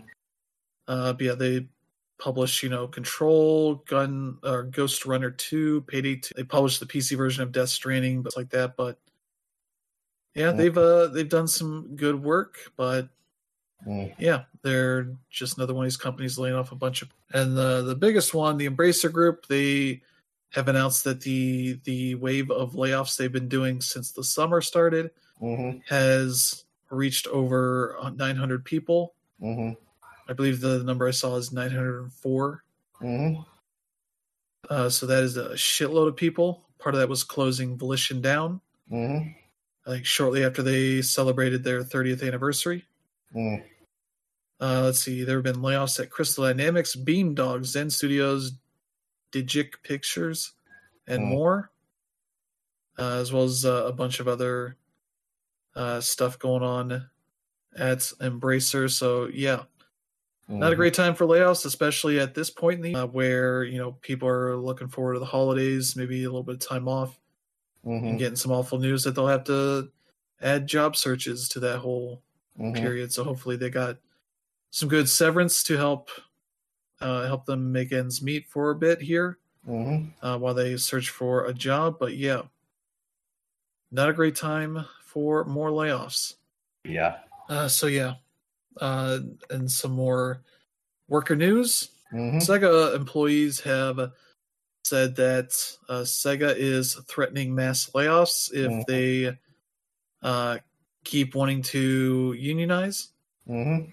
[0.87, 1.67] Uh, but yeah, they
[2.19, 6.33] publish, you know, Control, Gun, or Ghost Runner 2, Payday 2.
[6.35, 8.75] They published the PC version of Death Stranding, but like that.
[8.77, 8.99] But
[10.35, 10.57] yeah, Mm.
[10.57, 13.09] they've uh they've done some good work, but
[13.85, 17.09] mm yeah, they're just another one of these companies laying off a bunch of.
[17.33, 20.01] And the the biggest one, the Embracer Group, they
[20.51, 25.11] have announced that the the wave of layoffs they've been doing since the summer started
[25.39, 29.15] hmm has reached over 900 people.
[29.39, 29.71] hmm
[30.27, 32.63] I believe the number I saw is 904.
[32.99, 33.33] hmm
[34.69, 36.65] Uh, so that is a shitload of people.
[36.79, 38.61] Part of that was closing Volition down.
[38.89, 39.17] hmm
[39.85, 42.85] I think shortly after they celebrated their 30th anniversary.
[43.35, 43.63] mm
[44.61, 48.53] Uh, let's see, there have been layoffs at Crystal Dynamics, Beam Beamdog, Zen Studios,
[49.33, 50.53] Digic Pictures,
[51.05, 51.27] and Mm.
[51.27, 51.71] more,
[52.97, 54.77] uh, as well as uh, a bunch of other
[55.75, 57.09] uh, stuff going on
[57.75, 58.89] at Embracer.
[58.89, 59.63] So yeah,
[60.59, 63.77] not a great time for layoffs, especially at this point in the uh, where you
[63.77, 67.19] know people are looking forward to the holidays, maybe a little bit of time off,
[67.83, 69.91] hmm and getting some awful news that they'll have to
[70.41, 72.23] add job searches to that whole
[72.57, 73.13] hmm period.
[73.13, 73.99] So hopefully they got
[74.71, 76.09] some good severance to help
[77.01, 81.09] uh, help them make ends meet for a bit here hmm uh, while they search
[81.11, 81.97] for a job.
[81.99, 82.43] But yeah,
[83.91, 86.35] not a great time for more layoffs.
[86.85, 87.23] Yeah.
[87.47, 88.15] Uh, so yeah,
[88.81, 89.19] uh,
[89.49, 90.41] and some more
[91.07, 91.89] worker news.
[92.11, 94.11] hmm Sega employees have
[94.85, 95.53] said that
[95.89, 98.85] uh, Sega is threatening mass layoffs if Mhm.
[98.87, 99.37] they
[100.21, 100.57] uh,
[101.03, 103.09] keep wanting to unionize.
[103.47, 103.85] hmm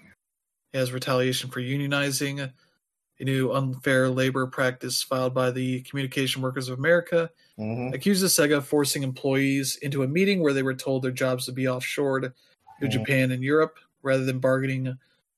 [0.73, 6.79] As retaliation for unionizing, a new unfair labor practice filed by the Communication Workers of
[6.79, 11.11] America hmm accuses Sega of forcing employees into a meeting where they were told their
[11.11, 12.33] jobs would be offshored
[12.79, 12.89] to Mhm.
[12.89, 14.97] Japan and Europe rather than bargaining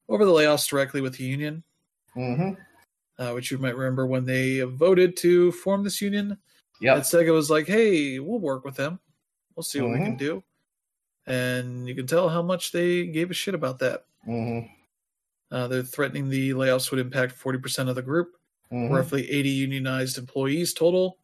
[0.09, 1.63] over the layoffs directly with the union.
[2.13, 2.51] hmm
[3.19, 6.35] uh, which you might remember when they voted to form this union.
[6.95, 8.99] That Sega was like, "Hey, we'll work with them.
[9.55, 10.05] We'll see what we Mm-hmm.
[10.05, 10.43] can do."
[11.27, 14.05] And you can tell how much they gave a shit about that.
[14.25, 14.59] hmm
[15.51, 18.35] Uh, they're threatening the layoffs would impact forty percent of the group,
[18.71, 21.19] hmm roughly eighty unionized employees total.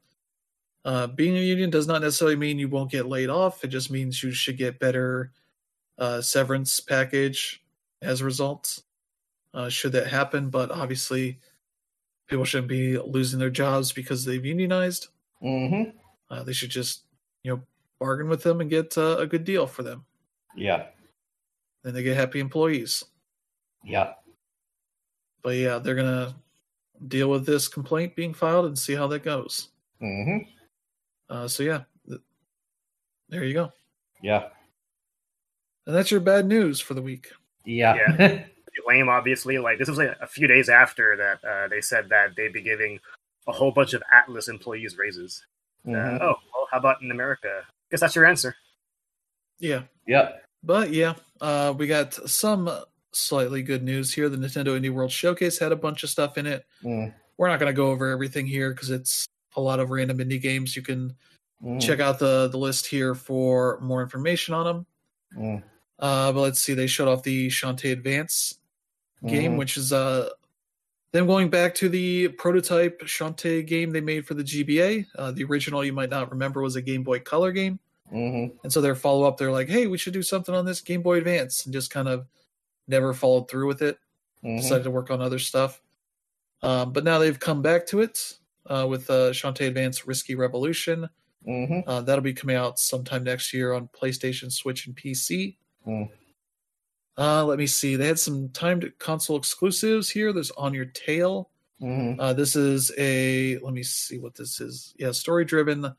[0.85, 3.63] Uh, being a union does not necessarily mean you won't get laid off.
[3.65, 5.31] It just means you should get better
[5.99, 7.63] uh, severance package
[8.01, 8.81] as a result.
[9.53, 11.39] Uh, should that happen, but obviously,
[12.27, 15.07] people shouldn't be losing their jobs because they've unionized.
[15.41, 15.83] hmm
[16.29, 17.03] Uh, they should just,
[17.43, 17.61] you know,
[17.99, 20.05] bargain with them and get uh, a good deal for them.
[20.55, 20.87] Yeah.
[21.83, 23.03] Then they get happy employees.
[23.83, 24.13] Yeah.
[25.41, 26.35] But yeah, they're gonna
[27.07, 29.69] deal with this complaint being filed and see how that goes.
[29.99, 30.37] hmm
[31.29, 32.21] Uh, so yeah, th-
[33.29, 33.71] there you go.
[34.21, 34.49] Yeah.
[35.85, 37.31] And that's your bad news for the week.
[37.65, 38.43] Yeah.
[38.87, 39.57] lame, obviously.
[39.57, 42.61] Like this was like a few days after that uh, they said that they'd be
[42.61, 42.99] giving
[43.47, 45.45] a whole bunch of Atlus employees raises.
[45.85, 46.21] Uh, Mhm.
[46.21, 47.63] oh, well, how about in America?
[47.91, 48.55] Guess that's your answer.
[49.59, 50.29] Yeah, Yeah.
[50.63, 52.69] but yeah, uh, we got some
[53.11, 54.29] slightly good news here.
[54.29, 56.65] The Nintendo Indie World Showcase had a bunch of stuff in it.
[56.83, 57.13] Mm.
[57.37, 59.25] We're not going to go over everything here because it's
[59.55, 60.75] a lot of random indie games.
[60.75, 61.15] You can
[61.63, 61.81] Mm.
[61.81, 64.85] check out the the list here for more information on them.
[65.37, 65.63] Mm.
[65.99, 68.59] Uh, but let's see, they showed off the Shantae Advance
[69.27, 69.57] game, Mhm.
[69.57, 70.29] which is uh
[71.11, 75.05] them going back to the prototype Shantae game they made for the GBA.
[75.15, 77.79] Uh, the original you might not remember was a Game Boy Color game,
[78.13, 78.53] Mhm.
[78.63, 81.01] and so their follow up they're like, hey, we should do something on this Game
[81.01, 82.27] Boy Advance, and just kind of
[82.87, 83.97] never followed through with it.
[84.43, 84.61] Mhm.
[84.61, 85.81] Decided to work on other stuff,
[86.61, 88.37] um, but now they've come back to it
[88.67, 91.09] uh, with uh, Shantae Advance Risky Revolution.
[91.47, 91.83] Mhm.
[91.87, 95.57] Uh, that'll be coming out sometime next year on PlayStation, Switch, and PC.
[95.87, 96.09] Mm.
[97.17, 97.95] Uh, let me see.
[97.95, 100.31] They had some timed console exclusives here.
[100.31, 101.49] There's On Your Tail.
[101.81, 102.15] Mhm.
[102.19, 104.93] Uh, this is a let me see what this is.
[104.97, 105.93] Yeah, story driven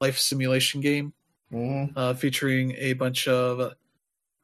[0.00, 1.12] life simulation game
[1.52, 1.92] Mhm.
[1.96, 3.74] uh, featuring a bunch of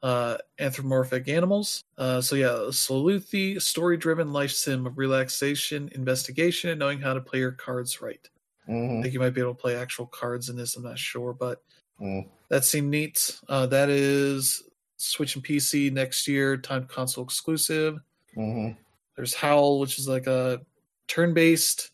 [0.03, 1.85] uh, anthropomorphic animals.
[1.97, 7.20] Uh, so yeah, sleuthy story driven life sim of relaxation, investigation, and knowing how to
[7.20, 8.29] play your cards right.
[8.69, 9.03] I Mhm.
[9.03, 10.77] think you might be able to play actual cards in this.
[10.77, 11.63] I'm not sure, but
[12.01, 12.29] Mm.
[12.49, 13.39] that seemed neat.
[13.49, 14.63] Uh, that is
[14.97, 17.99] Switch and PC next year, timed console exclusive.
[18.35, 18.71] hmm
[19.17, 20.65] There's Howl, which is like a
[21.09, 21.91] turn-based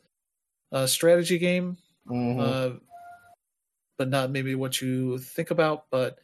[0.71, 2.71] uh, strategy game, hmm uh,
[3.97, 5.87] but not maybe what you think about.
[5.91, 6.19] But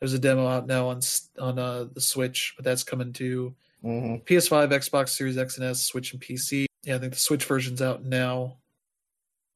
[0.00, 1.00] there's a demo out now on
[1.38, 5.82] on uh, the Switch, but that's coming to hmm PS5, Xbox Series X and S,
[5.82, 6.64] Switch, and PC.
[6.82, 8.56] Yeah, I think the Switch version's out now.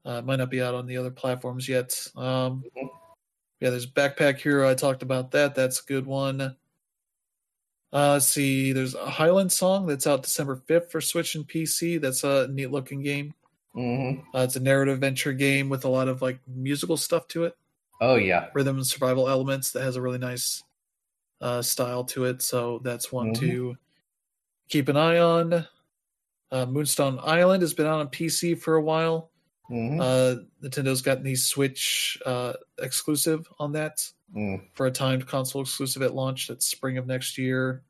[0.07, 2.07] Uh, it might not be out on the other platforms yet.
[2.15, 2.91] Um, Mhm.
[3.61, 4.69] yeah, there's Backpack Hero.
[4.69, 5.55] I talked about that.
[5.55, 6.41] That's a good one.
[7.93, 8.73] Uh, let's see.
[8.73, 11.97] There's a Highland Song that's out December 5th for Switch and PC.
[12.01, 13.35] That's a neat looking game.
[13.73, 17.45] hmm Uh, it's a narrative adventure game with a lot of like musical stuff to
[17.45, 17.57] it,
[18.01, 18.51] Oh yeah.
[18.53, 20.65] rhythm and survival elements that has a really nice
[21.41, 22.43] uh, style to it.
[22.43, 23.39] So that's one Mhm.
[23.41, 23.77] to
[24.69, 25.67] keep an eye on.
[26.51, 29.31] Uh, Moonstone Island has been out on PC for a while.
[29.69, 35.63] Hmm Uh, Nintendo's gotten the Switch uh, exclusive on that mm for a timed console
[35.63, 36.49] exclusive at launch.
[36.49, 37.83] That's spring of next year.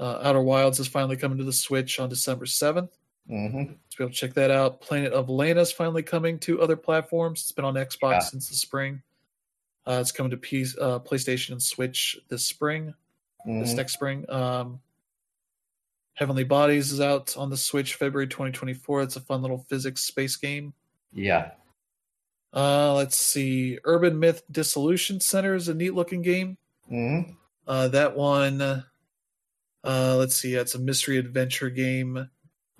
[0.00, 2.90] Uh, Outer Wilds is finally coming to the Switch on December 7th.
[3.28, 4.80] hmm So be able to check that out.
[4.80, 7.40] Planet of Lana is finally coming to other platforms.
[7.42, 8.18] It's been on Xbox Yeah.
[8.20, 9.02] since the spring.
[9.86, 12.94] Uh, it's coming to P- uh, PlayStation and Switch this spring,
[13.46, 14.24] this hmm next spring.
[14.28, 14.80] Um,
[16.18, 19.02] Heavenly Bodies is out on the Switch February 2024.
[19.02, 20.74] It's a fun little physics space game.
[21.12, 21.52] Yeah.
[22.52, 23.78] Uh, let's see.
[23.84, 26.58] Urban Myth Dissolution Center is a neat looking game.
[26.88, 27.20] hmm
[27.68, 28.82] Uh, that one, uh,
[29.84, 30.54] let's see.
[30.54, 32.28] It's a mystery adventure game.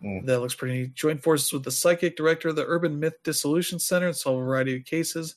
[0.05, 0.27] Mm.
[0.27, 0.95] That looks pretty neat.
[0.95, 4.45] Join forces with the psychic director of the Urban Myth Dissolution Center and solve a
[4.45, 5.37] variety of cases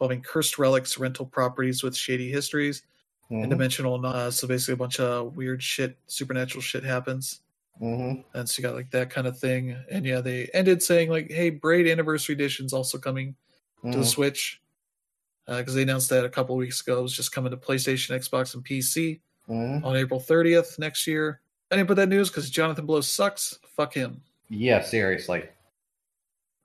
[0.00, 2.82] involving cursed relics, rental properties with shady histories,
[3.30, 4.04] and hmm dimensional.
[4.04, 7.40] Uh, so basically, a bunch of weird shit, supernatural shit happens,
[7.78, 9.76] hmm and so you got like that kind of thing.
[9.90, 13.36] And yeah, they ended saying like, "Hey, Braid Anniversary Edition's also coming
[13.90, 14.60] to the Switch,"
[15.46, 17.00] because they announced that a couple weeks ago.
[17.00, 21.40] It was just coming to PlayStation, Xbox, and PC hmm on April 30th next year.
[21.70, 23.58] I didn't put that news because Jonathan Blow sucks.
[23.76, 24.22] Fuck him.
[24.48, 24.80] Yeah.
[24.80, 25.44] Seriously.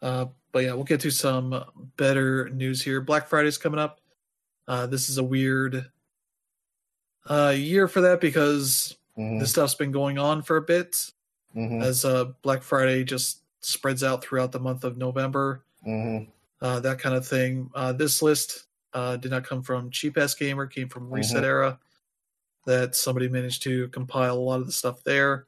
[0.01, 1.63] Uh, but yeah, we'll get to some
[1.97, 3.01] better news here.
[3.01, 3.99] Black Friday's coming up.
[4.67, 5.89] Uh, this is a weird
[7.29, 11.11] uh, year for that because hmm this stuff's been going on for a bit
[11.53, 16.19] hmm as uh, Black Friday just spreads out throughout the month of November, hmm
[16.61, 17.69] uh, that kind of thing.
[17.75, 21.47] Uh, this list uh, did not come from Cheap Ass Gamer, came from Reset Mhm.
[21.47, 21.79] Era.
[22.65, 25.47] That somebody managed to compile a lot of the stuff there.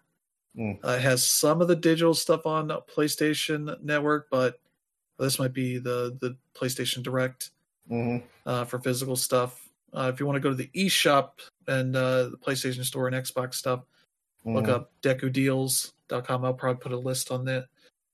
[0.57, 0.79] Mm.
[0.83, 4.59] Uh, it has some of the digital stuff on PlayStation Network, but
[5.17, 7.51] this might be the the PlayStation Direct
[7.87, 9.69] hmm uh, for physical stuff.
[9.93, 13.15] Uh, if you want to go to the eShop and uh, the PlayStation Store and
[13.15, 13.81] Xbox stuff,
[14.45, 14.69] look Mhm.
[14.69, 16.45] up dekudeals.com.
[16.45, 17.67] I'll probably put a list on that,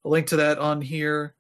[0.06, 1.36] a link to that on here.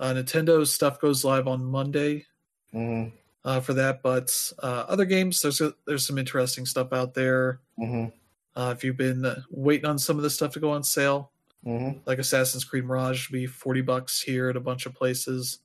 [0.00, 2.26] Uh, Nintendo's stuff goes live on Monday
[2.72, 3.04] hmm
[3.44, 4.30] uh, for that, but
[4.62, 7.60] uh, other games, there's a, there's some interesting stuff out there.
[7.76, 8.06] hmm
[8.54, 11.30] Uh, if you've been waiting on some of this stuff to go on sale,
[11.64, 15.58] hmm like Assassin's Creed Mirage be 40 bucks here at a bunch of places.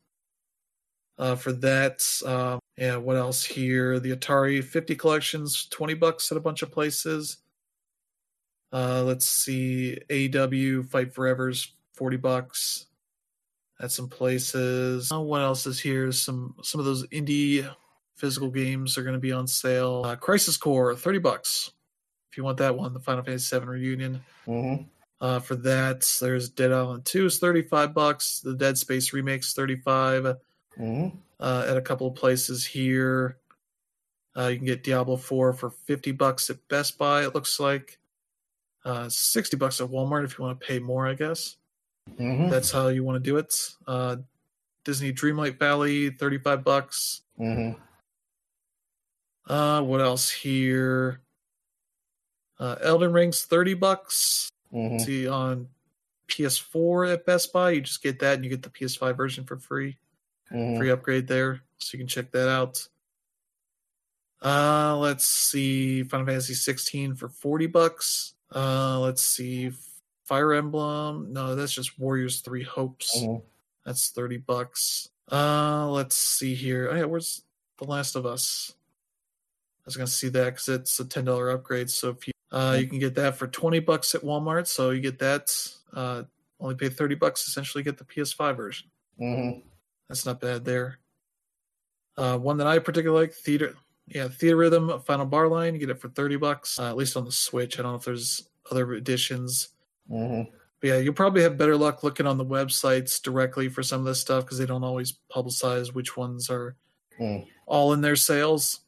[1.17, 3.99] Uh, for that, um, yeah, what else here?
[3.99, 7.37] The Atari 50 collections, 20 bucks at a bunch of places.
[8.71, 12.85] Uh, let's see, AW Fight Forever's 40 bucks
[13.79, 15.11] at some places.
[15.11, 16.11] Uh, what else is here?
[16.11, 17.67] Some some of those indie
[18.15, 20.03] physical games are going to be on sale.
[20.05, 21.71] Uh, Crisis Core, 30 bucks.
[22.31, 24.21] If you want that one, the Final Fantasy VII Reunion.
[24.45, 24.75] hmm
[25.21, 28.41] Uh, for that, there's Dead Island 2 is 35 bucks.
[28.41, 30.35] The Dead Space remakes 35
[30.77, 31.07] hmm
[31.39, 33.37] uh, at a couple of places here.
[34.35, 37.99] Uh, you can get Diablo 4 for 50 bucks at Best Buy, it looks like.
[38.85, 41.57] Uh, 60 bucks at Walmart if you want to pay more, I guess.
[42.17, 43.53] hmm That's how you want to do it.
[43.85, 44.17] Uh,
[44.85, 47.21] Disney Dreamlight Valley, 35 bucks.
[47.37, 47.71] hmm
[49.47, 51.21] Uh, what else here?
[52.59, 54.49] Uh, Elden Ring's 30 bucks.
[54.71, 55.67] hmm See on
[56.29, 59.57] PS4 at Best Buy, you just get that and you get the PS5 version for
[59.57, 59.97] free.
[60.49, 62.87] Hmm Free upgrade there, so you can check that out.
[64.43, 68.33] Uh, let's see, Final Fantasy 16 for 40 bucks.
[68.53, 69.71] Uh, let's see,
[70.25, 71.33] Fire Emblem.
[71.33, 73.17] No, that's just Warriors Three Hopes.
[73.19, 73.41] Mhm.
[73.85, 75.09] That's 30 bucks.
[75.31, 76.89] Uh, let's see here.
[76.91, 77.43] Oh, yeah, where's
[77.77, 78.73] The Last of Us?
[79.79, 81.89] I was gonna see that because it's a ten dollar upgrade.
[81.89, 84.99] So if you uh, you can get that for twenty bucks at Walmart, so you
[84.99, 85.49] get that.
[85.93, 86.23] Uh,
[86.59, 88.89] only pay thirty bucks essentially get the PS5 version.
[89.17, 89.51] hmm
[90.09, 90.99] That's not bad there.
[92.15, 93.75] Uh, one that I particularly like, Theater,
[94.07, 95.73] yeah, Theatrhythm Final Bar Line.
[95.73, 97.77] You get it for thirty bucks, uh, at least on the Switch.
[97.77, 99.69] I don't know if there's other editions.
[100.09, 100.43] hmm
[100.79, 104.05] But yeah, you'll probably have better luck looking on the websites directly for some of
[104.05, 106.75] this stuff because they don't always publicize which ones are
[107.19, 107.47] Mm.
[107.65, 108.81] all in their sales.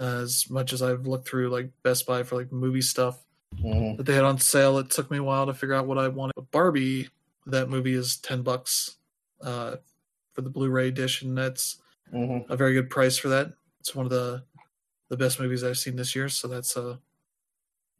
[0.00, 3.22] as much as I've looked through like Best Buy for like movie stuff
[3.54, 3.96] Mhm.
[3.98, 6.08] that they had on sale, it took me a while to figure out what I
[6.08, 6.32] wanted.
[6.34, 7.10] But Barbie,
[7.46, 8.96] that movie is ten bucks
[9.40, 9.76] uh,
[10.34, 11.34] for the Blu-ray edition.
[11.34, 11.78] That's
[12.12, 12.48] Mhm.
[12.48, 13.52] a very good price for that.
[13.80, 14.44] It's one of the
[15.08, 16.96] the best movies I've seen this year, so that's uh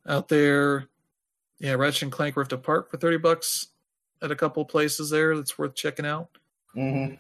[0.07, 0.89] out there.
[1.59, 3.69] Yeah, Ratchet and Clank Rift Apart for thirty bucks
[4.23, 5.37] at a couple places there.
[5.37, 6.31] That's worth checking out.
[6.75, 7.19] Mhm.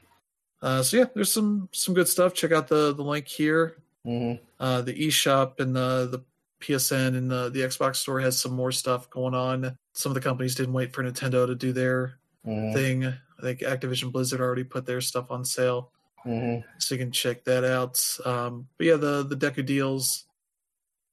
[0.63, 2.33] Uh, so yeah, there's some some good stuff.
[2.35, 3.77] Check out the the link here.
[4.07, 4.41] Mhm.
[4.59, 6.25] Uh, the eShop and the the
[6.61, 9.77] PSN and the the Xbox store has some more stuff going on.
[9.93, 12.73] Some of the companies didn't wait for Nintendo to do their Mhm.
[12.73, 13.15] thing.
[13.43, 15.90] I think Activision Blizzard already put their stuff on sale,
[16.24, 16.62] Mhm.
[16.78, 18.01] so you can check that out.
[18.24, 20.27] Um, but yeah, the the Deku deals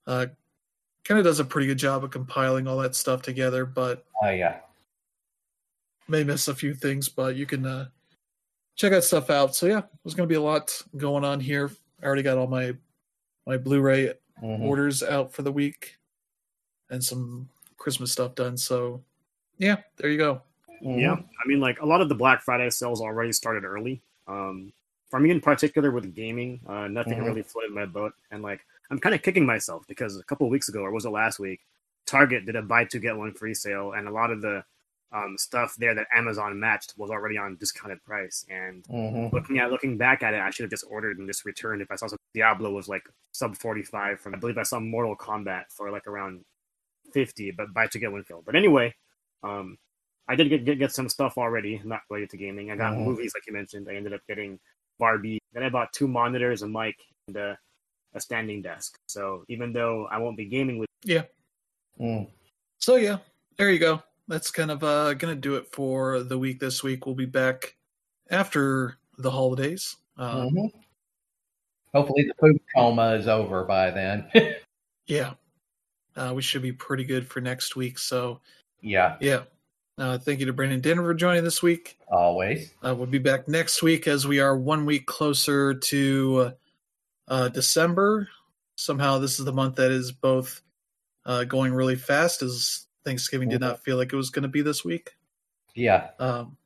[0.08, 0.28] uh,
[1.04, 4.30] kind of does a pretty good job of compiling all that stuff together, but Oh
[4.30, 4.62] yeah.
[6.08, 7.90] may miss a few things, but you can uh,
[8.76, 9.56] check that stuff out.
[9.56, 11.70] So yeah, there's going to be a lot going on here.
[12.02, 12.76] I already got all my
[13.46, 14.62] my Blu-ray Mhm.
[14.62, 15.98] orders out for the week
[16.90, 18.56] and some Christmas stuff done.
[18.58, 19.04] So
[19.58, 20.42] yeah, there you go.
[20.82, 21.00] Mhm.
[21.02, 24.02] Yeah, I mean, like a lot of the Black Friday sales already started early.
[24.28, 24.72] Um,
[25.10, 27.26] for me in particular, with gaming, uh, nothing Mhm.
[27.26, 30.52] really floated my boat, and like I'm kind of kicking myself because a couple of
[30.52, 31.62] weeks ago, or was it last week,
[32.06, 34.64] Target did a buy two get one free sale, and a lot of the
[35.12, 38.46] um, stuff there that Amazon matched was already on discounted price.
[38.48, 39.34] And Mhm.
[39.34, 41.90] looking at looking back at it, I should have just ordered and just returned if
[41.90, 45.16] I saw some Diablo was like sub forty five from I believe I saw Mortal
[45.18, 46.46] Kombat for like around
[47.12, 48.44] fifty, but buy two get one fill.
[48.44, 48.94] But anyway,
[49.42, 49.80] um,
[50.30, 52.70] I did get, get get some stuff already, not related to gaming.
[52.72, 53.04] I got Mhm.
[53.06, 53.88] movies like you mentioned.
[53.90, 54.60] I ended up getting
[55.00, 55.40] Barbie.
[55.54, 56.96] Then I bought two monitors, a mic,
[57.28, 57.58] and a,
[58.14, 58.98] a standing desk.
[59.08, 60.88] So even though I won't be gaming with
[62.00, 62.30] Mhm.
[62.78, 63.18] So yeah,
[63.58, 64.04] there you go.
[64.28, 67.06] That's kind of uh, gonna do it for the week this week.
[67.08, 67.76] We'll be back
[68.30, 69.98] after the holidays.
[70.16, 70.72] Uh, Mhm.
[71.94, 74.30] Hopefully the poop coma is over by then.
[75.08, 75.34] Yeah,
[76.16, 77.98] uh, we should be pretty good for next week.
[77.98, 78.42] So
[78.80, 79.46] yeah, yeah,
[80.00, 81.98] uh, thank you to Brandon Denver for joining this week.
[82.12, 82.72] always.
[82.86, 86.54] Uh, we'll be back next week as we are one week closer to
[87.28, 88.30] uh, December.
[88.76, 90.62] Somehow, this is the month that is both
[91.26, 94.62] uh, going really fast as Thanksgiving did not feel like it was going to be
[94.62, 95.12] this week.
[95.76, 96.10] Yeah.
[96.18, 96.58] Um,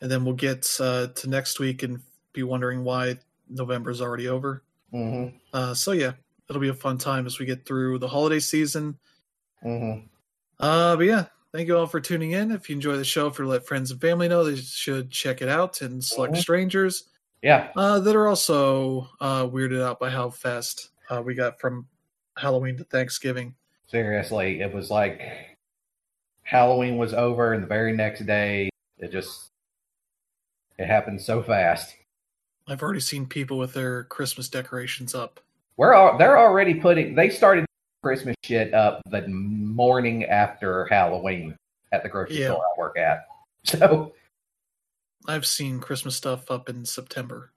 [0.00, 2.00] and then we'll get uh, to next week and
[2.32, 3.16] be wondering why
[3.48, 4.62] November is already over.
[4.90, 6.12] hmm Uh, so, yeah,
[6.50, 8.98] it'll be a fun time as we get through the holiday season.
[9.62, 10.00] hmm
[10.60, 11.24] Uh, but yeah,
[11.56, 12.50] thank you all for tuning in.
[12.52, 15.48] If you enjoy the show, for let friends and family know they should check it
[15.48, 16.40] out and select Mhm.
[16.40, 17.08] strangers
[17.42, 17.72] Yeah.
[17.76, 21.86] uh, that are also uh, weirded out by how fast uh, we got from
[22.36, 23.54] Halloween to Thanksgiving.
[23.86, 25.22] Seriously, it was like
[26.42, 28.68] Halloween was over, and the very next day,
[28.98, 29.50] it just
[30.78, 31.96] it happened so fast.
[32.66, 35.40] I've already seen people with their Christmas decorations up.
[35.78, 37.14] We're all, they're already putting.
[37.14, 37.65] They started
[38.06, 41.56] Christmas shit up the morning after Halloween
[41.90, 42.52] at the grocery Yeah.
[42.52, 43.26] store I work at.
[43.66, 44.12] So
[45.26, 47.50] I've seen Christmas stuff up in September.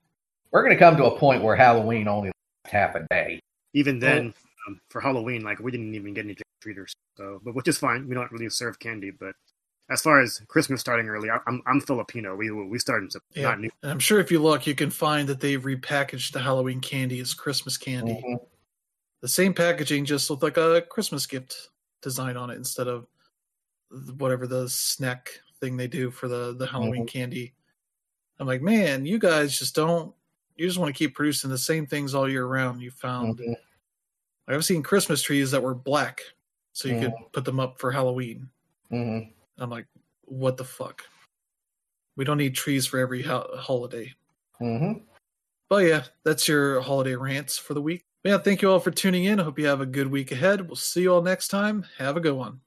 [0.50, 2.32] we're going to come to a point where Halloween only
[2.64, 3.38] lasts half a day.
[3.74, 4.34] even then
[4.66, 6.92] um, for Halloween, like we didn't even get any trick or treaters.
[7.16, 8.08] So, but which is fine.
[8.08, 9.36] We don't really serve candy, but
[9.88, 12.34] as far as Christmas starting early, I- I'm I'm Filipino.
[12.34, 13.48] We we start in September, Yeah.
[13.50, 13.70] not new.
[13.84, 17.20] And I'm sure if you look, you can find that they've repackaged the Halloween candy
[17.20, 18.20] as Christmas candy.
[18.26, 18.40] Mhm.
[19.20, 21.68] The same packaging, just with like a Christmas gift
[22.02, 23.06] design on it instead of
[24.16, 25.30] whatever the snack
[25.60, 27.54] thing they do for the the Halloween candy.
[28.38, 30.14] I'm like, man, you guys just don't.
[30.56, 32.80] You just want to keep producing the same things all year round.
[32.80, 33.38] You found.
[33.38, 33.54] Mhm.
[34.48, 36.22] I've seen Christmas trees that were black,
[36.72, 38.48] so you could put them up for Halloween.
[38.90, 39.32] Mhm.
[39.58, 39.86] I'm like,
[40.22, 41.04] what the fuck?
[42.16, 44.14] We don't need trees for every ho- holiday.
[44.60, 45.02] Mhm.
[45.68, 48.04] But yeah, that's your holiday rants for the week.
[48.24, 49.40] Yeah, thank you all for tuning in.
[49.40, 50.66] I hope you have a good week ahead.
[50.66, 51.86] We'll see you all next time.
[51.98, 52.60] Have a good one.